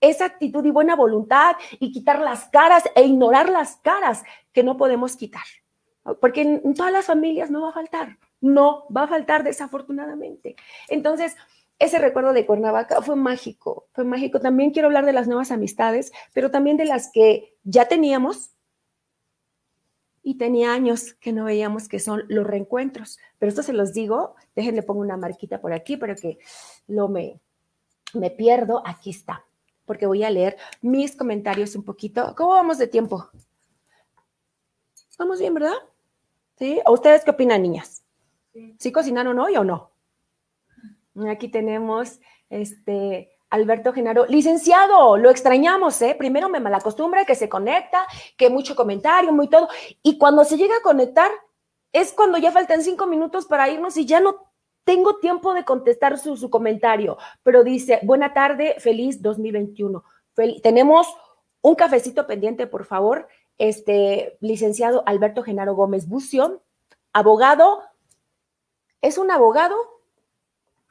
Esa 0.00 0.24
actitud 0.24 0.64
y 0.64 0.70
buena 0.70 0.96
voluntad 0.96 1.54
y 1.78 1.92
quitar 1.92 2.20
las 2.20 2.48
caras 2.48 2.84
e 2.96 3.02
ignorar 3.02 3.48
las 3.48 3.76
caras 3.76 4.24
que 4.52 4.64
no 4.64 4.76
podemos 4.76 5.14
quitar. 5.14 5.44
Porque 6.20 6.40
en 6.40 6.74
todas 6.74 6.90
las 6.90 7.06
familias 7.06 7.50
no 7.50 7.62
va 7.62 7.68
a 7.68 7.74
faltar 7.74 8.18
no 8.40 8.86
va 8.94 9.04
a 9.04 9.08
faltar 9.08 9.44
desafortunadamente. 9.44 10.56
Entonces, 10.88 11.36
ese 11.78 11.98
recuerdo 11.98 12.32
de 12.32 12.44
Cuernavaca 12.44 13.00
fue 13.00 13.16
mágico, 13.16 13.88
fue 13.92 14.04
mágico. 14.04 14.38
También 14.38 14.70
quiero 14.70 14.88
hablar 14.88 15.06
de 15.06 15.14
las 15.14 15.26
nuevas 15.26 15.50
amistades, 15.50 16.12
pero 16.34 16.50
también 16.50 16.76
de 16.76 16.84
las 16.84 17.10
que 17.10 17.56
ya 17.64 17.88
teníamos 17.88 18.50
y 20.22 20.36
tenía 20.36 20.74
años 20.74 21.14
que 21.14 21.32
no 21.32 21.44
veíamos 21.44 21.88
que 21.88 21.98
son 21.98 22.24
los 22.28 22.46
reencuentros. 22.46 23.18
Pero 23.38 23.48
esto 23.48 23.62
se 23.62 23.72
los 23.72 23.94
digo, 23.94 24.34
déjenle 24.54 24.82
pongo 24.82 25.00
una 25.00 25.16
marquita 25.16 25.60
por 25.60 25.72
aquí 25.72 25.96
para 25.96 26.14
que 26.14 26.38
lo 26.86 27.08
me, 27.08 27.40
me 28.12 28.30
pierdo. 28.30 28.82
Aquí 28.86 29.08
está, 29.08 29.46
porque 29.86 30.06
voy 30.06 30.22
a 30.22 30.30
leer 30.30 30.58
mis 30.82 31.16
comentarios 31.16 31.74
un 31.76 31.84
poquito. 31.84 32.34
¿Cómo 32.36 32.50
vamos 32.50 32.76
de 32.76 32.88
tiempo? 32.88 33.30
Vamos 35.18 35.40
bien, 35.40 35.54
¿verdad? 35.54 35.76
¿Sí? 36.58 36.80
¿O 36.84 36.92
ustedes 36.92 37.24
qué 37.24 37.30
opinan, 37.30 37.62
niñas? 37.62 38.02
¿Sí 38.78 38.92
cocinaron 38.92 39.38
hoy 39.38 39.56
o 39.56 39.64
no? 39.64 39.92
Aquí 41.28 41.48
tenemos 41.48 42.20
este 42.48 43.30
Alberto 43.50 43.92
Genaro, 43.92 44.26
licenciado, 44.26 45.16
lo 45.16 45.28
extrañamos, 45.28 46.00
¿eh? 46.02 46.14
Primero 46.16 46.48
me 46.48 46.60
malacostumbra 46.60 47.24
que 47.24 47.34
se 47.34 47.48
conecta, 47.48 48.06
que 48.36 48.48
mucho 48.48 48.76
comentario, 48.76 49.32
muy 49.32 49.48
todo. 49.48 49.68
Y 50.02 50.18
cuando 50.18 50.44
se 50.44 50.56
llega 50.56 50.76
a 50.76 50.82
conectar, 50.82 51.30
es 51.92 52.12
cuando 52.12 52.38
ya 52.38 52.52
faltan 52.52 52.82
cinco 52.82 53.06
minutos 53.06 53.46
para 53.46 53.68
irnos 53.68 53.96
y 53.96 54.06
ya 54.06 54.20
no 54.20 54.52
tengo 54.84 55.16
tiempo 55.16 55.52
de 55.52 55.64
contestar 55.64 56.18
su, 56.18 56.36
su 56.36 56.48
comentario. 56.48 57.18
Pero 57.42 57.64
dice, 57.64 57.98
buena 58.04 58.32
tarde, 58.32 58.76
feliz 58.78 59.20
2021. 59.20 60.04
tenemos 60.62 61.08
un 61.60 61.74
cafecito 61.74 62.26
pendiente, 62.28 62.68
por 62.68 62.84
favor. 62.84 63.26
Este 63.58 64.38
licenciado 64.40 65.02
Alberto 65.06 65.42
Genaro 65.42 65.74
Gómez 65.74 66.08
Bucio, 66.08 66.62
abogado, 67.12 67.82
es 69.02 69.18
un 69.18 69.30
abogado 69.30 69.76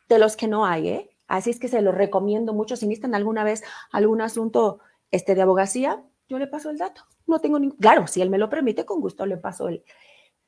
de 0.08 0.20
los 0.20 0.36
que 0.36 0.48
no 0.48 0.66
hay, 0.66 0.90
¿eh? 0.90 1.10
Así 1.28 1.52
es 1.52 1.60
que 1.60 1.68
se 1.68 1.82
lo 1.82 1.92
recomiendo 1.92 2.54
mucho. 2.54 2.76
Si 2.76 2.88
necesitan 2.88 3.14
alguna 3.14 3.44
vez 3.44 3.64
algún 3.92 4.22
asunto 4.22 4.80
este, 5.12 5.36
de 5.36 5.44
abogacía, 5.44 6.04
yo 6.28 6.40
le 6.40 6.48
paso 6.48 6.72
el 6.72 6.78
dato. 6.78 7.04
No 7.28 7.40
tengo 7.40 7.60
ni... 7.60 7.72
Claro, 7.72 8.08
si 8.08 8.22
él 8.22 8.32
me 8.32 8.40
lo 8.40 8.50
permite, 8.50 8.86
con 8.86 9.00
gusto 9.00 9.26
le 9.28 9.38
paso 9.38 9.68
el, 9.68 9.84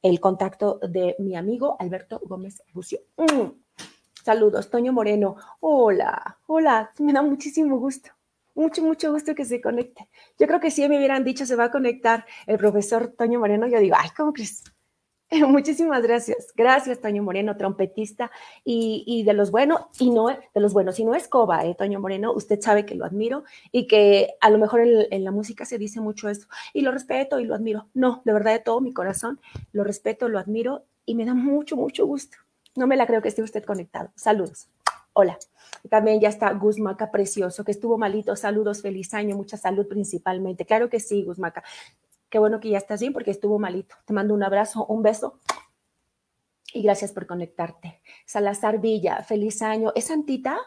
el 0.02 0.20
contacto 0.20 0.80
de 0.82 1.16
mi 1.20 1.36
amigo 1.36 1.76
Alberto 1.80 2.20
Gómez 2.24 2.64
Bucio. 2.74 3.00
Mm. 3.18 3.52
Saludos, 4.24 4.70
Toño 4.70 4.92
Moreno. 4.92 5.36
Hola, 5.60 6.40
hola, 6.48 6.92
me 7.00 7.14
da 7.14 7.22
muchísimo 7.22 7.78
gusto. 7.78 8.10
Mucho, 8.54 8.84
mucho 8.84 9.12
gusto 9.12 9.34
que 9.34 9.46
se 9.46 9.62
conecte. 9.62 10.10
Yo 10.38 10.48
creo 10.48 10.60
que 10.60 10.72
si 10.72 10.88
me 10.88 10.98
hubieran 10.98 11.24
dicho 11.24 11.46
se 11.46 11.56
va 11.56 11.66
a 11.66 11.72
conectar 11.72 12.26
el 12.48 12.58
profesor 12.58 13.14
Toño 13.18 13.40
Moreno, 13.40 13.68
yo 13.68 13.80
digo, 13.80 13.96
ay, 13.98 14.10
¿cómo 14.16 14.34
crees? 14.34 14.64
Muchísimas 15.48 16.04
gracias. 16.04 16.54
Gracias, 16.56 17.00
Toño 17.00 17.24
Moreno, 17.24 17.56
trompetista 17.56 18.32
y, 18.66 19.04
y, 19.08 19.24
de 19.24 19.34
los 19.34 19.50
buenos, 19.50 19.82
y 19.98 20.10
no 20.10 20.28
de 20.28 20.60
los 20.60 20.74
buenos, 20.74 20.96
si 20.96 21.06
no 21.06 21.16
es 21.16 21.30
coba, 21.30 21.66
eh, 21.66 21.74
Toño 21.74 22.02
Moreno, 22.02 22.34
usted 22.34 22.60
sabe 22.60 22.86
que 22.86 22.96
lo 22.96 23.06
admiro 23.06 23.46
y 23.72 23.88
que 23.88 24.36
a 24.42 24.50
lo 24.50 24.58
mejor 24.58 24.82
en, 24.82 25.08
en, 25.10 25.24
la 25.24 25.32
música 25.32 25.64
se 25.64 25.78
dice 25.78 26.02
mucho 26.02 26.28
esto, 26.28 26.48
y 26.74 26.82
lo 26.82 26.92
respeto 26.92 27.40
y 27.40 27.46
lo 27.46 27.56
admiro. 27.56 27.88
No, 27.94 28.22
de 28.26 28.34
verdad, 28.34 28.52
de 28.52 28.60
todo 28.60 28.82
mi 28.82 28.94
corazón, 28.94 29.40
lo 29.72 29.86
respeto, 29.86 30.28
lo 30.28 30.38
admiro 30.38 30.84
y 31.06 31.16
me 31.16 31.26
da 31.26 31.34
mucho, 31.34 31.78
mucho 31.78 32.06
gusto. 32.06 32.38
No 32.76 32.86
me 32.88 32.98
la 32.98 33.08
creo 33.08 33.22
que 33.22 33.30
esté 33.30 33.42
usted 33.42 33.64
conectado. 33.64 34.12
Saludos. 34.16 34.68
Hola. 35.14 35.38
También 35.90 36.20
ya 36.20 36.30
está 36.30 36.52
Guzmaca 36.54 37.10
Precioso, 37.12 37.64
que 37.64 37.72
estuvo 37.72 37.98
malito. 37.98 38.36
Saludos, 38.36 38.82
feliz 38.82 39.14
año, 39.14 39.36
mucha 39.36 39.58
salud 39.58 39.88
principalmente. 39.88 40.66
Claro 40.66 40.90
que 40.90 41.00
sí, 41.00 41.24
Guzmaca. 41.24 41.64
Qué 42.32 42.40
bueno 42.40 42.62
que 42.62 42.70
ya 42.70 42.78
estás 42.78 43.02
bien 43.02 43.12
porque 43.12 43.30
estuvo 43.30 43.60
malito. 43.60 43.96
Te 44.06 44.14
mando 44.14 44.34
un 44.34 44.42
abrazo, 44.42 44.86
un 44.86 45.04
beso 45.04 45.40
y 46.74 46.82
gracias 46.82 47.12
por 47.12 47.28
conectarte. 47.28 48.02
Salazar 48.26 48.80
Villa, 48.80 49.22
feliz 49.24 49.62
año. 49.62 49.92
¿Es 49.96 50.06
Santita? 50.06 50.58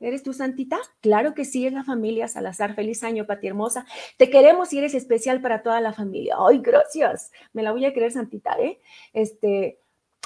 ¿Eres 0.00 0.22
tú 0.22 0.34
Santita? 0.34 0.78
Claro 1.00 1.32
que 1.32 1.46
sí, 1.46 1.66
es 1.66 1.72
la 1.72 1.82
familia 1.82 2.28
Salazar. 2.28 2.74
Feliz 2.74 3.02
año, 3.02 3.26
Pati 3.26 3.46
Hermosa. 3.46 3.86
Te 4.18 4.28
queremos 4.28 4.70
y 4.74 4.78
eres 4.78 4.94
especial 4.94 5.40
para 5.40 5.62
toda 5.62 5.80
la 5.80 5.94
familia. 5.94 6.36
Ay, 6.38 6.58
gracias. 6.58 7.32
Me 7.54 7.62
la 7.62 7.72
voy 7.72 7.86
a 7.86 7.94
querer 7.94 8.12
Santita, 8.12 8.58
¿eh? 8.58 8.82
Este, 9.14 9.80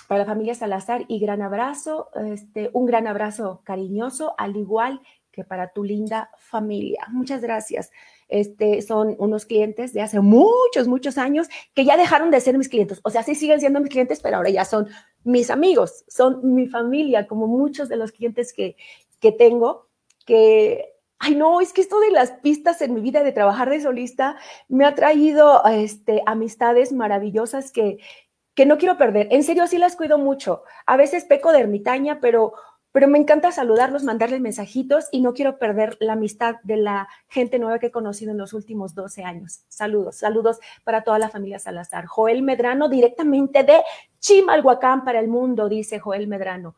para 0.09 0.23
la 0.23 0.27
familia 0.27 0.57
Salazar 0.57 1.05
y 1.07 1.21
gran 1.21 1.43
abrazo, 1.43 2.09
este, 2.27 2.71
un 2.73 2.87
gran 2.87 3.07
abrazo 3.07 3.63
cariñoso, 3.63 4.35
al 4.37 4.57
igual 4.57 5.01
que 5.31 5.45
para 5.45 5.73
tu 5.73 5.85
linda 5.85 6.31
familia. 6.39 7.07
Muchas 7.11 7.41
gracias. 7.41 7.93
Este, 8.29 8.83
son 8.83 9.16
unos 9.18 9.47
clientes 9.47 9.93
de 9.93 10.03
hace 10.03 10.20
muchos, 10.20 10.87
muchos 10.87 11.16
años 11.16 11.49
que 11.74 11.85
ya 11.85 11.97
dejaron 11.97 12.31
de 12.31 12.41
ser 12.41 12.59
mis 12.59 12.68
clientes. 12.68 13.01
O 13.03 13.11
sea, 13.11 13.22
sí 13.22 13.35
siguen 13.35 13.61
siendo 13.61 13.81
mis 13.81 13.91
clientes, 13.91 14.20
pero 14.20 14.37
ahora 14.37 14.51
ya 14.51 14.64
son 14.64 14.89
mis 15.24 15.51
amigos, 15.51 16.05
son 16.09 16.55
mi 16.55 16.66
familia, 16.68 17.26
como 17.26 17.47
muchos 17.47 17.89
de 17.89 17.97
los 17.97 18.12
clientes 18.12 18.53
que, 18.53 18.76
que 19.20 19.33
tengo, 19.33 19.89
que 20.26 20.95
ay 21.18 21.35
no, 21.35 21.61
es 21.61 21.72
que 21.72 21.81
esto 21.81 21.99
de 22.01 22.11
las 22.11 22.33
pistas 22.33 22.81
en 22.81 22.95
mi 22.95 23.01
vida 23.01 23.22
de 23.22 23.33
trabajar 23.33 23.70
de 23.70 23.81
solista 23.81 24.37
me 24.68 24.85
ha 24.85 24.95
traído 24.95 25.64
este, 25.66 26.22
amistades 26.26 26.93
maravillosas 26.93 27.72
que, 27.72 27.99
que 28.55 28.66
no 28.66 28.79
quiero 28.79 28.99
perder. 28.99 29.29
En 29.31 29.43
serio, 29.43 29.66
sí 29.66 29.79
las 29.79 29.97
cuido 29.97 30.18
mucho. 30.18 30.62
A 30.87 30.97
veces 30.97 31.24
peco 31.24 31.53
de 31.53 31.61
ermitaña, 31.61 32.20
pero 32.20 32.55
pero 32.99 33.07
me 33.07 33.19
encanta 33.19 33.53
saludarlos, 33.53 34.03
mandarles 34.03 34.41
mensajitos 34.41 35.05
y 35.13 35.21
no 35.21 35.33
quiero 35.33 35.57
perder 35.61 35.97
la 36.01 36.15
amistad 36.15 36.57
de 36.65 36.79
la 36.79 37.07
gente 37.29 37.61
nueva 37.61 37.79
que 37.79 37.87
he 37.87 37.91
conocido 37.93 38.33
en 38.33 38.39
los 38.39 38.55
últimos 38.55 38.97
12 38.97 39.23
años. 39.23 39.61
Saludos, 39.69 40.17
saludos 40.17 40.59
para 40.83 41.05
toda 41.05 41.21
la 41.21 41.29
familia 41.29 41.61
Salazar. 41.61 42.07
Joel 42.07 42.43
Medrano, 42.43 42.89
directamente 42.89 43.63
de 43.63 43.85
Chimalhuacán 44.19 45.05
para 45.05 45.21
el 45.21 45.29
mundo, 45.29 45.69
dice 45.69 46.01
Joel 46.01 46.27
Medrano. 46.27 46.75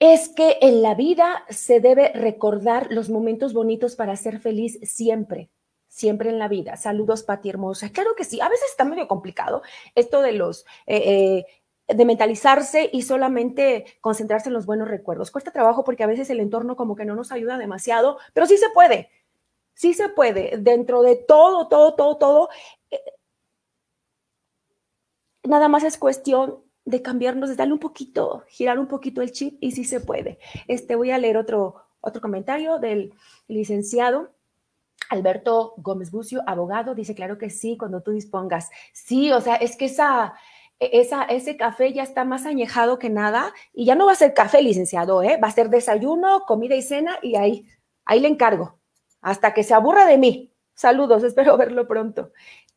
Es 0.00 0.28
que 0.28 0.58
en 0.60 0.82
la 0.82 0.94
vida 0.94 1.44
se 1.48 1.80
debe 1.80 2.12
recordar 2.12 2.88
los 2.90 3.08
momentos 3.08 3.54
bonitos 3.54 3.96
para 3.96 4.16
ser 4.16 4.38
feliz 4.38 4.78
siempre 4.82 5.48
siempre 5.88 6.30
en 6.30 6.38
la 6.38 6.48
vida. 6.48 6.76
Saludos, 6.76 7.22
Pati 7.22 7.48
Hermosa. 7.48 7.90
Claro 7.90 8.14
que 8.14 8.24
sí, 8.24 8.40
a 8.40 8.48
veces 8.48 8.66
está 8.70 8.84
medio 8.84 9.08
complicado 9.08 9.62
esto 9.94 10.22
de 10.22 10.32
los 10.32 10.64
eh, 10.86 10.96
eh, 10.96 11.46
de 11.88 12.04
mentalizarse 12.04 12.90
y 12.92 13.02
solamente 13.02 13.86
concentrarse 14.00 14.48
en 14.50 14.54
los 14.54 14.66
buenos 14.66 14.88
recuerdos. 14.88 15.30
Cuesta 15.30 15.50
trabajo 15.50 15.84
porque 15.84 16.04
a 16.04 16.06
veces 16.06 16.28
el 16.30 16.40
entorno 16.40 16.76
como 16.76 16.94
que 16.94 17.04
no 17.04 17.14
nos 17.14 17.32
ayuda 17.32 17.56
demasiado, 17.56 18.18
pero 18.34 18.46
sí 18.46 18.58
se 18.58 18.68
puede, 18.70 19.10
sí 19.74 19.94
se 19.94 20.08
puede, 20.10 20.58
dentro 20.58 21.02
de 21.02 21.16
todo, 21.16 21.68
todo, 21.68 21.94
todo, 21.94 22.16
todo. 22.18 22.48
Eh, 22.90 23.00
nada 25.44 25.68
más 25.68 25.82
es 25.82 25.96
cuestión 25.96 26.62
de 26.84 27.02
cambiarnos, 27.02 27.48
de 27.48 27.56
darle 27.56 27.74
un 27.74 27.80
poquito, 27.80 28.44
girar 28.48 28.78
un 28.78 28.86
poquito 28.86 29.22
el 29.22 29.32
chip 29.32 29.56
y 29.60 29.72
sí 29.72 29.84
se 29.84 30.00
puede. 30.00 30.38
Este, 30.68 30.94
voy 30.94 31.10
a 31.10 31.18
leer 31.18 31.38
otro, 31.38 31.76
otro 32.00 32.20
comentario 32.20 32.78
del 32.78 33.14
licenciado 33.46 34.30
Alberto 35.08 35.74
Gómez 35.78 36.10
Bucio, 36.10 36.42
abogado, 36.46 36.94
dice, 36.94 37.14
claro 37.14 37.38
que 37.38 37.50
sí, 37.50 37.76
cuando 37.78 38.02
tú 38.02 38.10
dispongas. 38.10 38.70
Sí, 38.92 39.32
o 39.32 39.40
sea, 39.40 39.56
es 39.56 39.76
que 39.76 39.86
esa, 39.86 40.34
esa, 40.80 41.24
ese 41.24 41.56
café 41.56 41.92
ya 41.92 42.02
está 42.02 42.24
más 42.24 42.46
añejado 42.46 42.98
que 42.98 43.10
nada 43.10 43.52
y 43.72 43.84
ya 43.84 43.94
no 43.94 44.06
va 44.06 44.12
a 44.12 44.16
ser 44.16 44.34
café, 44.34 44.62
licenciado, 44.62 45.22
¿eh? 45.22 45.38
va 45.42 45.48
a 45.48 45.52
ser 45.52 45.70
desayuno, 45.70 46.44
comida 46.46 46.76
y 46.76 46.82
cena 46.82 47.18
y 47.22 47.36
ahí, 47.36 47.66
ahí 48.04 48.20
le 48.20 48.28
encargo, 48.28 48.78
hasta 49.20 49.54
que 49.54 49.64
se 49.64 49.74
aburra 49.74 50.06
de 50.06 50.18
mí. 50.18 50.52
Saludos, 50.74 51.24
espero 51.24 51.56
verlo 51.56 51.88
pronto. 51.88 52.32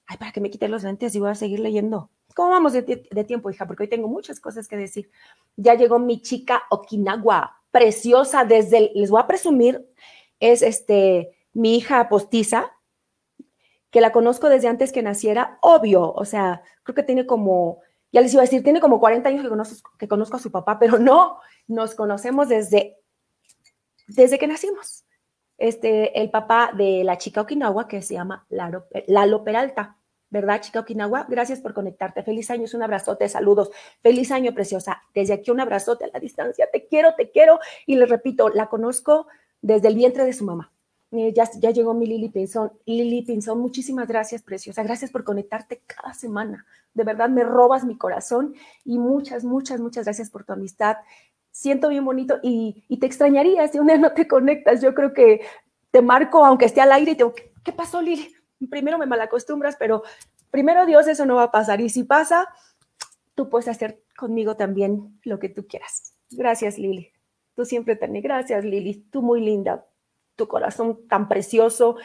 Ay, 0.08 0.18
para 0.18 0.32
que 0.32 0.42
me 0.42 0.50
quite 0.50 0.68
los 0.68 0.84
lentes 0.84 1.14
y 1.16 1.20
voy 1.20 1.30
a 1.30 1.36
seguir 1.36 1.60
leyendo. 1.60 2.10
¿Cómo 2.36 2.50
vamos 2.50 2.74
de, 2.74 2.84
tiempo, 3.26 3.50
hija? 3.50 3.68
Porque 3.68 3.84
hoy 3.84 3.90
tengo 3.90 4.08
muchas 4.08 4.40
cosas 4.40 4.68
que 4.68 4.78
decir. 4.78 5.12
Ya 5.56 5.76
llegó 5.76 6.00
mi 6.00 6.22
chica 6.22 6.64
Okinawa, 6.70 7.62
preciosa, 7.72 8.44
desde, 8.44 8.92
les 8.96 9.12
voy 9.12 9.22
a 9.22 9.28
presumir, 9.28 9.88
es 10.40 10.62
este, 10.62 11.38
mi 11.54 11.76
hija 11.76 12.10
postiza, 12.10 12.72
que 13.90 14.02
la 14.02 14.12
conozco 14.12 14.50
desde 14.50 14.70
antes 14.70 14.92
que 14.92 15.04
naciera, 15.04 15.60
obvio, 15.62 16.14
o 16.14 16.26
sea, 16.26 16.64
creo 16.84 16.96
que 16.96 17.04
tiene 17.04 17.26
como, 17.26 17.80
ya 18.12 18.22
les 18.22 18.34
iba 18.34 18.42
a 18.42 18.46
decir, 18.46 18.64
tiene 18.64 18.80
como 18.80 19.00
40 19.00 19.30
años 19.30 19.44
que 19.44 19.50
conozco, 19.50 19.92
que 19.98 20.08
conozco 20.08 20.38
a 20.38 20.40
su 20.40 20.52
papá, 20.52 20.80
pero 20.80 21.00
no, 21.00 21.40
nos 21.68 21.96
conocemos 21.96 22.50
desde, 22.50 22.98
desde 24.08 24.38
que 24.38 24.48
nacimos. 24.48 25.06
Este, 25.58 26.20
el 26.20 26.32
papá 26.32 26.72
de 26.76 27.04
la 27.04 27.18
chica 27.18 27.42
Okinawa, 27.42 27.88
que 27.88 28.02
se 28.02 28.16
llama 28.16 28.46
Lalo, 28.50 28.88
Lalo 29.08 29.44
Peralta, 29.44 29.98
¿verdad, 30.32 30.62
chica 30.62 30.80
Okinawa? 30.80 31.28
Gracias 31.30 31.62
por 31.62 31.74
conectarte. 31.74 32.24
Feliz 32.24 32.50
año, 32.50 32.66
un 32.74 32.84
abrazote, 32.84 33.30
saludos. 33.30 33.70
Feliz 34.02 34.32
año, 34.32 34.54
preciosa. 34.54 35.04
Desde 35.14 35.34
aquí 35.34 35.52
un 35.52 35.60
abrazote 35.60 36.06
a 36.06 36.10
la 36.12 36.20
distancia. 36.20 36.68
Te 36.72 36.88
quiero, 36.88 37.14
te 37.16 37.30
quiero. 37.30 37.60
Y 37.86 37.96
les 37.96 38.10
repito, 38.10 38.50
la 38.50 38.68
conozco 38.68 39.28
desde 39.62 39.90
el 39.90 39.96
vientre 39.96 40.26
de 40.26 40.34
su 40.34 40.46
mamá. 40.46 40.72
Eh, 41.12 41.34
ya, 41.34 41.72
llegó 41.72 41.94
mi 41.94 42.08
Lili 42.08 42.30
Pinzón. 42.30 42.72
Lili 42.86 43.22
Pinzón, 43.24 43.60
muchísimas 43.60 44.08
gracias, 44.08 44.42
preciosa. 44.42 44.82
Gracias 44.84 45.12
por 45.12 45.26
conectarte 45.26 45.82
cada 45.86 46.14
semana. 46.14 46.66
De 46.94 47.04
verdad, 47.04 47.30
me 47.30 47.44
robas 47.44 47.84
mi 47.84 47.98
corazón 47.98 48.56
y 48.86 48.98
muchas, 48.98 49.44
muchas, 49.44 49.82
muchas 49.82 50.06
gracias 50.06 50.30
por 50.30 50.46
tu 50.46 50.54
amistad. 50.54 50.98
Siento 51.52 51.90
bien 51.90 52.06
bonito 52.06 52.40
y, 52.42 52.86
y 52.88 52.98
te 52.98 53.08
extrañaría 53.08 53.68
si 53.68 53.80
un 53.80 53.88
día 53.88 53.98
no 53.98 54.14
te 54.14 54.26
conectas. 54.26 54.82
Yo 54.82 54.94
creo 54.94 55.14
que 55.14 55.42
te 55.92 56.02
marco, 56.02 56.46
aunque 56.46 56.66
esté 56.66 56.80
al 56.80 56.94
aire, 56.94 57.12
y 57.12 57.16
te 57.16 57.26
digo, 57.26 57.36
¿qué 57.64 57.74
pasó, 57.74 58.02
Lili? 58.02 58.34
Primero 58.70 58.98
me 58.98 59.06
malacostumbras, 59.06 59.76
pero 59.76 60.04
primero 60.50 60.86
Dios, 60.86 61.08
eso 61.08 61.26
no 61.26 61.36
va 61.36 61.44
a 61.44 61.52
pasar. 61.52 61.82
Y 61.82 61.90
si 61.90 62.06
pasa, 62.06 62.48
tú 63.36 63.50
puedes 63.50 63.68
hacer 63.68 64.02
conmigo 64.16 64.56
también 64.56 65.20
lo 65.24 65.40
que 65.40 65.50
tú 65.50 65.68
quieras. 65.68 66.14
Gracias, 66.30 66.78
Lili. 66.78 67.12
Tú 67.54 67.66
siempre 67.66 67.98
tenés. 67.98 68.24
Gracias, 68.24 68.64
Lili. 68.64 69.06
Tú 69.12 69.22
muy 69.22 69.42
linda 69.42 69.86
tu 70.42 70.48
corazón 70.48 71.08
tan 71.08 71.28
precioso, 71.28 71.98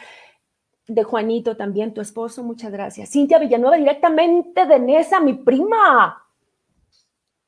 de 0.87 1.03
Juanito 1.03 1.57
también, 1.57 1.95
tu 1.95 2.01
esposo, 2.01 2.43
muchas 2.43 2.71
gracias. 2.71 3.09
Cintia 3.09 3.39
Villanueva, 3.39 3.77
directamente 3.77 4.67
de 4.67 4.79
Nesa, 4.79 5.19
mi 5.19 5.33
prima. 5.33 6.23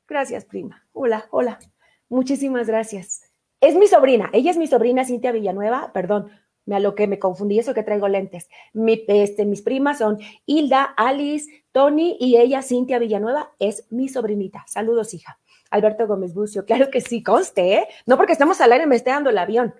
Gracias, 0.08 0.44
prima. 0.44 0.84
Hola, 0.92 1.26
hola. 1.30 1.60
Muchísimas 2.08 2.66
gracias. 2.66 3.22
Es 3.60 3.76
mi 3.76 3.86
sobrina, 3.86 4.30
ella 4.32 4.50
es 4.50 4.56
mi 4.56 4.66
sobrina 4.66 5.04
Cintia 5.04 5.30
Villanueva, 5.30 5.92
perdón, 5.92 6.32
me 6.66 6.74
a 6.74 6.80
lo 6.80 6.96
que 6.96 7.06
me 7.06 7.20
confundí, 7.20 7.60
eso 7.60 7.72
que 7.72 7.84
traigo 7.84 8.08
lentes. 8.08 8.48
Mi, 8.72 9.04
este, 9.06 9.44
mis 9.46 9.62
primas 9.62 9.98
son 9.98 10.18
Hilda, 10.44 10.82
Alice, 10.96 11.64
Tony 11.70 12.16
y 12.18 12.36
ella, 12.36 12.62
Cintia 12.62 12.98
Villanueva, 12.98 13.52
es 13.60 13.86
mi 13.90 14.08
sobrinita. 14.08 14.64
Saludos, 14.66 15.14
hija. 15.14 15.38
Alberto 15.70 16.08
Gómez 16.08 16.34
Bucio, 16.34 16.64
claro 16.64 16.90
que 16.90 17.00
sí, 17.00 17.22
conste, 17.22 17.74
¿eh? 17.74 17.86
No 18.06 18.16
porque 18.16 18.32
estamos 18.32 18.60
al 18.60 18.72
aire 18.72 18.88
me 18.88 18.96
esté 18.96 19.10
dando 19.10 19.30
el 19.30 19.38
avión. 19.38 19.72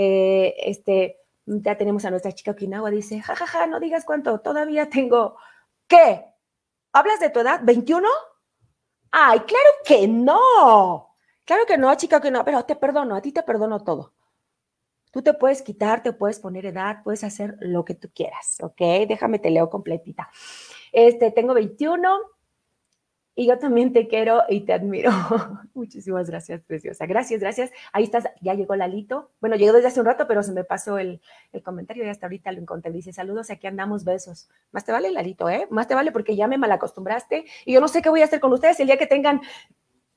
Eh, 0.00 0.54
este, 0.58 1.18
ya 1.44 1.76
tenemos 1.76 2.04
a 2.04 2.10
nuestra 2.10 2.30
chica 2.30 2.52
Okinawa, 2.52 2.88
dice, 2.88 3.20
jajaja, 3.20 3.46
ja, 3.48 3.58
ja, 3.58 3.66
no 3.66 3.80
digas 3.80 4.04
cuánto, 4.04 4.38
todavía 4.38 4.88
tengo, 4.88 5.36
¿qué? 5.88 6.24
¿Hablas 6.92 7.18
de 7.18 7.30
tu 7.30 7.40
edad? 7.40 7.62
¿21? 7.62 8.06
Ay, 9.10 9.40
claro 9.40 9.70
que 9.84 10.06
no. 10.06 11.16
Claro 11.44 11.66
que 11.66 11.76
no, 11.76 11.92
chica 11.96 12.20
que 12.20 12.30
no, 12.30 12.44
pero 12.44 12.64
te 12.64 12.76
perdono, 12.76 13.16
a 13.16 13.20
ti 13.20 13.32
te 13.32 13.42
perdono 13.42 13.82
todo. 13.82 14.14
Tú 15.10 15.20
te 15.20 15.34
puedes 15.34 15.62
quitar, 15.62 16.00
te 16.00 16.12
puedes 16.12 16.38
poner 16.38 16.66
edad, 16.66 17.02
puedes 17.02 17.24
hacer 17.24 17.56
lo 17.58 17.84
que 17.84 17.96
tú 17.96 18.08
quieras, 18.14 18.58
¿ok? 18.62 19.08
Déjame 19.08 19.40
te 19.40 19.50
leo 19.50 19.68
completita. 19.68 20.30
Este, 20.92 21.32
tengo 21.32 21.54
21, 21.54 22.20
y 23.38 23.46
yo 23.46 23.56
también 23.56 23.92
te 23.92 24.08
quiero 24.08 24.42
y 24.48 24.62
te 24.62 24.72
admiro. 24.72 25.12
Muchísimas 25.74 26.28
gracias, 26.28 26.60
preciosa. 26.62 27.06
Gracias, 27.06 27.40
gracias. 27.40 27.70
Ahí 27.92 28.02
estás, 28.02 28.24
ya 28.40 28.54
llegó 28.54 28.74
Lalito. 28.74 29.30
Bueno, 29.40 29.54
llegó 29.54 29.74
desde 29.74 29.86
hace 29.86 30.00
un 30.00 30.06
rato, 30.06 30.26
pero 30.26 30.42
se 30.42 30.50
me 30.50 30.64
pasó 30.64 30.98
el, 30.98 31.20
el 31.52 31.62
comentario 31.62 32.04
y 32.04 32.08
hasta 32.08 32.26
ahorita 32.26 32.50
lo 32.50 32.60
encontré. 32.60 32.90
Dice, 32.90 33.12
saludos, 33.12 33.48
aquí 33.50 33.68
andamos, 33.68 34.02
besos. 34.02 34.48
Más 34.72 34.84
te 34.84 34.90
vale, 34.90 35.12
Lalito, 35.12 35.48
¿eh? 35.48 35.68
Más 35.70 35.86
te 35.86 35.94
vale 35.94 36.10
porque 36.10 36.34
ya 36.34 36.48
me 36.48 36.58
malacostumbraste 36.58 37.44
y 37.64 37.74
yo 37.74 37.80
no 37.80 37.86
sé 37.86 38.02
qué 38.02 38.08
voy 38.08 38.22
a 38.22 38.24
hacer 38.24 38.40
con 38.40 38.52
ustedes 38.52 38.80
el 38.80 38.88
día 38.88 38.98
que 38.98 39.06
tengan 39.06 39.40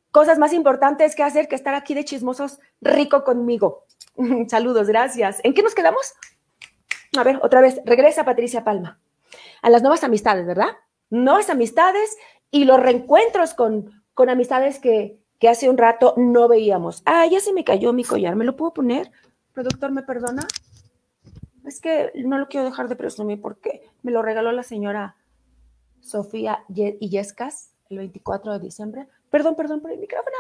cosas 0.09 0.39
más 0.39 0.51
importantes 0.51 1.15
que 1.15 1.22
hacer 1.22 1.47
que 1.47 1.53
estar 1.53 1.76
aquí 1.76 1.93
de 1.93 2.03
chismosos 2.03 2.57
rico 2.82 3.24
conmigo. 3.24 3.86
saludos, 4.47 4.88
gracias. 4.88 5.41
¿En 5.43 5.53
qué 5.53 5.61
nos 5.61 5.76
quedamos? 5.76 6.15
A 7.15 7.24
ver, 7.24 7.38
otra 7.43 7.61
vez, 7.61 7.82
regresa 7.86 8.26
Patricia 8.26 8.63
Palma. 8.63 8.99
A 9.61 9.69
las 9.69 9.84
nuevas 9.84 10.03
amistades, 10.03 10.47
¿verdad? 10.47 10.69
Nuevas 11.11 11.51
amistades 11.51 12.17
y 12.52 12.66
los 12.66 12.80
reencuentros 12.80 13.54
con, 13.54 14.04
con 14.14 14.30
amistades 14.30 14.80
que, 14.80 15.18
que 15.39 15.49
hace 15.49 15.70
un 15.70 15.78
rato 15.78 16.14
no 16.18 16.47
veíamos. 16.47 17.02
Ah, 17.06 17.26
ya 17.26 17.39
se 17.39 17.54
me 17.54 17.64
cayó 17.64 17.93
mi 17.93 18.04
collar, 18.04 18.36
¿me 18.36 18.45
lo 18.45 18.56
puedo 18.56 18.74
poner? 18.74 19.12
Productor, 19.54 19.91
¿me 19.91 20.04
perdona? 20.04 20.47
Es 21.66 21.80
que 21.80 22.12
no 22.16 22.38
lo 22.38 22.47
quiero 22.47 22.66
dejar 22.66 22.89
de 22.89 22.95
presumir 22.95 23.41
porque 23.41 23.82
me 24.04 24.12
lo 24.12 24.22
regaló 24.22 24.52
la 24.52 24.64
señora 24.64 25.16
Sofía 26.02 26.64
Illescas 26.70 27.74
el 27.89 27.97
24 27.97 28.54
de 28.54 28.60
diciembre. 28.60 29.08
Perdón, 29.30 29.56
perdón 29.56 29.82
por 29.82 29.91
el 29.91 29.99
micrófono. 29.99 30.36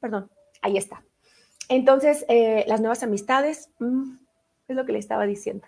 Perdón, 0.00 0.30
ahí 0.62 0.76
está. 0.76 1.02
Entonces, 1.68 2.24
eh, 2.28 2.64
las 2.66 2.80
nuevas 2.80 3.02
amistades, 3.02 3.70
mm, 3.78 4.16
es 4.68 4.76
lo 4.76 4.84
que 4.84 4.92
le 4.92 4.98
estaba 4.98 5.26
diciendo 5.26 5.66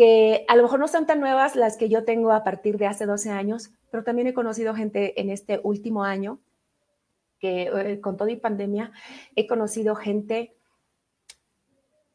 que 0.00 0.46
a 0.48 0.56
lo 0.56 0.62
mejor 0.62 0.80
no 0.80 0.88
son 0.88 1.04
tan 1.04 1.20
nuevas 1.20 1.56
las 1.56 1.76
que 1.76 1.90
yo 1.90 2.04
tengo 2.04 2.32
a 2.32 2.42
partir 2.42 2.78
de 2.78 2.86
hace 2.86 3.04
12 3.04 3.32
años, 3.32 3.70
pero 3.90 4.02
también 4.02 4.28
he 4.28 4.32
conocido 4.32 4.74
gente 4.74 5.20
en 5.20 5.28
este 5.28 5.60
último 5.62 6.04
año, 6.04 6.40
que 7.38 7.64
eh, 7.64 8.00
con 8.00 8.16
todo 8.16 8.28
y 8.28 8.36
pandemia, 8.36 8.92
he 9.36 9.46
conocido 9.46 9.94
gente 9.94 10.56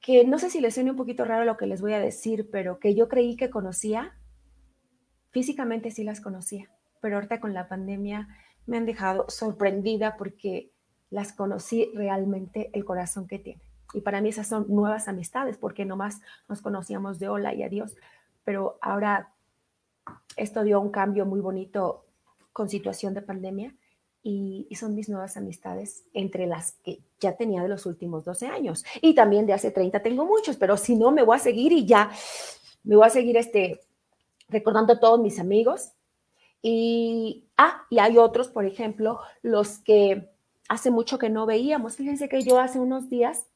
que 0.01 0.25
no 0.25 0.39
sé 0.39 0.49
si 0.49 0.61
les 0.61 0.73
suene 0.73 0.89
un 0.89 0.97
poquito 0.97 1.25
raro 1.25 1.45
lo 1.45 1.57
que 1.57 1.67
les 1.67 1.79
voy 1.79 1.93
a 1.93 1.99
decir, 1.99 2.49
pero 2.51 2.79
que 2.79 2.95
yo 2.95 3.07
creí 3.07 3.36
que 3.36 3.51
conocía, 3.51 4.17
físicamente 5.29 5.91
sí 5.91 6.03
las 6.03 6.21
conocía, 6.21 6.71
pero 7.01 7.17
ahorita 7.17 7.39
con 7.39 7.53
la 7.53 7.67
pandemia 7.67 8.27
me 8.65 8.77
han 8.77 8.88
dejado 8.88 9.25
sorprendida 9.29 10.17
porque 10.17 10.71
las 11.11 11.33
conocí 11.33 11.91
realmente 11.93 12.71
el 12.73 12.83
corazón 12.83 13.27
que 13.27 13.38
tienen. 13.38 13.74
Y 13.96 14.02
para 14.02 14.22
mí 14.22 14.30
esas 14.30 14.48
son 14.48 14.66
nuevas 14.68 15.08
amistades, 15.08 15.58
porque 15.58 15.86
nomás 15.86 16.22
nos 16.50 16.62
conocíamos 16.62 17.18
de 17.18 17.30
hola 17.30 17.54
y 17.54 17.64
adiós. 17.64 17.96
Pero 18.43 18.78
ahora 18.82 19.34
esto 20.36 20.64
dio 20.64 20.82
un 20.82 20.91
cambio 20.91 21.26
muy 21.26 21.39
bonito 21.39 22.06
con 22.52 22.70
situación 22.70 23.14
de 23.14 23.22
pandemia 23.22 23.76
y, 24.22 24.68
son 24.76 24.96
mis 24.96 25.08
nuevas 25.08 25.38
amistades 25.38 26.04
entre 26.14 26.48
las 26.48 26.74
que 26.84 27.00
ya 27.20 27.38
tenía 27.38 27.62
de 27.62 27.70
los 27.70 27.86
últimos 27.86 28.26
12 28.26 28.48
años. 28.48 28.84
Y 29.02 29.16
también 29.16 29.46
de 29.46 29.54
hace 29.54 29.72
30 29.72 30.02
tengo 30.02 30.26
muchos, 30.26 30.58
pero 30.58 30.76
si 30.76 30.96
no, 30.96 31.12
me 31.12 31.24
voy 31.24 31.38
a 31.38 31.39
seguir 31.39 31.72
y 31.72 31.86
ya 31.86 32.12
me 32.84 32.96
voy 32.96 33.06
a 33.06 33.10
seguir 33.10 33.38
este, 33.38 33.80
recordando 34.50 34.93
a 34.93 35.00
todos 35.00 35.20
mis 35.20 35.39
amigos. 35.39 35.91
Y, 36.62 37.48
ah, 37.58 37.86
y 37.89 38.00
hay 38.00 38.18
otros, 38.18 38.50
por 38.50 38.66
ejemplo, 38.66 39.20
los 39.41 39.78
que 39.78 40.32
hace 40.68 40.91
mucho 40.91 41.18
que 41.18 41.30
no 41.30 41.46
veíamos. 41.46 41.96
Fíjense 41.96 42.28
que 42.28 42.41
yo 42.41 42.60
hace 42.60 42.80
unos 42.80 43.10
días 43.10 43.48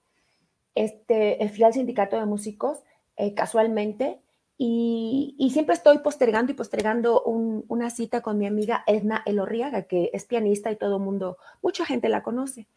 este, 0.79 1.37
fui 1.49 1.63
al 1.63 1.73
sindicato 1.73 2.17
de 2.17 2.25
músicos 2.25 2.79
eh, 3.17 3.33
casualmente 3.33 4.21
y, 4.57 5.35
siempre 5.51 5.75
estoy 5.75 5.99
postergando 5.99 6.51
y 6.51 6.55
postergando 6.55 7.21
una 7.23 7.89
cita 7.89 8.21
con 8.21 8.37
mi 8.37 8.45
amiga 8.45 8.83
Edna 8.87 9.21
Elorriaga, 9.25 9.83
que 9.83 10.09
es 10.13 10.25
pianista 10.25 10.71
y 10.71 10.77
todo 10.77 10.99
mundo, 10.99 11.37
mucha 11.61 11.85
gente 11.85 12.07
la 12.07 12.23
conoce. 12.23 12.67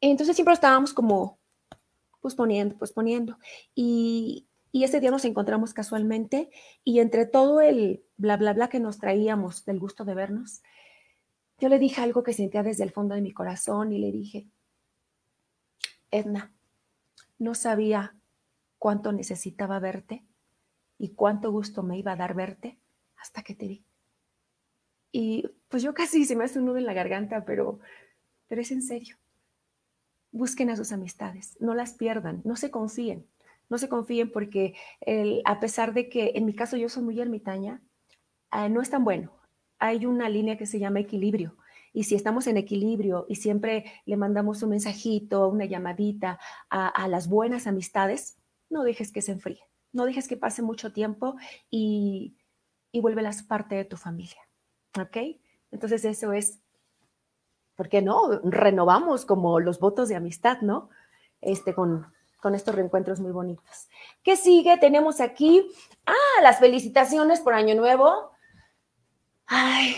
Entonces 0.00 0.34
siempre 0.34 0.54
estábamos 0.54 0.94
como 0.94 1.38
posponiendo, 2.20 2.76
posponiendo. 2.76 3.38
Y 3.74 4.46
ese 4.72 4.98
día 4.98 5.12
nos 5.12 5.24
encontramos 5.24 5.74
casualmente 5.74 6.50
y 6.82 6.98
entre 6.98 7.26
todo 7.26 7.60
el 7.60 8.02
bla, 8.16 8.36
bla, 8.36 8.52
bla 8.52 8.68
que 8.68 8.80
nos 8.80 8.98
traíamos 8.98 9.64
del 9.64 9.78
gusto 9.78 10.04
de 10.04 10.14
vernos, 10.14 10.62
yo 11.58 11.68
le 11.68 11.78
dije 11.78 12.00
algo 12.00 12.24
que 12.24 12.32
sentía 12.32 12.64
desde 12.64 12.82
el 12.82 12.90
fondo 12.90 13.14
de 13.14 13.20
mi 13.20 13.32
corazón 13.32 13.92
y 13.92 13.98
le 13.98 14.10
dije, 14.10 14.48
Edna, 16.10 16.52
no 17.42 17.54
sabía 17.54 18.14
cuánto 18.78 19.12
necesitaba 19.12 19.78
verte 19.80 20.24
y 20.98 21.10
cuánto 21.10 21.50
gusto 21.50 21.82
me 21.82 21.98
iba 21.98 22.12
a 22.12 22.16
dar 22.16 22.34
verte 22.34 22.78
hasta 23.16 23.42
que 23.42 23.54
te 23.54 23.66
vi. 23.66 23.84
Y 25.10 25.50
pues 25.68 25.82
yo 25.82 25.92
casi 25.92 26.24
se 26.24 26.36
me 26.36 26.44
hace 26.44 26.58
un 26.58 26.66
nudo 26.66 26.78
en 26.78 26.86
la 26.86 26.94
garganta, 26.94 27.44
pero, 27.44 27.80
pero 28.48 28.60
es 28.60 28.70
en 28.70 28.82
serio. 28.82 29.16
busquen 30.32 30.70
a 30.70 30.76
sus 30.76 30.92
amistades, 30.92 31.56
no 31.60 31.74
las 31.74 31.94
pierdan, 31.94 32.40
no 32.44 32.56
se 32.56 32.70
confíen, 32.70 33.26
no 33.68 33.78
se 33.78 33.88
confíen 33.88 34.32
porque 34.32 34.74
a 35.44 35.60
pesar 35.60 35.92
de 35.94 36.08
que 36.08 36.32
en 36.34 36.46
mi 36.46 36.54
caso 36.54 36.76
yo 36.76 36.88
soy 36.88 37.02
muy 37.02 37.20
ermitaña, 37.20 37.82
ah, 38.50 38.68
no 38.68 38.80
es 38.80 38.90
tan 38.90 39.04
bueno. 39.04 39.32
Hay 39.78 40.06
una 40.06 40.28
línea 40.28 40.56
que 40.56 40.66
se 40.66 40.78
llama 40.78 41.00
equilibrio. 41.00 41.56
Y 41.92 42.04
si 42.04 42.14
estamos 42.14 42.46
en 42.46 42.56
equilibrio 42.56 43.26
y 43.28 43.36
siempre 43.36 43.84
le 44.06 44.16
mandamos 44.16 44.62
un 44.62 44.70
mensajito, 44.70 45.48
una 45.48 45.66
llamadita 45.66 46.38
a, 46.70 47.06
las 47.08 47.28
buenas 47.28 47.66
amistades, 47.66 48.38
no 48.70 48.82
dejes 48.82 49.12
que 49.12 49.22
se 49.22 49.32
enfríe, 49.32 49.60
no 49.92 50.06
dejes 50.06 50.26
que 50.26 50.36
pase 50.36 50.62
mucho 50.62 50.92
tiempo 50.92 51.36
y, 51.70 52.36
y 52.90 53.00
vuélvelas 53.00 53.42
parte 53.42 53.74
de 53.74 53.84
tu 53.84 53.96
familia. 53.96 54.40
¿Ok? 54.98 55.16
Entonces 55.70 56.04
eso 56.04 56.32
es 56.32 56.62
¿por 57.76 57.88
qué 57.88 58.02
no? 58.02 58.40
Renovamos 58.44 59.24
como 59.24 59.60
los 59.60 59.80
votos 59.80 60.08
de 60.08 60.16
amistad, 60.16 60.60
¿no? 60.60 60.90
Este, 61.40 61.74
con, 61.74 62.12
con 62.40 62.54
estos 62.54 62.74
reencuentros 62.74 63.20
muy 63.20 63.32
bonitos. 63.32 63.88
¿Qué 64.22 64.36
sigue? 64.36 64.76
Tenemos 64.78 65.20
aquí, 65.20 65.66
ah, 66.06 66.42
las 66.42 66.58
felicitaciones 66.58 67.40
por 67.40 67.54
Año 67.54 67.74
Nuevo. 67.74 68.30
Ay, 69.46 69.96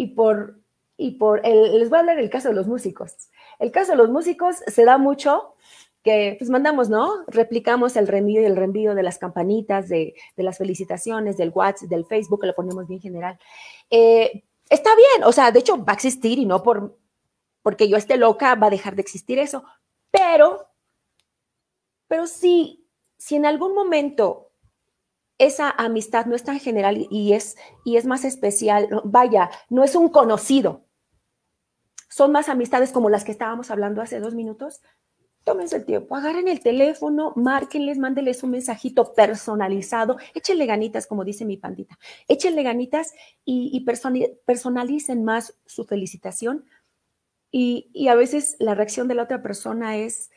y 0.00 0.06
por, 0.08 0.60
y 0.96 1.12
por, 1.12 1.46
el, 1.46 1.78
les 1.78 1.88
voy 1.88 1.98
a 1.98 2.00
hablar 2.00 2.16
del 2.16 2.30
caso 2.30 2.48
de 2.48 2.54
los 2.54 2.66
músicos. 2.66 3.28
El 3.58 3.70
caso 3.70 3.92
de 3.92 3.98
los 3.98 4.10
músicos 4.10 4.56
se 4.66 4.84
da 4.84 4.98
mucho 4.98 5.54
que 6.02 6.36
pues 6.38 6.48
mandamos, 6.48 6.88
¿no? 6.88 7.24
Replicamos 7.26 7.96
el 7.96 8.08
reenvío 8.08 8.40
y 8.40 8.46
el 8.46 8.56
reenvío 8.56 8.94
de 8.94 9.02
las 9.02 9.18
campanitas, 9.18 9.88
de, 9.88 10.14
de 10.36 10.42
las 10.42 10.56
felicitaciones, 10.58 11.36
del 11.36 11.50
WhatsApp, 11.50 11.90
del 11.90 12.06
Facebook, 12.06 12.40
que 12.40 12.46
lo 12.46 12.54
ponemos 12.54 12.88
bien 12.88 13.00
general. 13.00 13.38
Eh, 13.90 14.44
Está 14.70 14.94
bien, 14.94 15.24
o 15.24 15.32
sea, 15.32 15.50
de 15.50 15.58
hecho 15.58 15.84
va 15.84 15.92
a 15.92 15.96
existir 15.96 16.38
y 16.38 16.46
no 16.46 16.62
por 16.62 16.96
porque 17.60 17.88
yo 17.88 17.96
esté 17.96 18.16
loca 18.16 18.54
va 18.54 18.68
a 18.68 18.70
dejar 18.70 18.94
de 18.94 19.02
existir 19.02 19.38
eso, 19.40 19.64
pero 20.12 20.68
pero 22.06 22.26
sí, 22.26 22.88
si 23.18 23.34
en 23.34 23.46
algún 23.46 23.74
momento 23.74 24.49
esa 25.40 25.70
amistad 25.70 26.26
no 26.26 26.36
es 26.36 26.44
tan 26.44 26.60
general 26.60 27.06
y 27.10 27.32
es 27.32 27.56
y 27.82 27.96
es 27.96 28.04
más 28.04 28.24
especial, 28.24 28.88
vaya, 29.04 29.50
no 29.70 29.82
es 29.82 29.96
un 29.96 30.10
conocido. 30.10 30.84
Son 32.10 32.30
más 32.30 32.50
amistades 32.50 32.92
como 32.92 33.08
las 33.08 33.24
que 33.24 33.32
estábamos 33.32 33.70
hablando 33.70 34.02
hace 34.02 34.20
dos 34.20 34.34
minutos, 34.34 34.82
tómense 35.44 35.76
el 35.76 35.86
tiempo, 35.86 36.14
agarren 36.14 36.46
el 36.46 36.60
teléfono, 36.60 37.32
márquenles, 37.36 37.96
mándenles 37.96 38.42
un 38.42 38.50
mensajito 38.50 39.14
personalizado, 39.14 40.18
échenle 40.34 40.66
ganitas, 40.66 41.06
como 41.06 41.24
dice 41.24 41.46
mi 41.46 41.56
pandita, 41.56 41.98
échenle 42.28 42.62
ganitas 42.62 43.14
y, 43.42 43.86
personalicen 44.44 45.24
más 45.24 45.58
su 45.64 45.86
felicitación. 45.86 46.66
Y, 47.50 48.08
a 48.08 48.14
veces 48.14 48.56
la 48.58 48.74
reacción 48.74 49.08
de 49.08 49.14
la 49.14 49.22
otra 49.22 49.42
persona 49.42 49.96
es, 49.96 50.30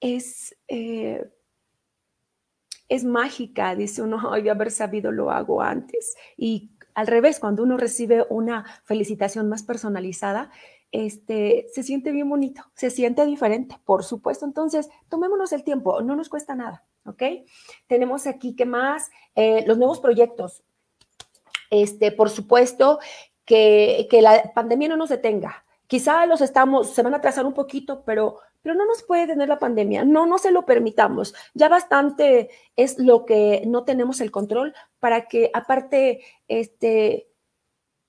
es, 0.00 0.54
eh, 0.68 1.26
es 2.88 3.04
mágica, 3.04 3.74
dice 3.74 4.02
uno, 4.02 4.32
ay, 4.32 4.42
de 4.42 4.50
haber 4.50 4.70
sabido 4.70 5.12
lo 5.12 5.30
hago 5.30 5.62
antes. 5.62 6.16
Y 6.36 6.70
al 6.94 7.06
revés, 7.06 7.40
cuando 7.40 7.62
uno 7.62 7.76
recibe 7.76 8.24
una 8.30 8.64
felicitación 8.84 9.48
más 9.48 9.62
personalizada, 9.62 10.50
este, 10.92 11.66
se 11.72 11.82
siente 11.82 12.12
bien 12.12 12.28
bonito, 12.28 12.62
se 12.74 12.90
siente 12.90 13.26
diferente, 13.26 13.76
por 13.84 14.04
supuesto. 14.04 14.46
Entonces, 14.46 14.88
tomémonos 15.08 15.52
el 15.52 15.64
tiempo, 15.64 16.00
no 16.00 16.16
nos 16.16 16.28
cuesta 16.28 16.54
nada, 16.54 16.84
¿ok? 17.04 17.22
Tenemos 17.86 18.26
aquí, 18.26 18.54
¿qué 18.54 18.64
más? 18.64 19.10
Eh, 19.34 19.64
los 19.66 19.78
nuevos 19.78 20.00
proyectos. 20.00 20.62
Este, 21.70 22.12
por 22.12 22.30
supuesto, 22.30 23.00
que, 23.44 24.06
que, 24.10 24.22
la 24.22 24.52
pandemia 24.54 24.88
no 24.88 24.96
nos 24.96 25.10
detenga. 25.10 25.64
Quizá 25.86 26.24
los 26.26 26.40
estamos, 26.40 26.94
se 26.94 27.02
van 27.02 27.14
a 27.14 27.18
atrasar 27.18 27.44
un 27.44 27.54
poquito, 27.54 28.02
pero, 28.04 28.38
pero 28.66 28.76
no 28.76 28.84
nos 28.84 29.04
puede 29.04 29.28
tener 29.28 29.48
la 29.48 29.60
pandemia, 29.60 30.04
no, 30.04 30.26
no 30.26 30.38
se 30.38 30.50
lo 30.50 30.66
permitamos. 30.66 31.36
Ya 31.54 31.68
bastante 31.68 32.50
es 32.74 32.98
lo 32.98 33.24
que 33.24 33.62
no 33.64 33.84
tenemos 33.84 34.20
el 34.20 34.32
control 34.32 34.74
para 34.98 35.28
que 35.28 35.52
aparte, 35.54 36.24
este, 36.48 37.28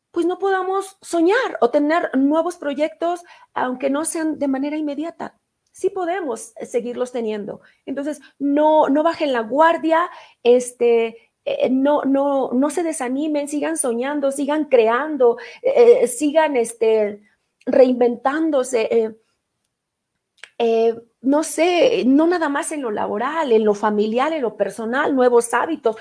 pues 0.09 0.25
no 0.25 0.39
podamos 0.39 0.97
soñar 0.99 1.59
o 1.61 1.69
tener 1.69 2.09
nuevos 2.17 2.57
proyectos, 2.57 3.21
aunque 3.53 3.91
no 3.91 4.03
sean 4.03 4.39
de 4.39 4.47
manera 4.47 4.77
inmediata. 4.77 5.39
Sí 5.73 5.91
podemos 5.91 6.53
seguirlos 6.59 7.11
teniendo. 7.11 7.61
Entonces, 7.85 8.19
no, 8.39 8.89
no 8.89 9.03
bajen 9.03 9.33
la 9.33 9.41
guardia, 9.41 10.09
este, 10.41 11.29
eh, 11.45 11.69
no, 11.69 12.01
no, 12.01 12.49
no 12.51 12.71
se 12.71 12.81
desanimen, 12.81 13.47
sigan 13.47 13.77
soñando, 13.77 14.31
sigan 14.31 14.65
creando, 14.65 15.37
eh, 15.61 16.07
sigan 16.07 16.57
este, 16.57 17.21
reinventándose. 17.67 18.87
Eh, 18.89 19.15
no 21.21 21.43
sé, 21.43 22.03
no 22.05 22.27
nada 22.27 22.49
más 22.49 22.71
en 22.71 22.81
lo 22.81 22.91
laboral, 22.91 23.51
en 23.51 23.63
lo 23.63 23.73
familiar, 23.73 24.33
en 24.33 24.41
lo 24.41 24.57
personal, 24.57 25.15
nuevos 25.15 25.53
hábitos 25.53 25.97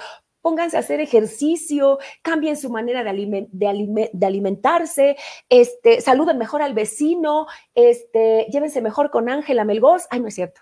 pónganse 0.47 0.77
a 0.77 0.81
hacer 0.81 1.01
ejercicio, 1.01 1.99
cambien 2.23 2.57
su 2.57 2.71
manera 2.71 3.03
de, 3.03 3.49
de, 3.51 4.27
alimentarse, 4.27 5.17
este, 5.49 6.01
saluden 6.01 6.39
mejor 6.39 6.63
al 6.63 6.73
vecino, 6.73 7.49
este, 7.75 8.47
llévense 8.53 8.81
mejor 8.81 9.11
con 9.11 9.29
Ángela 9.29 9.65
Melgoz. 9.65 10.07
Ay, 10.09 10.21
no 10.21 10.29
es 10.29 10.37
cierto. 10.37 10.61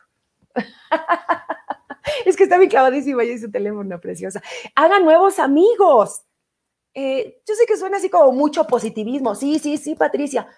es 2.25 2.35
que 2.35 2.45
está 2.45 2.57
bien 2.57 2.71
clavadísima 2.71 3.25
y 3.25 3.37
su 3.37 3.51
teléfono 3.51 4.01
preciosa. 4.01 4.43
Hagan 4.75 5.05
nuevos 5.05 5.39
amigos. 5.39 6.23
Eh, 6.95 7.43
yo 7.47 7.55
sé 7.55 7.67
que 7.67 7.77
suena 7.77 7.99
así 7.99 8.09
como 8.09 8.33
mucho 8.33 8.67
positivismo. 8.67 9.35
Sí, 9.35 9.59
sí, 9.59 9.77
sí, 9.77 9.95
Patricia. 9.97 10.49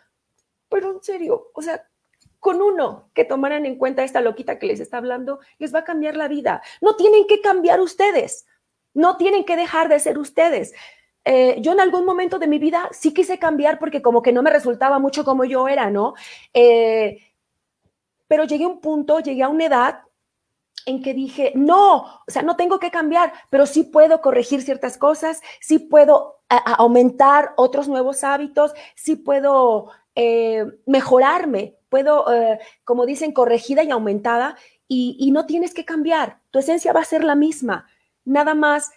Pero 0.68 0.92
en 0.92 1.02
serio, 1.02 1.50
o 1.52 1.62
sea, 1.62 1.84
con 2.40 2.62
uno 2.62 3.10
que 3.14 3.24
tomaran 3.24 3.66
en 3.66 3.76
cuenta 3.76 4.04
esta 4.04 4.20
loquita 4.20 4.58
que 4.58 4.66
les 4.66 4.80
está 4.80 4.98
hablando, 4.98 5.40
les 5.58 5.74
va 5.74 5.80
a 5.80 5.84
cambiar 5.84 6.16
la 6.16 6.28
vida. 6.28 6.62
No 6.80 6.96
tienen 6.96 7.26
que 7.26 7.40
cambiar 7.40 7.80
ustedes. 7.80 8.46
No 8.94 9.16
tienen 9.16 9.44
que 9.44 9.56
dejar 9.56 9.88
de 9.88 10.00
ser 10.00 10.18
ustedes. 10.18 10.72
Eh, 11.24 11.56
yo 11.60 11.72
en 11.72 11.80
algún 11.80 12.04
momento 12.04 12.38
de 12.38 12.46
mi 12.46 12.58
vida 12.58 12.88
sí 12.92 13.12
quise 13.12 13.38
cambiar 13.38 13.78
porque 13.78 14.00
como 14.00 14.22
que 14.22 14.32
no 14.32 14.42
me 14.42 14.50
resultaba 14.50 14.98
mucho 14.98 15.24
como 15.24 15.44
yo 15.44 15.66
era, 15.68 15.90
¿no? 15.90 16.14
Eh, 16.54 17.18
pero 18.28 18.44
llegué 18.44 18.64
a 18.64 18.68
un 18.68 18.80
punto, 18.80 19.20
llegué 19.20 19.42
a 19.42 19.48
una 19.48 19.66
edad 19.66 20.00
en 20.86 21.02
que 21.02 21.14
dije, 21.14 21.52
no, 21.56 21.96
o 21.96 22.24
sea, 22.28 22.42
no 22.42 22.56
tengo 22.56 22.78
que 22.78 22.92
cambiar, 22.92 23.32
pero 23.50 23.66
sí 23.66 23.82
puedo 23.82 24.20
corregir 24.20 24.62
ciertas 24.62 24.98
cosas, 24.98 25.42
sí 25.60 25.80
puedo 25.80 26.38
aumentar 26.48 27.54
otros 27.56 27.88
nuevos 27.88 28.22
hábitos, 28.22 28.72
sí 28.94 29.16
puedo 29.16 29.90
eh, 30.14 30.64
mejorarme, 30.86 31.75
puedo, 31.88 32.24
como 32.84 33.06
dicen, 33.06 33.32
corregida 33.32 33.82
y 33.84 33.90
aumentada, 33.90 34.56
y 34.88 35.30
no 35.32 35.46
tienes 35.46 35.74
que 35.74 35.84
cambiar, 35.84 36.40
tu 36.50 36.58
esencia 36.58 36.92
va 36.92 37.00
a 37.00 37.04
ser 37.04 37.24
la 37.24 37.34
misma 37.34 37.86
nada 38.26 38.54
más 38.54 38.90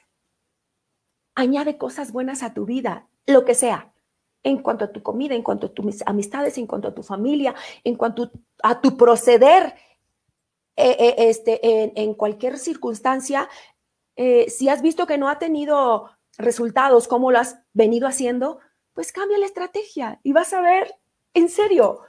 añade 1.36 1.78
cosas 1.78 2.12
buenas 2.12 2.44
a 2.44 2.54
tu 2.54 2.66
vida, 2.66 3.08
lo 3.26 3.46
que 3.46 3.56
sea, 3.56 3.94
en 4.44 4.62
cuanto 4.62 4.86
a 4.86 4.92
tu 4.92 5.02
comida, 5.02 5.36
en 5.36 5.44
cuanto 5.44 5.68
a 5.68 5.74
tus 5.74 6.02
amistades, 6.06 6.58
en 6.58 6.68
cuanto 6.68 6.90
a 6.90 6.96
tu 6.96 7.04
familia, 7.04 7.56
en 7.86 7.96
cuanto 7.96 8.32
a 8.62 8.82
tu 8.82 8.98
proceder 8.98 9.76
eh, 10.76 10.98
eh, 11.00 11.16
este, 11.18 12.02
en, 12.02 12.14
cualquier 12.14 12.58
circunstancia. 12.58 13.48
Eh, 14.16 14.50
si 14.50 14.68
has 14.68 14.82
visto 14.82 15.08
que 15.08 15.18
no 15.18 15.30
ha 15.30 15.40
tenido 15.40 16.10
resultados 16.38 17.08
como 17.08 17.32
lo 17.32 17.40
has 17.40 17.60
venido 17.74 18.08
haciendo, 18.08 18.60
pues 18.94 19.12
cambia 19.12 19.38
la 19.38 19.46
estrategia 19.46 20.20
y 20.24 20.34
vas 20.34 20.52
a 20.54 20.62
ver, 20.62 20.94
en 21.34 21.48
serio, 21.48 22.02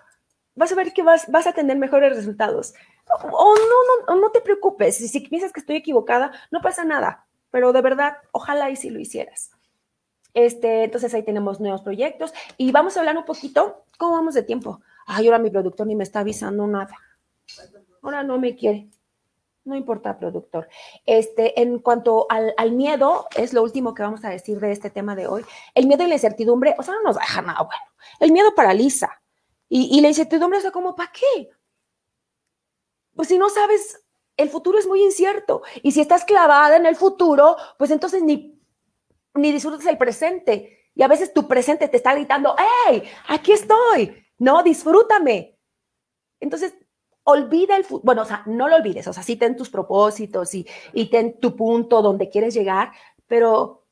vas 0.55 0.72
a 0.72 0.74
ver 0.74 0.92
que 0.92 1.03
vas, 1.03 1.30
vas 1.30 1.46
a 1.46 1.53
tener 1.53 1.76
mejores 1.76 2.16
resultados. 2.16 2.74
O 3.22 3.55
no, 3.55 4.14
no, 4.14 4.20
no 4.20 4.30
te 4.30 4.40
preocupes, 4.40 4.96
si, 4.96 5.20
piensas 5.20 5.53
que 5.53 5.61
estoy 5.61 5.76
equivocada, 5.76 6.32
no 6.51 6.61
pasa 6.61 6.84
nada, 6.84 7.26
pero 7.51 7.72
de 7.72 7.82
verdad, 7.82 8.18
ojalá 8.32 8.70
y 8.70 8.76
si 8.76 8.90
lo 8.90 9.01
hicieras. 9.01 9.51
Este, 10.32 10.84
entonces 10.84 11.12
ahí 11.12 11.24
tenemos 11.24 11.59
nuevos 11.59 11.82
proyectos 11.82 12.32
y 12.57 12.70
vamos 12.70 12.96
a 12.96 13.01
hablar 13.01 13.16
un 13.16 13.24
poquito, 13.24 13.84
¿cómo 13.98 14.12
vamos 14.12 14.34
de 14.34 14.44
tiempo? 14.44 14.80
Ay, 15.07 15.26
ahora 15.26 15.40
mi 15.40 15.51
productor 15.51 15.88
ni 15.88 15.96
me 15.96 16.05
está 16.05 16.20
avisando 16.20 16.66
nada. 16.68 16.96
Ahora 18.03 18.22
no 18.22 18.38
me 18.38 18.55
quiere. 18.55 18.88
No 19.64 19.76
importa, 19.76 20.18
productor. 20.18 20.68
Este, 21.05 21.61
en 21.61 21.80
cuanto 21.80 22.26
al, 22.30 22.55
al, 22.57 22.72
miedo, 22.72 23.26
es 23.36 23.53
lo 23.53 23.62
último 23.62 23.92
que 23.92 24.03
vamos 24.03 24.24
a 24.24 24.30
decir 24.30 24.59
de 24.59 24.72
este 24.72 24.88
tema 24.88 25.14
de 25.14 25.26
hoy. 25.26 25.44
El 25.74 25.86
miedo 25.86 26.05
y 26.05 26.07
la 26.07 26.14
incertidumbre, 26.14 26.74
o 26.78 26.82
sea, 26.82 26.94
no 26.94 27.03
nos 27.03 27.16
deja 27.16 27.42
nada 27.42 27.62
bueno. 27.62 27.84
El 28.20 28.32
miedo 28.32 28.55
paraliza. 28.55 29.20
Y, 29.71 29.97
y 29.97 30.01
la 30.03 30.09
incertidumbre, 30.09 30.61
sea, 30.61 30.73
como, 30.73 30.95
¿para 30.95 31.12
qué? 31.12 31.51
pues 33.21 33.29
si 33.29 33.37
no 33.37 33.51
sabes, 33.51 34.03
el 34.39 34.49
futuro 34.49 34.79
es 34.79 34.87
muy 34.87 35.03
incierto. 35.03 35.61
Y 35.83 35.93
si 35.93 36.01
estás 36.01 36.25
clavada 36.25 36.77
en 36.77 36.87
el 36.87 36.97
futuro, 36.97 37.55
pues 37.79 37.91
entonces 37.91 38.23
ni, 38.23 38.59
ni 39.35 39.53
disfrutas 39.53 39.85
el 39.85 39.99
presente. 39.99 40.89
Y 40.95 41.03
a 41.03 41.07
veces 41.07 41.35
tu 41.35 41.47
presente 41.47 41.89
te 41.89 41.99
está 41.99 42.14
gritando, 42.14 42.57
¡hey! 42.89 43.03
Aquí 43.29 43.53
estoy. 43.53 44.25
No, 44.39 44.62
disfrútame. 44.62 45.59
Entonces, 46.41 46.75
olvida 47.25 47.77
el 47.77 47.85
futuro. 47.85 48.07
Bueno, 48.07 48.23
o 48.23 48.25
sea, 48.25 48.43
no 48.47 48.68
lo 48.68 48.77
olvides. 48.77 49.07
O 49.07 49.12
sea, 49.12 49.23
sí 49.23 49.37
ten 49.37 49.55
tus 49.55 49.68
propósitos 49.68 50.55
y, 50.55 50.66
y 50.95 51.11
ten 51.11 51.39
tu 51.39 51.55
punto 51.55 52.01
donde 52.01 52.31
quieres 52.31 52.55
llegar, 52.55 52.93
pero 53.27 53.87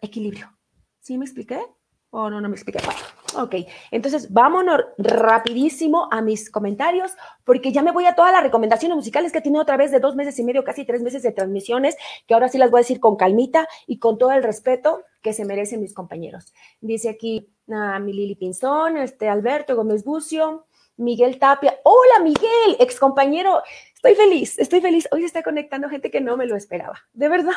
equilibrio. 0.00 0.52
¿Sí 0.98 1.16
me 1.16 1.24
expliqué? 1.24 1.64
¿O 2.10 2.28
no, 2.28 2.40
no 2.40 2.48
me 2.48 2.56
expliqué? 2.56 2.80
Bueno, 2.84 3.00
Ok, 3.34 3.54
entonces 3.90 4.32
vámonos 4.32 4.80
rapidísimo 4.98 6.08
a 6.10 6.20
mis 6.20 6.50
comentarios, 6.50 7.12
porque 7.44 7.72
ya 7.72 7.82
me 7.82 7.92
voy 7.92 8.04
a 8.06 8.14
todas 8.14 8.32
las 8.32 8.42
recomendaciones 8.42 8.96
musicales 8.96 9.32
que 9.32 9.40
tenido 9.40 9.62
otra 9.62 9.76
vez 9.76 9.90
de 9.90 10.00
dos 10.00 10.14
meses 10.16 10.38
y 10.38 10.44
medio, 10.44 10.64
casi 10.64 10.84
tres 10.84 11.02
meses 11.02 11.22
de 11.22 11.32
transmisiones, 11.32 11.96
que 12.26 12.34
ahora 12.34 12.48
sí 12.48 12.58
las 12.58 12.70
voy 12.70 12.78
a 12.78 12.82
decir 12.82 13.00
con 13.00 13.16
calmita 13.16 13.68
y 13.86 13.98
con 13.98 14.18
todo 14.18 14.32
el 14.32 14.42
respeto 14.42 15.02
que 15.22 15.32
se 15.32 15.44
merecen 15.44 15.80
mis 15.80 15.94
compañeros. 15.94 16.52
Dice 16.80 17.08
aquí 17.08 17.48
a 17.70 17.98
mi 17.98 18.12
Lili 18.12 18.34
Pinzón, 18.34 18.96
este 18.96 19.28
Alberto 19.28 19.76
Gómez 19.76 20.04
Bucio, 20.04 20.66
Miguel 20.96 21.38
Tapia. 21.38 21.78
Hola 21.84 22.22
Miguel, 22.22 22.76
ex 22.78 22.98
compañero. 22.98 23.62
Estoy 23.94 24.14
feliz, 24.14 24.58
estoy 24.58 24.80
feliz. 24.80 25.08
Hoy 25.10 25.20
se 25.20 25.26
está 25.26 25.42
conectando 25.42 25.88
gente 25.88 26.10
que 26.10 26.20
no 26.20 26.36
me 26.36 26.46
lo 26.46 26.56
esperaba. 26.56 26.98
De 27.12 27.28
verdad, 27.28 27.52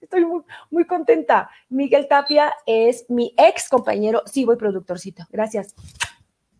Estoy 0.00 0.24
muy, 0.24 0.42
muy 0.70 0.86
contenta. 0.86 1.50
Miguel 1.68 2.06
Tapia 2.08 2.54
es 2.66 3.08
mi 3.08 3.34
ex 3.36 3.68
compañero. 3.68 4.22
Sí, 4.26 4.44
voy 4.44 4.56
productorcito. 4.56 5.24
Gracias. 5.30 5.74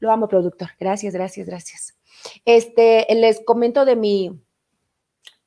Lo 0.01 0.11
amo, 0.11 0.29
productor. 0.29 0.71
Gracias, 0.79 1.15
gracias, 1.15 1.47
gracias. 1.47 1.99
Este, 2.45 3.07
les 3.15 3.45
comento 3.45 3.85
de 3.85 3.97
mi, 3.97 4.41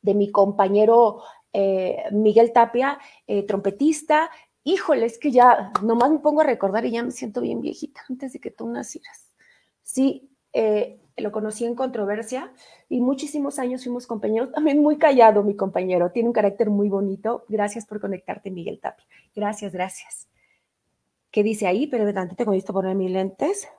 de 0.01 0.13
mi 0.13 0.31
compañero 0.31 1.21
eh, 1.53 2.03
Miguel 2.11 2.53
Tapia, 2.53 2.99
eh, 3.27 3.43
trompetista. 3.43 4.29
Híjole, 4.63 5.05
es 5.05 5.17
que 5.17 5.31
ya 5.31 5.71
nomás 5.83 6.11
me 6.11 6.19
pongo 6.19 6.41
a 6.41 6.45
recordar 6.45 6.85
y 6.85 6.91
ya 6.91 7.03
me 7.03 7.11
siento 7.11 7.41
bien 7.41 7.61
viejita 7.61 8.01
antes 8.09 8.33
de 8.33 8.39
que 8.39 8.51
tú 8.51 8.67
nacieras. 8.67 9.31
Sí, 9.83 10.29
eh, 10.53 11.00
lo 11.17 11.31
conocí 11.31 11.65
en 11.65 11.75
controversia 11.75 12.51
y 12.89 13.01
muchísimos 13.01 13.59
años 13.59 13.83
fuimos 13.83 14.07
compañeros, 14.07 14.51
también 14.53 14.81
muy 14.81 14.97
callado 14.97 15.43
mi 15.43 15.55
compañero, 15.55 16.11
tiene 16.11 16.29
un 16.29 16.33
carácter 16.33 16.69
muy 16.69 16.89
bonito. 16.89 17.45
Gracias 17.47 17.85
por 17.85 17.99
conectarte, 17.99 18.51
Miguel 18.51 18.79
Tapia. 18.79 19.05
Gracias, 19.35 19.73
gracias. 19.73 20.27
¿Qué 21.31 21.43
dice 21.43 21.67
ahí? 21.67 21.87
Pero 21.87 22.05
de 22.05 22.13
tantito 22.13 22.45
con 22.45 22.55
esto 22.55 22.73
poner 22.73 22.95
mis 22.95 23.11
lentes. 23.11 23.69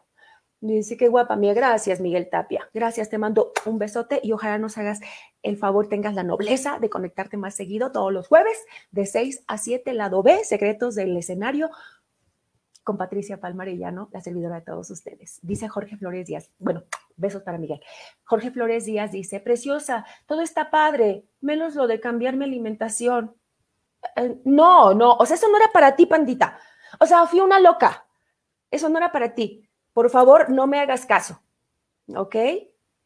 Dice 0.61 0.97
que 0.97 1.09
guapa 1.09 1.35
mía, 1.35 1.55
gracias 1.55 2.01
Miguel 2.01 2.31
Tapia. 2.31 2.71
Gracias, 2.73 3.11
te 3.11 3.19
mando 3.19 3.53
un 3.67 3.81
besote 3.81 4.21
y 4.23 4.31
ojalá 4.31 4.59
nos 4.59 4.79
hagas 4.79 5.01
el 5.43 5.57
favor, 5.57 5.89
tengas 5.89 6.15
la 6.15 6.23
nobleza 6.23 6.79
de 6.79 6.89
conectarte 6.89 7.37
más 7.37 7.57
seguido 7.57 7.91
todos 7.91 8.13
los 8.13 8.29
jueves 8.29 8.57
de 8.93 9.05
6 9.05 9.43
a 9.49 9.59
7, 9.59 9.93
lado 9.93 10.23
B, 10.23 10.45
secretos 10.45 10.95
del 10.95 11.17
escenario 11.17 11.69
con 12.83 12.97
Patricia 12.97 13.39
Palmarellano, 13.39 14.09
la 14.13 14.21
servidora 14.21 14.57
de 14.57 14.63
todos 14.63 14.91
ustedes. 14.91 15.39
Dice 15.43 15.69
Jorge 15.69 15.97
Flores 15.97 16.27
Díaz, 16.27 16.51
bueno, 16.59 16.85
besos 17.17 17.43
para 17.43 17.59
Miguel. 17.59 17.81
Jorge 18.25 18.51
Flores 18.51 18.85
Díaz 18.85 19.13
dice, 19.13 19.41
preciosa, 19.41 20.05
todo 20.27 20.43
está 20.43 20.71
padre, 20.71 21.25
menos 21.41 21.75
lo 21.75 21.87
de 21.87 22.01
cambiar 22.01 22.37
mi 22.37 22.45
alimentación. 22.45 23.35
Eh, 24.17 24.41
no, 24.45 24.95
no, 24.95 25.15
o 25.15 25.27
sea, 25.27 25.37
eso 25.37 25.49
no 25.49 25.57
era 25.57 25.69
para 25.73 25.95
ti, 25.95 26.07
pandita. 26.07 26.59
O 26.99 27.07
sea, 27.07 27.27
fui 27.27 27.41
una 27.41 27.61
loca. 27.61 28.05
Eso 28.71 28.89
no 28.89 28.99
era 28.99 29.13
para 29.13 29.35
ti. 29.35 29.69
Por 29.93 30.11
favor, 30.11 30.51
no 30.51 30.67
me 30.67 30.81
hagas 30.81 31.07
caso. 31.07 31.41
¿Ok? 32.15 32.37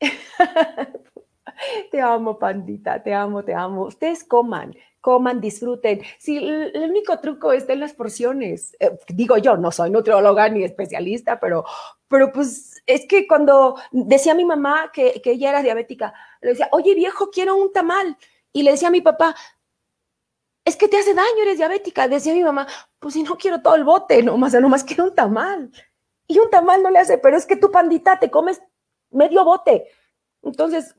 te 1.90 2.00
amo, 2.00 2.38
pandita, 2.38 3.02
te 3.02 3.12
amo, 3.12 3.44
te 3.44 3.54
amo. 3.54 3.84
Ustedes 3.84 4.24
coman, 4.24 4.74
coman, 5.06 5.40
disfruten. 5.40 6.02
Sí, 6.18 6.36
el 6.36 6.90
único 6.90 7.20
truco 7.20 7.52
está 7.52 7.72
en 7.74 7.78
las 7.78 7.92
porciones. 7.92 8.76
Eh, 8.80 8.98
digo 9.06 9.38
yo, 9.38 9.56
no 9.56 9.70
soy 9.70 9.88
nutrióloga 9.88 10.48
ni 10.48 10.64
especialista, 10.64 11.38
pero, 11.38 11.64
pero 12.08 12.32
pues 12.32 12.82
es 12.86 13.06
que 13.06 13.28
cuando 13.28 13.76
decía 13.92 14.34
mi 14.34 14.44
mamá 14.44 14.90
que, 14.92 15.22
que 15.22 15.30
ella 15.30 15.50
era 15.50 15.62
diabética, 15.62 16.12
le 16.40 16.50
decía, 16.50 16.68
oye 16.72 16.96
viejo, 16.96 17.30
quiero 17.30 17.54
un 17.54 17.72
tamal. 17.72 18.16
Y 18.52 18.64
le 18.64 18.72
decía 18.72 18.88
a 18.88 18.90
mi 18.90 19.00
papá, 19.00 19.36
es 20.64 20.74
que 20.74 20.88
te 20.88 20.98
hace 20.98 21.14
daño, 21.14 21.42
eres 21.42 21.58
diabética. 21.58 22.08
Decía 22.08 22.34
mi 22.34 22.42
mamá, 22.42 22.66
pues 22.98 23.14
si 23.14 23.22
no 23.22 23.36
quiero 23.36 23.62
todo 23.62 23.76
el 23.76 23.84
bote, 23.84 24.24
nomás, 24.24 24.54
nomás 24.54 24.82
quiero 24.82 25.04
un 25.04 25.14
tamal. 25.14 25.70
Y 26.26 26.40
un 26.40 26.50
tamal 26.50 26.82
no 26.82 26.90
le 26.90 26.98
hace, 26.98 27.18
pero 27.18 27.36
es 27.36 27.46
que 27.46 27.54
tu 27.54 27.70
pandita 27.70 28.18
te 28.18 28.28
comes 28.28 28.60
medio 29.10 29.44
bote. 29.44 29.86
Entonces, 30.42 30.96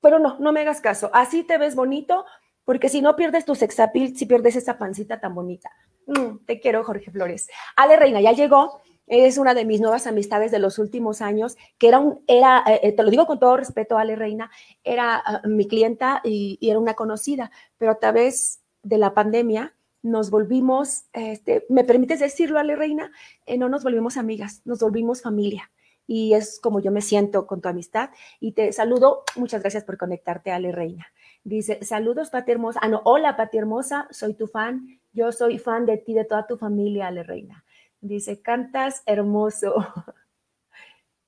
pero 0.00 0.20
no, 0.20 0.38
no 0.38 0.52
me 0.52 0.60
hagas 0.60 0.80
caso. 0.80 1.10
Así 1.12 1.42
te 1.42 1.58
ves 1.58 1.74
bonito, 1.74 2.24
porque 2.68 2.90
si 2.90 3.00
no 3.00 3.16
pierdes 3.16 3.46
tu 3.46 3.54
sexapil, 3.54 4.14
si 4.14 4.26
pierdes 4.26 4.54
esa 4.54 4.76
pancita 4.76 5.18
tan 5.18 5.34
bonita. 5.34 5.70
Mm, 6.04 6.44
te 6.44 6.60
quiero, 6.60 6.84
Jorge 6.84 7.10
Flores. 7.10 7.48
Ale 7.76 7.96
Reina 7.96 8.20
ya 8.20 8.32
llegó, 8.32 8.82
es 9.06 9.38
una 9.38 9.54
de 9.54 9.64
mis 9.64 9.80
nuevas 9.80 10.06
amistades 10.06 10.50
de 10.50 10.58
los 10.58 10.78
últimos 10.78 11.22
años, 11.22 11.56
que 11.78 11.88
era 11.88 11.98
un, 11.98 12.22
era, 12.26 12.62
eh, 12.66 12.80
eh, 12.82 12.92
te 12.92 13.02
lo 13.02 13.08
digo 13.08 13.26
con 13.26 13.38
todo 13.38 13.56
respeto, 13.56 13.96
Ale 13.96 14.16
Reina, 14.16 14.50
era 14.84 15.16
ah, 15.16 15.40
mi 15.46 15.66
clienta 15.66 16.20
y, 16.22 16.58
era 16.60 16.78
una 16.78 16.92
conocida, 16.92 17.50
pero 17.78 17.92
a 17.92 17.98
través 17.98 18.60
de 18.82 18.98
la 18.98 19.14
pandemia 19.14 19.74
nos 20.02 20.28
volvimos, 20.28 21.04
este, 21.14 21.64
¿me 21.70 21.84
permites 21.84 22.20
decirlo, 22.20 22.58
Ale 22.58 22.76
Reina? 22.76 23.10
Eh, 23.46 23.56
no 23.56 23.70
nos 23.70 23.82
volvimos 23.82 24.18
amigas, 24.18 24.60
nos 24.66 24.80
volvimos 24.80 25.22
familia 25.22 25.70
y 26.06 26.34
es 26.34 26.60
como 26.60 26.80
yo 26.80 26.90
me 26.90 27.00
siento 27.00 27.46
con 27.46 27.62
tu 27.62 27.68
amistad. 27.68 28.10
Y 28.40 28.52
te 28.52 28.72
saludo, 28.72 29.24
muchas 29.36 29.62
gracias 29.62 29.84
por 29.84 29.96
conectarte, 29.96 30.50
Ale 30.50 30.70
Reina. 30.70 31.06
Dice, 31.44 31.82
saludos, 31.82 32.30
Pati 32.30 32.52
Hermosa. 32.52 32.80
Ah, 32.82 32.88
no, 32.88 33.00
hola, 33.04 33.36
Pati 33.36 33.58
Hermosa, 33.58 34.08
soy 34.10 34.34
tu 34.34 34.46
fan. 34.46 35.00
Yo 35.12 35.32
soy 35.32 35.58
fan 35.58 35.86
de 35.86 35.96
ti, 35.96 36.14
de 36.14 36.24
toda 36.24 36.46
tu 36.46 36.56
familia, 36.56 37.08
Ale 37.08 37.22
Reina. 37.22 37.64
Dice, 38.00 38.40
cantas 38.40 39.02
hermoso. 39.06 39.74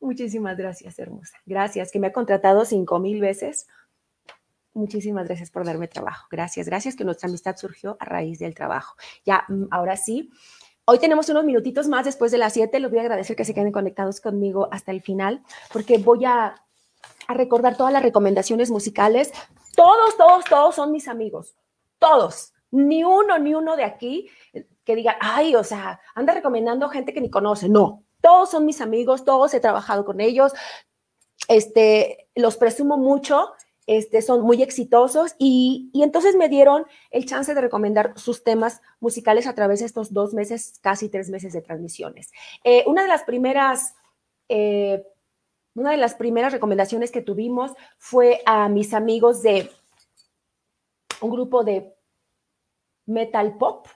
Muchísimas 0.00 0.56
gracias, 0.56 0.98
hermosa. 0.98 1.36
Gracias, 1.44 1.90
que 1.90 1.98
me 1.98 2.08
ha 2.08 2.12
contratado 2.12 2.64
cinco 2.64 2.98
mil 2.98 3.20
veces. 3.20 3.66
Muchísimas 4.72 5.26
gracias 5.26 5.50
por 5.50 5.64
darme 5.64 5.88
trabajo. 5.88 6.28
Gracias, 6.30 6.66
gracias 6.66 6.94
que 6.94 7.04
nuestra 7.04 7.28
amistad 7.28 7.56
surgió 7.56 7.96
a 7.98 8.04
raíz 8.04 8.38
del 8.38 8.54
trabajo. 8.54 8.94
Ya, 9.24 9.44
mm, 9.48 9.64
ahora 9.70 9.96
sí. 9.96 10.30
Hoy 10.84 10.98
tenemos 10.98 11.28
unos 11.28 11.44
minutitos 11.44 11.88
más 11.88 12.04
después 12.04 12.32
de 12.32 12.38
las 12.38 12.52
siete. 12.52 12.80
Les 12.80 12.90
voy 12.90 13.00
a 13.00 13.02
agradecer 13.02 13.36
que 13.36 13.44
se 13.44 13.52
queden 13.52 13.72
conectados 13.72 14.20
conmigo 14.20 14.68
hasta 14.70 14.92
el 14.92 15.02
final, 15.02 15.42
porque 15.72 15.98
voy 15.98 16.24
a, 16.24 16.54
a 17.26 17.34
recordar 17.34 17.76
todas 17.76 17.92
las 17.92 18.02
recomendaciones 18.02 18.70
musicales 18.70 19.32
todos, 19.74 20.16
todos, 20.16 20.44
todos 20.44 20.74
son 20.74 20.92
mis 20.92 21.08
amigos. 21.08 21.54
Todos. 21.98 22.52
Ni 22.70 23.04
uno, 23.04 23.38
ni 23.38 23.54
uno 23.54 23.76
de 23.76 23.84
aquí 23.84 24.30
que 24.84 24.96
diga, 24.96 25.16
ay, 25.20 25.54
o 25.54 25.64
sea, 25.64 26.00
anda 26.14 26.34
recomendando 26.34 26.88
gente 26.88 27.12
que 27.12 27.20
ni 27.20 27.30
conoce. 27.30 27.68
No, 27.68 28.04
todos 28.20 28.50
son 28.50 28.64
mis 28.66 28.80
amigos, 28.80 29.24
todos 29.24 29.54
he 29.54 29.60
trabajado 29.60 30.04
con 30.04 30.20
ellos. 30.20 30.52
Este, 31.48 32.28
los 32.34 32.56
presumo 32.56 32.96
mucho, 32.96 33.52
este, 33.86 34.22
son 34.22 34.42
muy 34.42 34.62
exitosos 34.62 35.34
y, 35.38 35.90
entonces 35.94 36.36
me 36.36 36.48
dieron 36.48 36.86
el 37.10 37.26
chance 37.26 37.54
de 37.54 37.60
recomendar 37.60 38.12
sus 38.16 38.44
temas 38.44 38.80
musicales 39.00 39.46
a 39.46 39.54
través 39.54 39.80
de 39.80 39.86
estos 39.86 40.12
dos 40.12 40.32
meses, 40.32 40.78
casi 40.80 41.08
tres 41.08 41.28
meses 41.28 41.52
de 41.52 41.62
transmisiones. 41.62 42.30
Eh, 42.62 42.84
una 42.86 43.02
de 43.02 43.08
las 43.08 43.24
primeras 43.24 43.94
eh, 44.48 45.04
una 45.74 45.92
de 45.92 45.96
las 45.96 46.14
primeras 46.14 46.52
recomendaciones 46.52 47.10
que 47.10 47.22
tuvimos 47.22 47.72
fue 47.98 48.42
a 48.46 48.68
mis 48.68 48.92
amigos 48.94 49.42
de 49.42 49.70
un 51.20 51.30
grupo 51.30 51.64
de 51.64 51.94
metal 53.06 53.56
pop. 53.58 53.86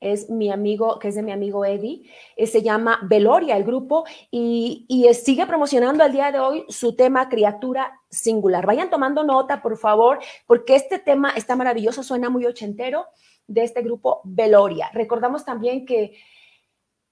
Es 0.00 0.30
mi 0.30 0.52
amigo, 0.52 1.00
que 1.00 1.08
es 1.08 1.16
de 1.16 1.24
mi 1.24 1.32
amigo 1.32 1.64
Eddie, 1.64 2.08
eh, 2.36 2.46
se 2.46 2.62
llama 2.62 3.00
Veloria 3.02 3.56
el 3.56 3.64
grupo 3.64 4.04
y, 4.30 4.86
sigue 5.12 5.44
promocionando 5.44 6.04
al 6.04 6.12
día 6.12 6.30
de 6.30 6.38
hoy 6.38 6.64
su 6.68 6.94
tema 6.94 7.28
Criatura 7.28 8.00
Singular. 8.08 8.64
Vayan 8.64 8.90
tomando 8.90 9.24
nota, 9.24 9.60
por 9.60 9.76
favor, 9.76 10.20
porque 10.46 10.76
este 10.76 11.00
tema 11.00 11.30
está 11.30 11.56
maravilloso, 11.56 12.04
suena 12.04 12.30
muy 12.30 12.46
ochentero 12.46 13.06
de 13.48 13.64
este 13.64 13.82
grupo 13.82 14.20
Veloria. 14.22 14.88
Recordamos 14.92 15.44
también 15.44 15.84
que 15.84 16.14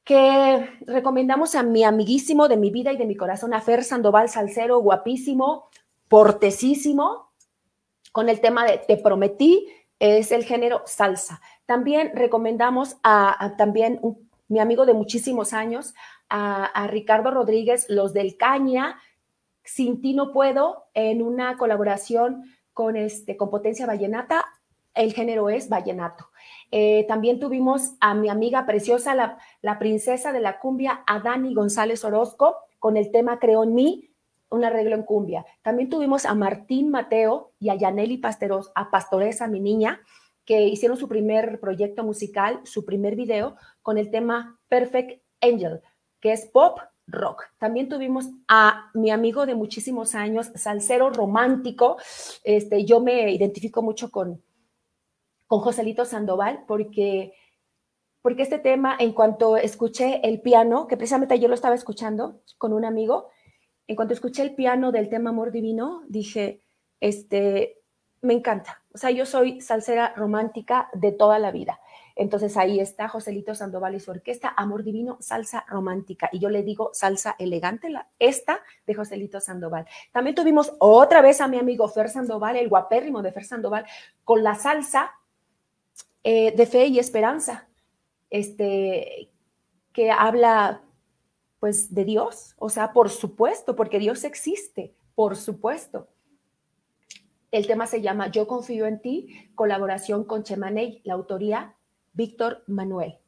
que 0.06 0.70
recomendamos 0.86 1.56
a 1.56 1.64
mi 1.64 1.82
amiguísimo 1.82 2.46
de 2.46 2.56
mi 2.56 2.70
vida 2.70 2.92
y 2.92 2.96
de 2.96 3.06
mi 3.06 3.16
corazón, 3.16 3.52
a 3.52 3.60
Fer 3.60 3.82
Sandoval 3.82 4.28
Salcero, 4.28 4.78
guapísimo, 4.78 5.68
portesísimo, 6.06 7.32
con 8.12 8.28
el 8.28 8.40
tema 8.40 8.64
de 8.64 8.78
Te 8.78 8.98
prometí, 8.98 9.66
es 9.98 10.30
el 10.30 10.44
género 10.44 10.82
salsa. 10.86 11.40
También 11.66 12.12
recomendamos 12.14 12.98
a, 13.02 13.56
también 13.58 14.00
mi 14.46 14.60
amigo 14.60 14.86
de 14.86 14.94
muchísimos 14.94 15.52
años, 15.52 15.92
a, 16.28 16.86
Ricardo 16.86 17.32
Rodríguez, 17.32 17.86
Los 17.88 18.12
del 18.12 18.36
Caña, 18.36 19.00
Sin 19.64 20.00
ti 20.00 20.14
no 20.14 20.32
puedo, 20.32 20.84
en 20.94 21.20
una 21.20 21.58
colaboración 21.58 22.44
con, 22.72 22.94
este, 22.94 23.36
con 23.36 23.50
Potencia 23.50 23.86
Vallenata, 23.86 24.44
el 24.96 25.12
género 25.12 25.48
es 25.48 25.68
vallenato. 25.68 26.30
Eh, 26.72 27.04
también 27.06 27.38
tuvimos 27.38 27.92
a 28.00 28.14
mi 28.14 28.28
amiga 28.28 28.66
preciosa, 28.66 29.14
la, 29.14 29.78
princesa 29.78 30.32
de 30.32 30.40
la 30.40 30.58
cumbia, 30.58 31.04
a 31.06 31.20
Dani 31.20 31.54
González 31.54 32.04
Orozco, 32.04 32.56
con 32.78 32.96
el 32.96 33.12
tema 33.12 33.38
Creo 33.38 33.62
en 33.62 33.74
mí, 33.74 34.10
un 34.48 34.64
arreglo 34.64 34.96
en 34.96 35.02
cumbia. 35.02 35.44
También 35.62 35.88
tuvimos 35.88 36.24
a 36.24 36.34
Martín 36.34 36.90
Mateo 36.90 37.52
y 37.60 37.68
a 37.68 37.76
Yaneli 37.76 38.18
Pasteros, 38.18 38.72
a 38.74 38.90
Pastoresa, 38.90 39.46
mi 39.46 39.60
niña, 39.60 40.00
que 40.44 40.62
hicieron 40.62 40.96
su 40.96 41.08
primer 41.08 41.60
proyecto 41.60 42.04
musical, 42.04 42.60
su 42.64 42.84
primer 42.84 43.16
video, 43.16 43.56
con 43.82 43.98
el 43.98 44.10
tema 44.10 44.58
Perfect 44.68 45.22
Angel, 45.40 45.80
que 46.20 46.32
es 46.32 46.46
pop 46.46 46.78
rock. 47.06 47.44
También 47.58 47.88
tuvimos 47.88 48.30
a 48.48 48.90
mi 48.94 49.10
amigo 49.10 49.46
de 49.46 49.54
muchísimos 49.54 50.14
años, 50.14 50.50
salsero 50.54 51.10
romántico. 51.10 51.96
Este, 52.42 52.84
yo 52.84 53.00
me 53.00 53.32
identifico 53.32 53.82
mucho 53.82 54.10
con, 54.10 54.42
con 55.46 55.60
Joselito 55.60 56.04
Sandoval 56.04 56.64
porque, 56.66 57.34
porque 58.22 58.42
este 58.42 58.58
tema, 58.58 58.96
en 58.98 59.12
cuanto 59.12 59.56
escuché 59.56 60.20
el 60.26 60.40
piano, 60.40 60.86
que 60.86 60.96
precisamente 60.96 61.38
yo 61.38 61.48
lo 61.48 61.54
estaba 61.54 61.74
escuchando 61.74 62.40
con 62.58 62.72
un 62.72 62.84
amigo, 62.84 63.28
en 63.86 63.96
cuanto 63.96 64.14
escuché 64.14 64.42
el 64.42 64.54
piano 64.54 64.92
del 64.92 65.08
tema 65.08 65.30
Amor 65.30 65.52
Divino, 65.52 66.02
dije, 66.08 66.62
este, 67.00 67.80
me 68.22 68.34
encanta. 68.34 68.82
O 68.92 68.98
sea, 68.98 69.10
yo 69.10 69.26
soy 69.26 69.60
salsera 69.60 70.12
romántica 70.16 70.88
de 70.92 71.12
toda 71.12 71.38
la 71.38 71.50
vida. 71.50 71.80
Entonces 72.16 72.56
ahí 72.56 72.80
está 72.80 73.08
Joselito 73.08 73.54
Sandoval 73.54 73.94
y 73.94 74.00
su 74.00 74.10
orquesta, 74.10 74.52
Amor 74.56 74.82
Divino, 74.82 75.18
salsa 75.20 75.64
romántica. 75.68 76.30
Y 76.32 76.38
yo 76.38 76.48
le 76.48 76.62
digo 76.62 76.90
salsa 76.94 77.36
elegante, 77.38 77.90
la, 77.90 78.08
esta 78.18 78.60
de 78.86 78.94
Joselito 78.94 79.38
Sandoval. 79.38 79.86
También 80.12 80.34
tuvimos 80.34 80.74
otra 80.78 81.20
vez 81.20 81.42
a 81.42 81.46
mi 81.46 81.58
amigo 81.58 81.86
Fer 81.88 82.08
Sandoval, 82.08 82.56
el 82.56 82.70
guapérrimo 82.70 83.20
de 83.20 83.32
Fer 83.32 83.44
Sandoval, 83.44 83.84
con 84.24 84.42
la 84.42 84.54
salsa 84.54 85.12
eh, 86.28 86.50
de 86.56 86.66
fe 86.66 86.88
y 86.88 86.98
esperanza, 86.98 87.68
este, 88.30 89.30
que 89.92 90.10
habla 90.10 90.82
pues 91.60 91.94
de 91.94 92.04
Dios, 92.04 92.56
o 92.58 92.68
sea, 92.68 92.92
por 92.92 93.10
supuesto, 93.10 93.76
porque 93.76 94.00
Dios 94.00 94.24
existe, 94.24 94.92
por 95.14 95.36
supuesto. 95.36 96.08
El 97.52 97.68
tema 97.68 97.86
se 97.86 98.02
llama 98.02 98.26
Yo 98.32 98.48
confío 98.48 98.86
en 98.86 99.00
ti, 99.00 99.52
colaboración 99.54 100.24
con 100.24 100.42
Chemaney, 100.42 101.00
la 101.04 101.14
autoría 101.14 101.76
Víctor 102.12 102.64
Manuel. 102.66 103.20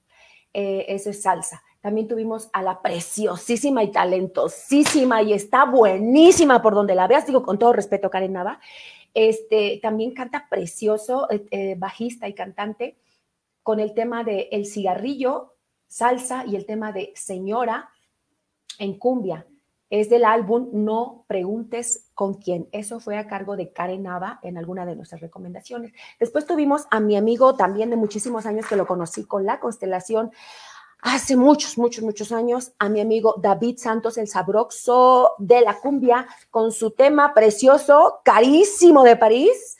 Eh, 0.52 0.86
eso 0.88 1.10
es 1.10 1.22
salsa. 1.22 1.62
También 1.80 2.08
tuvimos 2.08 2.50
a 2.52 2.62
la 2.62 2.82
preciosísima 2.82 3.84
y 3.84 3.92
talentosísima 3.92 5.22
y 5.22 5.34
está 5.34 5.66
buenísima 5.66 6.60
por 6.60 6.74
donde 6.74 6.96
la 6.96 7.06
veas, 7.06 7.28
digo 7.28 7.44
con 7.44 7.60
todo 7.60 7.72
respeto, 7.72 8.10
Karen 8.10 8.32
Nava. 8.32 8.58
Este, 9.14 9.78
también 9.82 10.14
canta 10.14 10.48
precioso, 10.48 11.30
eh, 11.30 11.46
eh, 11.50 11.74
bajista 11.76 12.28
y 12.28 12.34
cantante, 12.34 12.96
con 13.62 13.80
el 13.80 13.94
tema 13.94 14.24
de 14.24 14.48
El 14.52 14.66
cigarrillo, 14.66 15.54
salsa 15.86 16.44
y 16.46 16.56
el 16.56 16.66
tema 16.66 16.92
de 16.92 17.12
Señora 17.14 17.90
en 18.78 18.98
cumbia 18.98 19.46
es 19.90 20.10
del 20.10 20.24
álbum 20.24 20.68
No 20.72 21.24
Preguntes 21.26 22.10
con 22.14 22.34
quién. 22.34 22.68
Eso 22.72 23.00
fue 23.00 23.16
a 23.16 23.26
cargo 23.26 23.56
de 23.56 23.72
Karen 23.72 24.02
Nava 24.02 24.38
en 24.42 24.58
alguna 24.58 24.84
de 24.84 24.96
nuestras 24.96 25.20
recomendaciones. 25.20 25.92
Después 26.20 26.46
tuvimos 26.46 26.86
a 26.90 27.00
mi 27.00 27.16
amigo 27.16 27.54
también 27.54 27.90
de 27.90 27.96
muchísimos 27.96 28.44
años 28.46 28.66
que 28.66 28.76
lo 28.76 28.86
conocí 28.86 29.24
con 29.24 29.46
la 29.46 29.60
constelación 29.60 30.30
hace 31.00 31.36
muchos, 31.36 31.78
muchos, 31.78 32.02
muchos 32.02 32.32
años, 32.32 32.72
a 32.78 32.88
mi 32.88 33.00
amigo 33.00 33.34
David 33.40 33.78
Santos, 33.78 34.18
el 34.18 34.28
sabroxo 34.28 35.32
de 35.38 35.60
la 35.60 35.78
cumbia, 35.78 36.26
con 36.50 36.72
su 36.72 36.90
tema 36.90 37.34
precioso, 37.34 38.20
carísimo 38.24 39.04
de 39.04 39.16
París, 39.16 39.76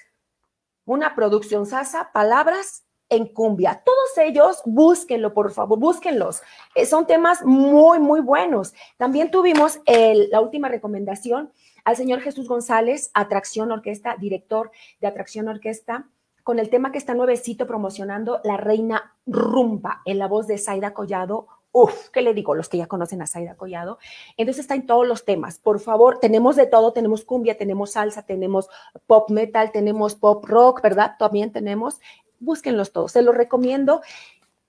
una 0.84 1.14
producción 1.14 1.66
sasa, 1.66 2.10
palabras 2.12 2.84
en 3.08 3.26
cumbia. 3.26 3.82
Todos 3.84 4.18
ellos, 4.18 4.62
búsquenlo, 4.64 5.32
por 5.32 5.50
favor, 5.50 5.78
búsquenlos. 5.78 6.42
Eh, 6.74 6.86
son 6.86 7.06
temas 7.06 7.44
muy, 7.44 7.98
muy 7.98 8.20
buenos. 8.20 8.74
También 8.96 9.30
tuvimos 9.30 9.80
la 9.86 10.40
última 10.40 10.68
recomendación 10.68 11.52
al 11.84 11.96
señor 11.96 12.20
Jesús 12.20 12.48
González, 12.48 13.10
Atracción 13.14 13.72
Orquesta, 13.72 14.16
director 14.18 14.70
de 15.00 15.06
Atracción 15.06 15.48
Orquesta, 15.48 16.06
con 16.48 16.58
el 16.58 16.70
tema 16.70 16.92
que 16.92 16.96
está 16.96 17.12
nuevecito 17.12 17.66
promocionando, 17.66 18.40
La 18.42 18.56
Reina 18.56 19.14
Rumba, 19.26 20.00
en 20.06 20.18
la 20.18 20.28
voz 20.28 20.46
de 20.46 20.56
Zaida 20.56 20.94
Collado. 20.94 21.46
Uf, 21.72 22.08
¿qué 22.08 22.22
le 22.22 22.32
digo? 22.32 22.54
Los 22.54 22.70
que 22.70 22.78
ya 22.78 22.86
conocen 22.86 23.20
a 23.20 23.26
Zaida 23.26 23.54
Collado. 23.54 23.98
Entonces 24.38 24.62
está 24.62 24.74
en 24.74 24.86
todos 24.86 25.06
los 25.06 25.26
temas. 25.26 25.58
Por 25.58 25.78
favor, 25.78 26.20
tenemos 26.20 26.56
de 26.56 26.64
todo. 26.64 26.94
Tenemos 26.94 27.26
cumbia, 27.26 27.58
tenemos 27.58 27.90
salsa, 27.90 28.22
tenemos 28.24 28.70
pop 29.06 29.28
metal, 29.28 29.72
tenemos 29.72 30.14
pop 30.14 30.42
rock, 30.46 30.80
¿verdad? 30.80 31.16
También 31.18 31.52
tenemos 31.52 32.00
búsquenlos 32.40 32.92
todos, 32.92 33.12
se 33.12 33.20
los 33.20 33.36
recomiendo 33.36 34.00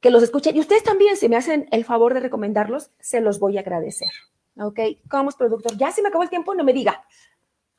que 0.01 0.09
los 0.09 0.21
escuchen. 0.21 0.57
Y 0.57 0.59
ustedes 0.59 0.83
también, 0.83 1.15
si 1.15 1.29
me 1.29 1.37
hacen 1.37 1.69
el 1.71 1.85
favor 1.85 2.13
de 2.13 2.19
recomendarlos, 2.19 2.91
se 2.99 3.21
los 3.21 3.39
voy 3.39 3.55
a 3.55 3.61
agradecer. 3.61 4.11
¿Ok? 4.57 4.81
Como 5.09 5.31
productor, 5.31 5.77
ya 5.77 5.93
si 5.93 6.01
me 6.01 6.09
acabó 6.09 6.23
el 6.23 6.29
tiempo, 6.29 6.53
no 6.55 6.65
me 6.65 6.73
diga. 6.73 7.05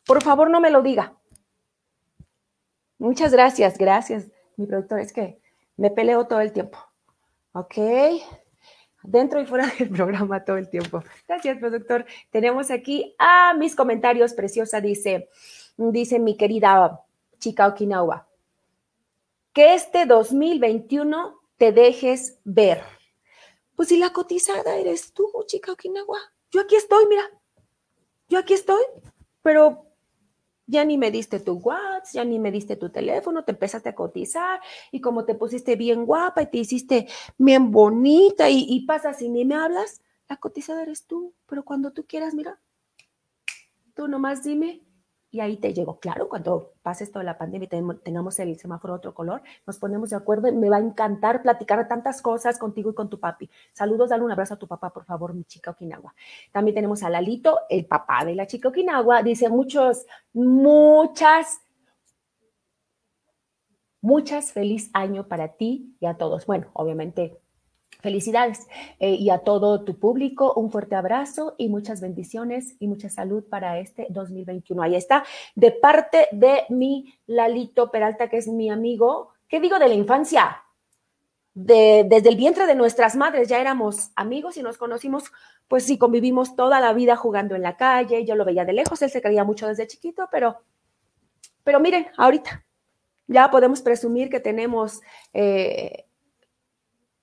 Por 0.06 0.22
favor, 0.22 0.48
no 0.48 0.58
me 0.58 0.70
lo 0.70 0.80
diga. 0.80 1.19
Muchas 3.00 3.32
gracias, 3.32 3.76
gracias, 3.76 4.28
mi 4.56 4.66
productor. 4.66 5.00
Es 5.00 5.12
que 5.12 5.40
me 5.76 5.90
peleo 5.90 6.28
todo 6.28 6.40
el 6.40 6.52
tiempo. 6.52 6.78
¿Ok? 7.52 7.74
Dentro 9.02 9.40
y 9.40 9.46
fuera 9.46 9.66
del 9.78 9.90
programa 9.90 10.44
todo 10.44 10.56
el 10.58 10.70
tiempo. 10.70 11.02
Gracias, 11.26 11.58
productor. 11.58 12.06
Tenemos 12.30 12.70
aquí 12.70 13.16
a 13.18 13.54
mis 13.54 13.74
comentarios, 13.74 14.34
preciosa, 14.34 14.80
dice, 14.80 15.28
dice 15.76 16.20
mi 16.20 16.36
querida 16.36 17.00
chica 17.38 17.66
Okinawa 17.66 18.28
que 19.52 19.74
este 19.74 20.06
2021 20.06 21.40
te 21.56 21.72
dejes 21.72 22.38
ver. 22.44 22.82
Pues 23.76 23.88
si 23.88 23.96
la 23.96 24.12
cotizada 24.12 24.76
eres 24.76 25.12
tú, 25.12 25.26
chica 25.46 25.72
Okinawa. 25.72 26.18
Yo 26.50 26.60
aquí 26.60 26.76
estoy, 26.76 27.06
mira. 27.06 27.28
Yo 28.28 28.38
aquí 28.38 28.54
estoy, 28.54 28.82
pero 29.42 29.89
ya 30.70 30.84
ni 30.84 30.96
me 30.96 31.10
diste 31.10 31.40
tu 31.40 31.54
WhatsApp, 31.54 32.14
ya 32.14 32.24
ni 32.24 32.38
me 32.38 32.50
diste 32.50 32.76
tu 32.76 32.90
teléfono, 32.90 33.44
te 33.44 33.52
empezaste 33.52 33.88
a 33.88 33.94
cotizar 33.94 34.60
y 34.90 35.00
como 35.00 35.24
te 35.24 35.34
pusiste 35.34 35.76
bien 35.76 36.06
guapa 36.06 36.42
y 36.42 36.46
te 36.46 36.58
hiciste 36.58 37.08
bien 37.38 37.70
bonita 37.70 38.48
y, 38.48 38.64
y 38.68 38.86
pasas 38.86 39.20
y 39.22 39.28
ni 39.28 39.44
me 39.44 39.56
hablas, 39.56 40.00
la 40.28 40.36
cotizada 40.36 40.82
eres 40.82 41.06
tú, 41.06 41.34
pero 41.46 41.64
cuando 41.64 41.92
tú 41.92 42.06
quieras, 42.06 42.34
mira, 42.34 42.58
tú 43.94 44.08
nomás 44.08 44.44
dime 44.44 44.80
y 45.30 45.40
ahí 45.40 45.56
te 45.56 45.72
llego. 45.72 46.00
Claro, 46.00 46.28
cuando 46.28 46.72
pase 46.82 47.04
esto 47.04 47.18
de 47.20 47.24
la 47.24 47.38
pandemia 47.38 47.66
y 47.66 47.96
tengamos 47.98 48.38
el 48.40 48.58
semáforo 48.58 48.94
otro 48.94 49.14
color, 49.14 49.42
nos 49.66 49.78
ponemos 49.78 50.10
de 50.10 50.16
acuerdo. 50.16 50.48
y 50.48 50.52
Me 50.52 50.68
va 50.68 50.76
a 50.76 50.80
encantar 50.80 51.42
platicar 51.42 51.86
tantas 51.88 52.20
cosas 52.20 52.58
contigo 52.58 52.90
y 52.90 52.94
con 52.94 53.08
tu 53.08 53.20
papi. 53.20 53.48
Saludos, 53.72 54.10
dale 54.10 54.24
un 54.24 54.32
abrazo 54.32 54.54
a 54.54 54.58
tu 54.58 54.66
papá, 54.66 54.92
por 54.92 55.04
favor, 55.04 55.32
mi 55.34 55.44
chica 55.44 55.70
Okinawa. 55.70 56.14
También 56.52 56.74
tenemos 56.74 57.02
a 57.02 57.10
Lalito, 57.10 57.60
el 57.68 57.86
papá 57.86 58.24
de 58.24 58.34
la 58.34 58.46
chica 58.46 58.68
Okinawa. 58.68 59.22
Dice 59.22 59.48
muchos, 59.48 60.06
muchas, 60.32 61.60
muchas 64.00 64.52
feliz 64.52 64.90
año 64.94 65.28
para 65.28 65.48
ti 65.56 65.96
y 66.00 66.06
a 66.06 66.14
todos. 66.16 66.46
Bueno, 66.46 66.68
obviamente 66.72 67.39
Felicidades 68.02 68.66
eh, 68.98 69.14
y 69.14 69.30
a 69.30 69.38
todo 69.38 69.84
tu 69.84 69.98
público 69.98 70.54
un 70.54 70.70
fuerte 70.70 70.94
abrazo 70.94 71.54
y 71.58 71.68
muchas 71.68 72.00
bendiciones 72.00 72.76
y 72.78 72.88
mucha 72.88 73.08
salud 73.08 73.44
para 73.44 73.78
este 73.78 74.06
2021. 74.10 74.82
Ahí 74.82 74.96
está, 74.96 75.24
de 75.54 75.72
parte 75.72 76.28
de 76.32 76.64
mi 76.68 77.14
Lalito 77.26 77.90
Peralta, 77.90 78.28
que 78.28 78.38
es 78.38 78.48
mi 78.48 78.70
amigo, 78.70 79.30
¿qué 79.48 79.60
digo 79.60 79.78
de 79.78 79.88
la 79.88 79.94
infancia? 79.94 80.62
De, 81.52 82.06
desde 82.08 82.28
el 82.28 82.36
vientre 82.36 82.66
de 82.66 82.74
nuestras 82.74 83.16
madres 83.16 83.48
ya 83.48 83.60
éramos 83.60 84.10
amigos 84.14 84.56
y 84.56 84.62
nos 84.62 84.78
conocimos, 84.78 85.24
pues 85.68 85.84
sí, 85.84 85.98
convivimos 85.98 86.56
toda 86.56 86.80
la 86.80 86.92
vida 86.92 87.16
jugando 87.16 87.54
en 87.54 87.62
la 87.62 87.76
calle, 87.76 88.24
yo 88.24 88.34
lo 88.34 88.44
veía 88.44 88.64
de 88.64 88.72
lejos, 88.72 89.02
él 89.02 89.10
se 89.10 89.20
creía 89.20 89.44
mucho 89.44 89.66
desde 89.66 89.86
chiquito, 89.86 90.28
pero, 90.30 90.62
pero 91.64 91.80
miren, 91.80 92.06
ahorita 92.16 92.64
ya 93.30 93.50
podemos 93.50 93.80
presumir 93.80 94.28
que 94.28 94.40
tenemos 94.40 95.00
eh, 95.32 96.06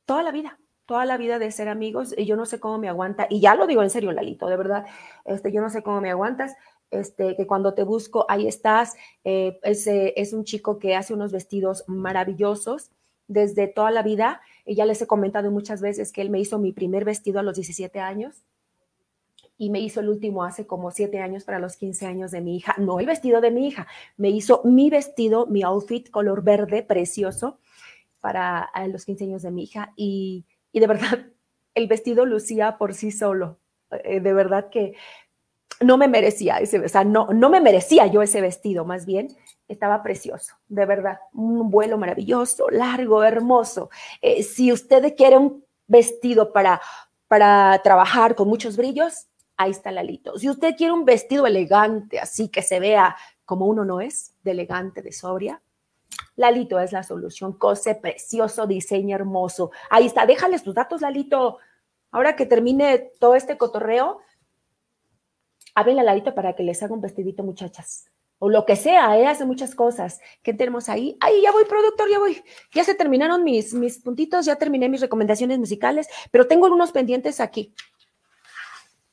toda 0.06 0.24
la 0.24 0.32
vida, 0.32 0.58
toda 0.88 1.06
la 1.06 1.18
vida 1.18 1.38
de 1.38 1.52
ser 1.52 1.68
amigos 1.68 2.16
y 2.18 2.26
yo 2.26 2.36
no 2.36 2.46
sé 2.48 2.60
cómo 2.60 2.80
me 2.80 2.90
aguanta, 2.90 3.28
y 3.30 3.40
ya 3.40 3.54
lo 3.54 3.68
digo 3.68 3.84
en 3.84 3.92
serio, 3.92 4.12
Lalito, 4.12 4.48
de 4.48 4.58
verdad, 4.58 4.86
este, 5.26 5.52
yo 5.52 5.62
no 5.62 5.70
sé 5.70 5.84
cómo 5.84 6.02
me 6.02 6.10
aguantas, 6.10 6.56
este, 6.90 7.36
que 7.36 7.46
cuando 7.46 7.74
te 7.74 7.84
busco, 7.84 8.26
ahí 8.30 8.48
estás, 8.48 8.96
eh, 9.26 9.60
es, 9.64 10.34
un 10.34 10.46
chico 10.46 10.80
que 10.80 10.96
hace 10.96 11.14
unos 11.14 11.34
vestidos 11.34 11.84
maravillosos 11.88 12.92
desde 13.28 13.68
toda 13.68 13.92
la 13.92 14.02
vida, 14.02 14.42
y 14.66 14.76
ya 14.76 14.86
les 14.86 15.02
he 15.02 15.08
comentado 15.08 15.52
muchas 15.52 15.82
veces 15.82 16.14
que 16.14 16.22
él 16.22 16.30
me 16.30 16.40
hizo 16.40 16.58
mi 16.58 16.72
primer 16.72 17.04
vestido 17.04 17.42
a 17.42 17.44
los 17.44 17.56
17 17.56 18.00
años, 18.00 18.44
y 19.58 19.70
me 19.70 19.82
hizo 19.82 20.00
el 20.00 20.08
último 20.08 20.46
hace 20.46 20.66
como 20.66 20.92
siete 20.92 21.20
años 21.20 21.44
para 21.44 21.60
los 21.60 21.76
15 21.76 22.06
años 22.06 22.32
de 22.32 22.42
mi 22.42 22.56
hija. 22.56 22.76
No 22.78 23.00
el 23.00 23.08
vestido 23.08 23.42
de 23.42 23.50
mi 23.50 23.68
hija, 23.68 23.88
me 24.16 24.30
hizo 24.30 24.62
mi 24.64 24.92
vestido, 24.92 25.48
mi 25.48 25.64
outfit 25.64 26.12
color 26.12 26.44
verde 26.44 26.84
precioso 26.84 27.58
para 28.22 28.70
los 28.88 29.04
15 29.04 29.24
años 29.24 29.42
de 29.42 29.52
mi 29.52 29.64
hija 29.64 29.94
y 29.96 30.46
y 30.78 30.80
de 30.80 30.88
verdad 30.88 31.20
el 31.74 31.88
vestido 31.88 32.26
lucía 32.26 32.78
por 32.78 32.94
sí 32.94 33.12
solo. 33.12 33.60
Eh, 34.04 34.20
de 34.20 34.34
verdad 34.34 34.70
que 34.70 34.94
no 35.82 35.98
me 35.98 36.08
merecía 36.08 36.58
ese, 36.58 36.80
no, 37.06 37.28
no 37.34 37.50
me 37.50 37.62
merecía 37.62 38.08
yo 38.08 38.22
ese 38.22 38.42
vestido, 38.42 38.86
más 38.86 39.06
bien 39.06 39.36
estaba 39.68 40.02
precioso, 40.02 40.56
de 40.70 40.86
verdad, 40.86 41.20
un 41.34 41.70
vuelo 41.70 41.98
maravilloso, 41.98 42.70
largo, 42.70 43.24
hermoso. 43.24 43.90
Eh, 44.22 44.42
si 44.44 44.72
usted 44.72 45.14
quiere 45.16 45.38
un 45.38 45.66
vestido 45.88 46.54
para, 46.54 46.82
para 47.28 47.80
trabajar 47.84 48.36
con 48.36 48.48
muchos 48.48 48.78
brillos, 48.78 49.28
ahí 49.58 49.72
está 49.72 49.92
Lalito. 49.92 50.38
Si 50.38 50.50
usted 50.50 50.76
quiere 50.76 50.94
un 50.94 51.06
vestido 51.06 51.46
elegante, 51.46 52.20
así 52.20 52.50
que 52.50 52.62
se 52.62 52.80
vea 52.80 53.18
como 53.46 53.66
uno 53.66 53.84
no 53.84 54.00
es, 54.00 54.36
de 54.44 54.52
elegante, 54.52 55.02
de 55.02 55.12
sobria, 55.12 55.62
Lalito 56.38 56.80
es 56.80 56.94
la 56.94 57.04
solución. 57.04 57.54
Cose 57.54 57.96
precioso, 57.96 58.66
diseño 58.66 59.16
hermoso. 59.16 59.72
Ahí 59.90 60.06
está, 60.06 60.26
déjales 60.26 60.64
tus 60.64 60.74
datos, 60.74 61.02
Lalito. 61.02 61.58
Ahora 62.12 62.36
que 62.38 62.46
termine 62.46 63.12
todo 63.20 63.36
este 63.36 63.58
cotorreo, 63.58 64.20
háblenle 65.76 66.02
a 66.02 66.06
Lalito 66.06 66.34
para 66.34 66.56
que 66.56 66.64
les 66.64 66.82
haga 66.82 66.94
un 66.94 67.02
vestidito, 67.02 67.44
muchachas. 67.44 68.06
o 68.40 68.50
lo 68.50 68.66
que 68.66 68.76
sea, 68.76 69.18
¿eh? 69.18 69.26
hace 69.26 69.46
muchas 69.46 69.74
cosas. 69.74 70.22
¿Qué 70.44 70.54
tenemos 70.54 70.90
ahí? 70.90 71.18
Ahí 71.20 71.42
ya 71.42 71.52
voy, 71.52 71.66
productor, 71.66 72.08
ya 72.10 72.20
voy. 72.20 72.42
Ya 72.72 72.84
se 72.84 72.94
terminaron 72.94 73.44
mis, 73.44 73.74
mis 73.74 73.98
puntitos, 74.00 74.46
ya 74.46 74.56
terminé 74.56 74.88
mis 74.90 75.02
recomendaciones 75.02 75.58
musicales, 75.58 76.08
pero 76.32 76.48
tengo 76.48 76.66
algunos 76.66 76.92
pendientes 76.92 77.40
aquí. 77.40 77.74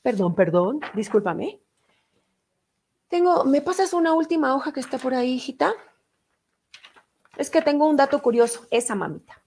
Perdón, 0.03 0.35
perdón, 0.35 0.79
discúlpame. 0.93 1.59
Tengo, 3.07 3.43
¿me 3.45 3.61
pasas 3.61 3.93
una 3.93 4.13
última 4.13 4.55
hoja 4.55 4.71
que 4.71 4.79
está 4.79 4.99
por 4.99 5.15
ahí, 5.15 5.33
hijita? 5.33 5.73
Es 7.37 7.49
que 7.49 7.61
tengo 7.61 7.87
un 7.87 7.97
dato 7.97 8.21
curioso. 8.21 8.67
Esa 8.71 8.95
mamita. 8.95 9.41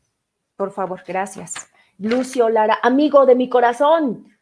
Por 0.56 0.72
favor, 0.72 1.02
gracias. 1.06 1.54
Lucio 1.98 2.48
Lara, 2.48 2.78
amigo 2.82 3.26
de 3.26 3.34
mi 3.34 3.48
corazón. 3.48 4.38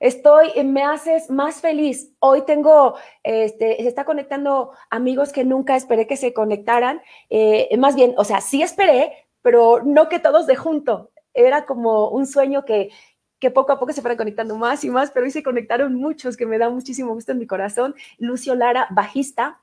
Estoy, 0.00 0.50
me 0.64 0.82
haces 0.82 1.30
más 1.30 1.60
feliz. 1.60 2.12
Hoy 2.18 2.42
tengo, 2.42 2.96
este, 3.22 3.76
se 3.76 3.88
está 3.88 4.04
conectando 4.04 4.72
amigos 4.90 5.32
que 5.32 5.44
nunca 5.44 5.76
esperé 5.76 6.06
que 6.06 6.16
se 6.16 6.34
conectaran. 6.34 7.00
Eh, 7.30 7.74
más 7.78 7.94
bien, 7.94 8.14
o 8.18 8.24
sea, 8.24 8.40
sí 8.40 8.62
esperé, 8.62 9.28
pero 9.40 9.82
no 9.84 10.08
que 10.08 10.18
todos 10.18 10.46
de 10.46 10.56
junto. 10.56 11.10
Era 11.32 11.64
como 11.64 12.08
un 12.10 12.26
sueño 12.26 12.64
que, 12.64 12.90
que 13.38 13.50
poco 13.50 13.72
a 13.72 13.78
poco 13.78 13.92
se 13.92 14.00
fueron 14.00 14.18
conectando 14.18 14.56
más 14.56 14.84
y 14.84 14.90
más, 14.90 15.10
pero 15.10 15.24
hoy 15.24 15.30
se 15.30 15.42
conectaron 15.42 15.94
muchos 15.94 16.36
que 16.36 16.46
me 16.46 16.58
da 16.58 16.68
muchísimo 16.70 17.14
gusto 17.14 17.32
en 17.32 17.38
mi 17.38 17.46
corazón. 17.46 17.94
Lucio 18.18 18.54
Lara, 18.54 18.88
bajista, 18.90 19.62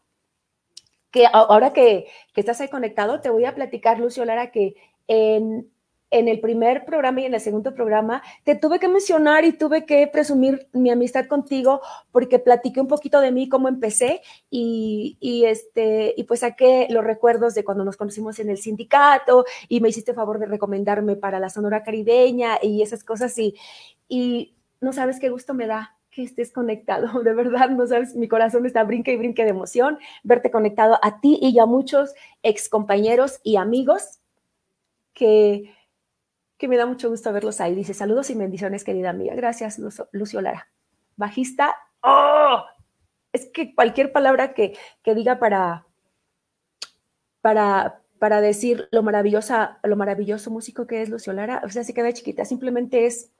que 1.11 1.27
ahora 1.31 1.73
que, 1.73 2.07
que 2.33 2.41
estás 2.41 2.61
ahí 2.61 2.69
conectado, 2.69 3.21
te 3.21 3.29
voy 3.29 3.45
a 3.45 3.55
platicar, 3.55 3.99
Lucio 3.99 4.25
Lara, 4.25 4.51
que 4.51 4.75
en 5.07 5.69
en 6.11 6.27
el 6.27 6.41
primer 6.41 6.85
programa 6.85 7.21
y 7.21 7.25
en 7.25 7.33
el 7.33 7.39
segundo 7.39 7.73
programa, 7.73 8.21
te 8.43 8.55
tuve 8.55 8.79
que 8.79 8.89
mencionar 8.89 9.45
y 9.45 9.53
tuve 9.53 9.85
que 9.85 10.05
presumir 10.07 10.67
mi 10.73 10.91
amistad 10.91 11.25
contigo 11.25 11.81
porque 12.11 12.37
platiqué 12.37 12.81
un 12.81 12.89
poquito 12.89 13.21
de 13.21 13.31
mí, 13.31 13.47
cómo 13.47 13.69
empecé 13.69 14.21
y, 14.49 15.17
este, 15.47 16.13
y 16.17 16.25
pues 16.25 16.41
saqué 16.41 16.87
los 16.89 17.03
recuerdos 17.03 17.55
de 17.55 17.63
cuando 17.63 17.85
nos 17.85 17.95
conocimos 17.95 18.39
en 18.39 18.49
el 18.49 18.57
sindicato 18.57 19.45
y 19.69 19.79
me 19.79 19.89
hiciste 19.89 20.13
favor 20.13 20.37
de 20.37 20.47
recomendarme 20.47 21.15
para 21.15 21.39
la 21.39 21.49
Sonora 21.49 21.81
Caribeña 21.81 22.59
y 22.61 22.81
esas 22.81 23.05
cosas 23.05 23.37
y, 23.37 23.55
y 24.09 24.53
no 24.81 24.91
sabes 24.91 25.19
qué 25.19 25.29
gusto 25.29 25.53
me 25.53 25.65
da 25.65 25.97
que 26.11 26.23
estés 26.23 26.51
conectado, 26.51 27.07
de 27.23 27.33
verdad, 27.33 27.69
no 27.69 27.87
sabes, 27.87 28.15
mi 28.15 28.27
corazón 28.27 28.65
está 28.65 28.83
brinca 28.83 29.11
y 29.11 29.17
brinca 29.17 29.43
de 29.43 29.49
emoción, 29.49 29.97
verte 30.23 30.51
conectado 30.51 30.99
a 31.01 31.21
ti 31.21 31.39
y 31.41 31.57
a 31.59 31.65
muchos 31.65 32.13
ex 32.43 32.69
compañeros 32.69 33.39
y 33.43 33.55
amigos 33.55 34.19
que, 35.13 35.73
que 36.57 36.67
me 36.67 36.77
da 36.77 36.85
mucho 36.85 37.09
gusto 37.09 37.31
verlos 37.33 37.61
ahí. 37.61 37.75
Dice, 37.75 37.93
saludos 37.93 38.29
y 38.29 38.35
bendiciones, 38.35 38.83
querida 38.83 39.09
amiga. 39.09 39.33
Gracias, 39.35 39.79
Lucio 40.11 40.41
Lara. 40.41 40.69
Bajista, 41.15 41.75
¡oh! 42.01 42.63
Es 43.33 43.49
que 43.49 43.73
cualquier 43.73 44.11
palabra 44.11 44.53
que, 44.53 44.77
que 45.03 45.15
diga 45.15 45.39
para, 45.39 45.85
para, 47.41 48.01
para 48.19 48.41
decir 48.41 48.89
lo 48.91 49.03
maravillosa, 49.03 49.79
lo 49.83 49.95
maravilloso 49.95 50.51
músico 50.51 50.85
que 50.85 51.01
es 51.01 51.09
Lucio 51.09 51.31
Lara, 51.33 51.61
o 51.65 51.69
sea, 51.69 51.83
se 51.83 51.93
queda 51.93 52.13
chiquita, 52.13 52.45
simplemente 52.45 53.05
es 53.05 53.31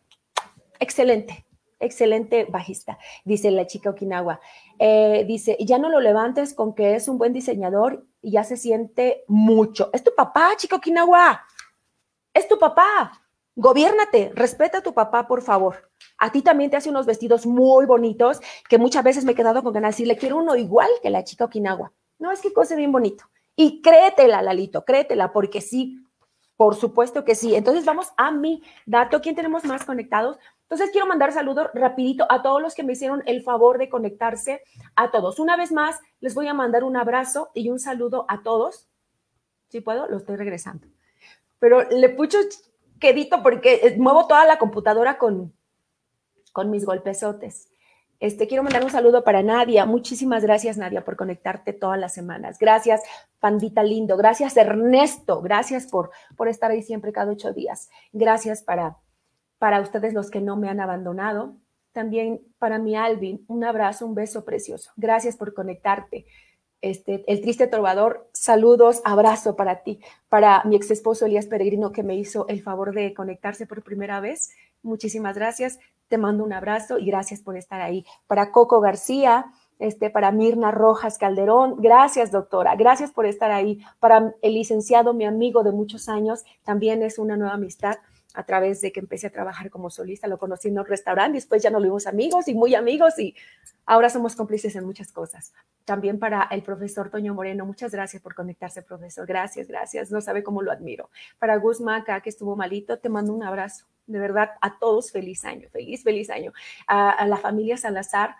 excelente, 0.79 1.45
excelente 1.81 2.45
bajista, 2.45 2.97
dice 3.25 3.51
la 3.51 3.67
chica 3.67 3.89
Okinawa. 3.89 4.39
Eh, 4.79 5.25
dice, 5.27 5.57
ya 5.59 5.77
no 5.77 5.89
lo 5.89 5.99
levantes 5.99 6.53
con 6.53 6.73
que 6.73 6.95
es 6.95 7.07
un 7.07 7.17
buen 7.17 7.33
diseñador 7.33 8.05
y 8.21 8.31
ya 8.31 8.43
se 8.43 8.57
siente 8.57 9.23
mucho. 9.27 9.89
Es 9.93 10.03
tu 10.03 10.15
papá, 10.15 10.51
chica 10.57 10.77
Okinawa 10.77 11.45
es 12.33 12.47
tu 12.47 12.57
papá. 12.57 13.11
Gobiérnate, 13.55 14.31
respeta 14.33 14.77
a 14.77 14.81
tu 14.81 14.93
papá, 14.93 15.27
por 15.27 15.41
favor. 15.41 15.91
A 16.17 16.31
ti 16.31 16.41
también 16.41 16.71
te 16.71 16.77
hace 16.77 16.89
unos 16.89 17.05
vestidos 17.05 17.45
muy 17.45 17.85
bonitos 17.85 18.39
que 18.69 18.77
muchas 18.77 19.03
veces 19.03 19.25
me 19.25 19.33
he 19.33 19.35
quedado 19.35 19.61
con 19.61 19.73
ganas 19.73 19.97
de 19.97 20.05
le 20.05 20.17
quiero 20.17 20.37
uno 20.37 20.55
igual 20.55 20.89
que 21.01 21.09
la 21.09 21.23
chica 21.23 21.45
Okinawa. 21.45 21.91
No, 22.19 22.31
es 22.31 22.41
que 22.41 22.53
cose 22.53 22.75
bien 22.75 22.91
bonito. 22.91 23.25
Y 23.55 23.81
créetela, 23.81 24.41
Lalito, 24.41 24.85
créetela, 24.85 25.33
porque 25.33 25.59
sí, 25.59 25.97
por 26.61 26.75
supuesto 26.75 27.25
que 27.25 27.33
sí. 27.33 27.55
Entonces 27.55 27.85
vamos 27.85 28.13
a 28.17 28.29
mi 28.29 28.61
dato. 28.85 29.19
¿Quién 29.19 29.33
tenemos 29.33 29.65
más 29.65 29.83
conectados? 29.83 30.37
Entonces 30.61 30.91
quiero 30.91 31.07
mandar 31.07 31.31
saludos 31.31 31.71
rapidito 31.73 32.27
a 32.29 32.43
todos 32.43 32.61
los 32.61 32.75
que 32.75 32.83
me 32.83 32.93
hicieron 32.93 33.23
el 33.25 33.41
favor 33.41 33.79
de 33.79 33.89
conectarse, 33.89 34.61
a 34.95 35.09
todos. 35.09 35.39
Una 35.39 35.57
vez 35.57 35.71
más, 35.71 35.99
les 36.19 36.35
voy 36.35 36.47
a 36.47 36.53
mandar 36.53 36.83
un 36.83 36.97
abrazo 36.97 37.49
y 37.55 37.71
un 37.71 37.79
saludo 37.79 38.25
a 38.27 38.43
todos. 38.43 38.87
Si 39.69 39.81
puedo, 39.81 40.07
lo 40.07 40.17
estoy 40.17 40.35
regresando 40.35 40.85
pero 41.57 41.81
le 41.89 42.09
pucho 42.09 42.37
quedito 42.99 43.41
porque 43.41 43.79
eh, 43.81 43.95
muevo 43.97 44.27
toda 44.27 44.45
la 44.45 44.59
computadora 44.59 45.17
con, 45.17 45.51
con 46.51 46.69
mis 46.69 46.85
golpesotes. 46.85 47.70
Este, 48.21 48.47
quiero 48.47 48.61
mandar 48.61 48.83
un 48.83 48.91
saludo 48.91 49.23
para 49.23 49.41
Nadia. 49.41 49.87
Muchísimas 49.87 50.43
gracias, 50.43 50.77
Nadia, 50.77 51.03
por 51.03 51.15
conectarte 51.15 51.73
todas 51.73 51.99
las 51.99 52.13
semanas. 52.13 52.59
Gracias, 52.59 53.01
Pandita 53.39 53.81
Lindo. 53.81 54.15
Gracias, 54.15 54.55
Ernesto. 54.55 55.41
Gracias 55.41 55.87
por, 55.87 56.11
por 56.37 56.47
estar 56.47 56.69
ahí 56.69 56.83
siempre 56.83 57.11
cada 57.11 57.31
ocho 57.31 57.51
días. 57.51 57.89
Gracias 58.13 58.61
para, 58.61 58.97
para 59.57 59.81
ustedes 59.81 60.13
los 60.13 60.29
que 60.29 60.39
no 60.39 60.55
me 60.55 60.69
han 60.69 60.79
abandonado. 60.79 61.57
También 61.93 62.41
para 62.59 62.77
mi 62.77 62.95
Alvin, 62.95 63.43
un 63.47 63.63
abrazo, 63.63 64.05
un 64.05 64.13
beso 64.13 64.45
precioso. 64.45 64.91
Gracias 64.97 65.35
por 65.35 65.55
conectarte. 65.55 66.27
Este, 66.79 67.23
el 67.25 67.41
triste 67.41 67.65
trovador, 67.65 68.29
saludos, 68.33 69.01
abrazo 69.03 69.55
para 69.55 69.81
ti, 69.81 69.99
para 70.29 70.63
mi 70.65 70.75
ex 70.75 70.89
esposo 70.89 71.25
Elías 71.25 71.45
Peregrino 71.45 71.91
que 71.91 72.01
me 72.01 72.15
hizo 72.15 72.47
el 72.47 72.61
favor 72.61 72.93
de 72.93 73.15
conectarse 73.15 73.65
por 73.65 73.83
primera 73.83 74.19
vez. 74.19 74.51
Muchísimas 74.81 75.35
gracias, 75.35 75.79
te 76.11 76.17
mando 76.17 76.43
un 76.43 76.51
abrazo 76.51 76.99
y 76.99 77.05
gracias 77.05 77.39
por 77.39 77.55
estar 77.55 77.79
ahí. 77.79 78.05
Para 78.27 78.51
Coco 78.51 78.81
García, 78.81 79.45
este, 79.79 80.09
para 80.09 80.33
Mirna 80.33 80.69
Rojas 80.69 81.17
Calderón, 81.17 81.77
gracias 81.79 82.31
doctora, 82.31 82.75
gracias 82.75 83.11
por 83.11 83.25
estar 83.25 83.49
ahí. 83.49 83.79
Para 83.99 84.35
el 84.41 84.53
licenciado, 84.53 85.13
mi 85.13 85.23
amigo 85.23 85.63
de 85.63 85.71
muchos 85.71 86.09
años, 86.09 86.43
también 86.63 87.01
es 87.01 87.17
una 87.17 87.37
nueva 87.37 87.53
amistad 87.53 87.99
a 88.33 88.43
través 88.43 88.81
de 88.81 88.91
que 88.91 88.99
empecé 88.99 89.27
a 89.27 89.29
trabajar 89.29 89.69
como 89.69 89.89
solista, 89.89 90.27
lo 90.27 90.37
conocí 90.37 90.67
en 90.67 90.79
un 90.79 90.85
restaurante, 90.85 91.35
después 91.35 91.63
ya 91.63 91.69
nos 91.69 91.81
vimos 91.81 92.07
amigos 92.07 92.49
y 92.49 92.53
muy 92.53 92.75
amigos 92.75 93.17
y 93.17 93.33
ahora 93.85 94.09
somos 94.09 94.35
cómplices 94.35 94.75
en 94.75 94.85
muchas 94.85 95.13
cosas. 95.13 95.53
También 95.85 96.19
para 96.19 96.43
el 96.51 96.61
profesor 96.61 97.09
Toño 97.09 97.33
Moreno, 97.33 97.65
muchas 97.65 97.93
gracias 97.93 98.21
por 98.21 98.35
conectarse, 98.35 98.81
profesor. 98.81 99.25
Gracias, 99.25 99.67
gracias. 99.67 100.11
No 100.11 100.19
sabe 100.19 100.43
cómo 100.43 100.61
lo 100.61 100.73
admiro. 100.73 101.09
Para 101.39 101.55
Gus 101.55 101.79
Maca, 101.79 102.19
que 102.21 102.29
estuvo 102.29 102.57
malito, 102.57 102.99
te 102.99 103.07
mando 103.07 103.33
un 103.33 103.43
abrazo. 103.43 103.85
De 104.11 104.19
verdad, 104.19 104.51
a 104.61 104.77
todos 104.77 105.11
feliz 105.11 105.45
año, 105.45 105.69
feliz, 105.69 106.03
feliz 106.03 106.29
año. 106.29 106.51
a 106.87 107.25
la 107.25 107.37
familia 107.37 107.77
Salazar, 107.77 108.35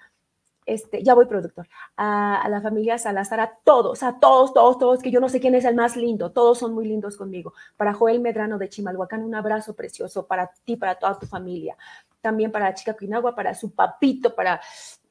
este, 0.66 1.04
ya 1.04 1.16
voy 1.16 1.26
productor, 1.26 1.68
a, 1.98 2.48
la 2.50 2.62
familia 2.62 2.98
Salazar, 2.98 3.40
a 3.40 3.58
todos, 3.64 4.04
a 4.04 4.20
todos, 4.20 4.54
todos, 4.54 4.78
todos, 4.78 5.02
que 5.02 5.12
yo 5.12 5.20
no 5.20 5.28
sé 5.28 5.40
quién 5.40 5.56
es 5.56 5.66
el 5.66 5.76
más 5.76 5.96
lindo, 5.96 6.32
todos 6.32 6.60
son 6.60 6.74
muy 6.74 6.88
lindos 6.88 7.18
conmigo. 7.18 7.54
Para 7.78 7.94
Joel 7.94 8.22
Medrano 8.22 8.58
de 8.58 8.70
Chimalhuacán, 8.70 9.24
un 9.24 9.36
abrazo 9.36 9.76
precioso 9.76 10.28
para 10.28 10.52
ti, 10.64 10.78
para 10.78 10.96
toda 10.96 11.18
tu 11.18 11.26
familia. 11.26 11.76
También 12.22 12.52
para 12.52 12.66
la 12.66 12.74
chica 12.76 12.96
Quinagua, 12.96 13.36
para 13.36 13.56
su 13.56 13.74
papito, 13.74 14.36
para 14.36 14.62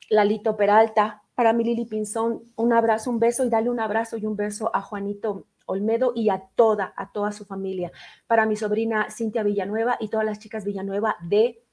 Lalito 0.09 0.57
Peralta, 0.57 1.23
para 1.41 1.55
mi 1.55 1.65
Lili 1.65 1.87
Pinzón, 1.87 2.53
un 2.57 2.75
abrazo, 2.75 3.09
un 3.09 3.19
beso 3.19 3.47
y 3.47 3.49
dale 3.49 3.71
un 3.71 3.81
abrazo 3.81 4.19
y 4.19 4.27
un 4.27 4.37
beso 4.37 4.71
a 4.77 4.83
Juanito 4.83 5.47
Olmedo 5.65 6.13
y 6.15 6.29
a 6.29 6.39
toda, 6.55 6.93
a 6.95 7.13
toda 7.13 7.33
su 7.33 7.47
familia. 7.47 7.91
Para 8.27 8.45
mi 8.45 8.57
sobrina 8.57 9.07
Cintia 9.11 9.43
Villanueva 9.43 9.97
y 10.01 10.09
todas 10.09 10.27
las 10.27 10.39
chicas 10.39 10.67
Villanueva 10.67 11.17
de, 11.23 11.65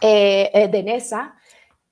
eh, 0.00 0.50
eh 0.52 0.66
de 0.66 0.82
Nesa 0.82 1.36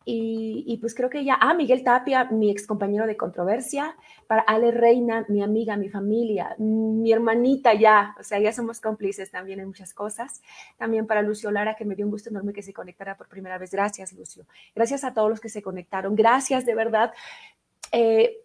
y, 0.05 0.79
pues 0.81 0.95
creo 0.95 1.11
que 1.11 1.25
ya, 1.25 1.39
ah, 1.41 1.55
Miguel 1.55 1.85
Tapia, 1.85 2.25
mi 2.25 2.51
ex 2.51 2.67
compañero 2.67 3.07
de 3.07 3.17
controversia, 3.17 3.97
para 4.27 4.43
Ale 4.43 4.71
Reina, 4.71 5.25
mi 5.29 5.43
amiga, 5.43 5.77
mi 5.77 5.89
familia, 5.89 6.55
mi 6.59 7.13
hermanita 7.13 7.75
ya, 7.75 8.15
o 8.19 8.23
sea, 8.23 8.39
ya 8.39 8.53
somos 8.53 8.81
cómplices 8.81 9.31
también 9.31 9.61
en 9.61 9.67
muchas 9.67 9.95
cosas. 9.95 10.43
También 10.77 11.07
para 11.07 11.23
Lucio 11.23 11.51
Lara, 11.51 11.77
que 11.77 11.85
me 11.85 11.95
dio 11.95 12.05
un 12.05 12.11
gusto 12.11 12.31
enorme 12.31 12.53
que 12.53 12.63
se 12.63 12.73
conectara 12.73 13.17
por 13.17 13.29
primera 13.29 13.59
vez. 13.59 13.71
Gracias, 13.71 14.13
Lucio. 14.13 14.47
Gracias 14.75 15.05
a 15.05 15.15
todos 15.15 15.31
los 15.31 15.41
que 15.41 15.49
se 15.49 15.63
conectaron. 15.63 16.15
Gracias, 16.17 16.67
de 16.67 16.75
verdad. 16.75 17.13
Eh, 17.93 18.39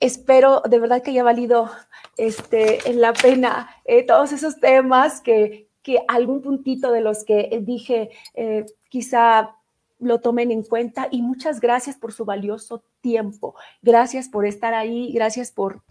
espero 0.00 0.62
de 0.68 0.78
verdad 0.78 1.02
que 1.02 1.10
haya 1.10 1.22
valido 1.22 1.70
este, 2.16 2.92
la 2.92 3.12
pena 3.12 3.70
eh, 3.84 4.02
todos 4.02 4.32
esos 4.32 4.60
temas 4.60 5.20
que, 5.20 5.68
que 5.82 6.04
algún 6.08 6.42
puntito 6.42 6.92
de 6.92 7.00
los 7.00 7.24
que 7.24 7.60
dije 7.62 8.10
eh, 8.34 8.66
quizá 8.88 9.56
lo 9.98 10.20
tomen 10.20 10.50
en 10.50 10.62
cuenta 10.62 11.08
y 11.10 11.22
muchas 11.22 11.60
gracias 11.60 11.96
por 11.96 12.12
su 12.12 12.24
valioso 12.24 12.84
tiempo. 13.00 13.54
Gracias 13.82 14.28
por 14.28 14.46
estar 14.46 14.74
ahí, 14.74 15.12
gracias 15.12 15.50
por 15.50 15.82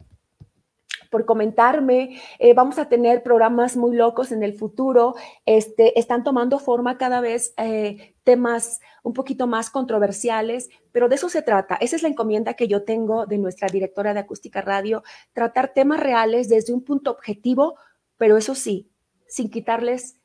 por 1.14 1.26
comentarme. 1.26 2.20
Eh, 2.40 2.56
vamos 2.56 2.80
a 2.80 2.90
tener 2.90 3.22
programas 3.22 3.78
muy 3.78 3.96
locos 3.96 4.32
en 4.32 4.42
el 4.42 4.56
futuro. 4.56 5.14
Este, 5.46 6.00
están 6.00 6.24
tomando 6.24 6.58
forma 6.58 6.98
cada 6.98 7.22
vez 7.22 7.54
eh, 7.58 8.16
temas 8.24 8.82
un 9.04 9.14
poquito 9.14 9.46
más 9.46 9.70
controversiales, 9.70 10.70
pero 10.92 11.10
de 11.10 11.16
eso 11.16 11.30
se 11.30 11.44
trata. 11.44 11.76
Esa 11.76 11.98
es 11.98 12.02
la 12.02 12.10
encomienda 12.10 12.56
que 12.56 12.68
yo 12.68 12.84
tengo 12.84 13.28
de 13.28 13.38
nuestra 13.38 13.68
directora 13.68 14.16
de 14.16 14.22
Acústica 14.22 14.62
Radio, 14.62 15.04
tratar 15.34 15.74
temas 15.76 16.00
reales 16.00 16.50
desde 16.50 16.74
un 16.74 16.84
punto 16.84 17.12
objetivo, 17.12 17.76
pero 18.18 18.36
eso 18.36 18.56
sí, 18.56 18.90
sin 19.28 19.52
quitarles 19.52 20.20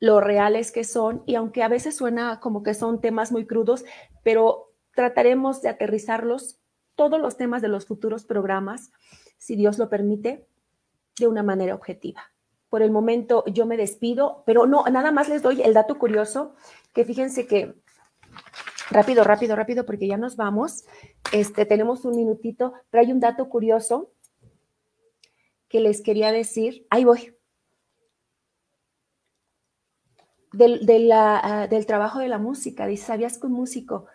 lo 0.00 0.20
reales 0.20 0.70
que 0.72 0.84
son 0.84 1.22
y 1.26 1.34
aunque 1.34 1.62
a 1.62 1.68
veces 1.68 1.96
suena 1.96 2.40
como 2.40 2.62
que 2.62 2.74
son 2.74 3.00
temas 3.00 3.32
muy 3.32 3.46
crudos, 3.46 3.84
pero 4.22 4.72
trataremos 4.94 5.62
de 5.62 5.68
aterrizarlos 5.68 6.60
todos 6.94 7.20
los 7.20 7.36
temas 7.36 7.62
de 7.62 7.68
los 7.68 7.86
futuros 7.86 8.24
programas, 8.24 8.90
si 9.38 9.56
Dios 9.56 9.78
lo 9.78 9.88
permite, 9.88 10.46
de 11.18 11.26
una 11.26 11.42
manera 11.42 11.74
objetiva. 11.74 12.22
Por 12.68 12.82
el 12.82 12.90
momento 12.90 13.44
yo 13.46 13.66
me 13.66 13.76
despido, 13.76 14.42
pero 14.46 14.66
no, 14.66 14.84
nada 14.84 15.10
más 15.10 15.28
les 15.28 15.42
doy 15.42 15.62
el 15.62 15.74
dato 15.74 15.98
curioso, 15.98 16.54
que 16.92 17.04
fíjense 17.04 17.46
que 17.46 17.74
rápido, 18.90 19.24
rápido, 19.24 19.56
rápido, 19.56 19.86
porque 19.86 20.06
ya 20.06 20.16
nos 20.16 20.36
vamos. 20.36 20.84
Este, 21.32 21.64
tenemos 21.64 22.04
un 22.04 22.16
minutito, 22.16 22.74
pero 22.90 23.02
hay 23.02 23.12
un 23.12 23.20
dato 23.20 23.48
curioso 23.48 24.12
que 25.68 25.80
les 25.80 26.02
quería 26.02 26.32
decir. 26.32 26.86
Ahí 26.90 27.04
voy. 27.04 27.37
Del, 30.52 31.10
ah, 31.12 31.66
del 31.68 31.86
trabajo 31.86 32.20
de 32.20 32.28
la 32.28 32.38
música, 32.38 32.86
dice, 32.86 33.06
¿sabías 33.06 33.38
que 33.38 33.46
un 33.46 33.52
músico? 33.52 34.06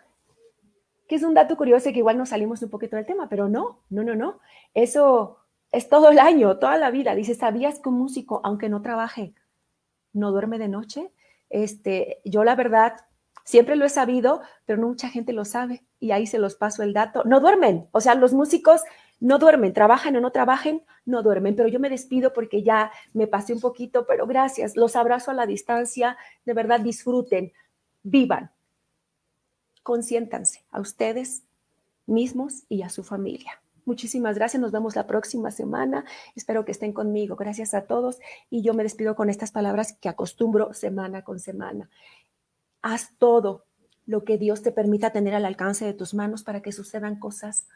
Que 1.08 1.16
es 1.16 1.22
un 1.22 1.34
dato 1.34 1.56
curioso 1.56 1.92
que 1.92 1.98
igual 1.98 2.18
nos 2.18 2.30
salimos 2.30 2.62
un 2.62 2.70
poquito 2.70 2.96
del 2.96 3.06
tema, 3.06 3.28
pero 3.28 3.48
no, 3.48 3.80
no, 3.90 4.02
no, 4.02 4.14
no. 4.14 4.40
Eso 4.74 5.38
es 5.70 5.88
todo 5.88 6.10
el 6.10 6.18
año, 6.18 6.58
toda 6.58 6.76
la 6.76 6.90
vida. 6.90 7.14
Dice, 7.14 7.34
¿sabías 7.34 7.78
que 7.78 7.88
un 7.88 7.98
músico, 7.98 8.40
aunque 8.44 8.68
no 8.68 8.82
trabaje, 8.82 9.34
no 10.12 10.32
duerme 10.32 10.58
de 10.58 10.68
noche? 10.68 11.12
Este, 11.50 12.20
yo 12.24 12.42
la 12.42 12.56
verdad 12.56 12.96
siempre 13.44 13.76
lo 13.76 13.84
he 13.84 13.90
sabido, 13.90 14.40
pero 14.64 14.80
no 14.80 14.88
mucha 14.88 15.08
gente 15.08 15.32
lo 15.32 15.44
sabe 15.44 15.84
y 16.00 16.10
ahí 16.10 16.26
se 16.26 16.38
los 16.38 16.56
paso 16.56 16.82
el 16.82 16.92
dato. 16.92 17.22
No 17.24 17.40
duermen, 17.40 17.88
o 17.92 18.00
sea, 18.00 18.14
los 18.14 18.32
músicos 18.32 18.82
no 19.24 19.38
duermen, 19.38 19.72
trabajan 19.72 20.14
o 20.16 20.20
no 20.20 20.32
trabajen, 20.32 20.82
no 21.06 21.22
duermen, 21.22 21.56
pero 21.56 21.66
yo 21.66 21.80
me 21.80 21.88
despido 21.88 22.34
porque 22.34 22.62
ya 22.62 22.92
me 23.14 23.26
pasé 23.26 23.54
un 23.54 23.60
poquito, 23.60 24.06
pero 24.06 24.26
gracias, 24.26 24.76
los 24.76 24.96
abrazo 24.96 25.30
a 25.30 25.34
la 25.34 25.46
distancia, 25.46 26.18
de 26.44 26.52
verdad 26.52 26.80
disfruten, 26.80 27.50
vivan, 28.02 28.50
consiéntanse 29.82 30.66
a 30.70 30.78
ustedes 30.78 31.42
mismos 32.04 32.64
y 32.68 32.82
a 32.82 32.90
su 32.90 33.02
familia. 33.02 33.62
Muchísimas 33.86 34.36
gracias, 34.36 34.60
nos 34.60 34.72
vemos 34.72 34.94
la 34.94 35.06
próxima 35.06 35.50
semana. 35.50 36.04
Espero 36.36 36.66
que 36.66 36.72
estén 36.72 36.92
conmigo. 36.92 37.36
Gracias 37.36 37.72
a 37.72 37.86
todos 37.86 38.18
y 38.50 38.62
yo 38.62 38.74
me 38.74 38.82
despido 38.82 39.14
con 39.14 39.30
estas 39.30 39.52
palabras 39.52 39.96
que 39.98 40.10
acostumbro 40.10 40.74
semana 40.74 41.22
con 41.22 41.38
semana. 41.38 41.88
Haz 42.82 43.14
todo 43.16 43.64
lo 44.04 44.24
que 44.24 44.36
Dios 44.36 44.60
te 44.60 44.70
permita 44.70 45.12
tener 45.12 45.34
al 45.34 45.46
alcance 45.46 45.86
de 45.86 45.94
tus 45.94 46.12
manos 46.12 46.44
para 46.44 46.60
que 46.60 46.72
sucedan 46.72 47.18
cosas 47.18 47.66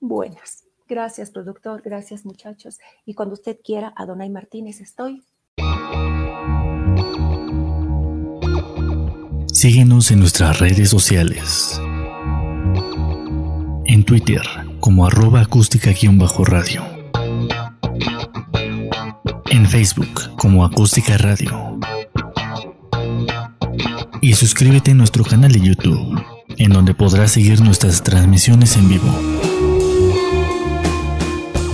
buenas. 0.00 0.65
Gracias, 0.88 1.30
productor. 1.30 1.82
Gracias, 1.82 2.24
muchachos. 2.24 2.78
Y 3.04 3.14
cuando 3.14 3.34
usted 3.34 3.58
quiera, 3.64 3.92
Adonai 3.96 4.30
Martínez, 4.30 4.80
estoy. 4.80 5.22
Síguenos 9.52 10.10
en 10.10 10.20
nuestras 10.20 10.60
redes 10.60 10.90
sociales. 10.90 11.80
En 13.86 14.04
Twitter 14.04 14.42
como 14.80 15.06
arroba 15.06 15.40
acústica-radio. 15.40 16.84
En 19.50 19.66
Facebook 19.66 20.36
como 20.36 20.64
acústica 20.64 21.16
radio. 21.18 21.80
Y 24.20 24.34
suscríbete 24.34 24.92
a 24.92 24.94
nuestro 24.94 25.24
canal 25.24 25.50
de 25.50 25.60
YouTube, 25.60 26.22
en 26.58 26.72
donde 26.72 26.94
podrás 26.94 27.32
seguir 27.32 27.60
nuestras 27.60 28.02
transmisiones 28.02 28.76
en 28.76 28.88
vivo. 28.88 29.55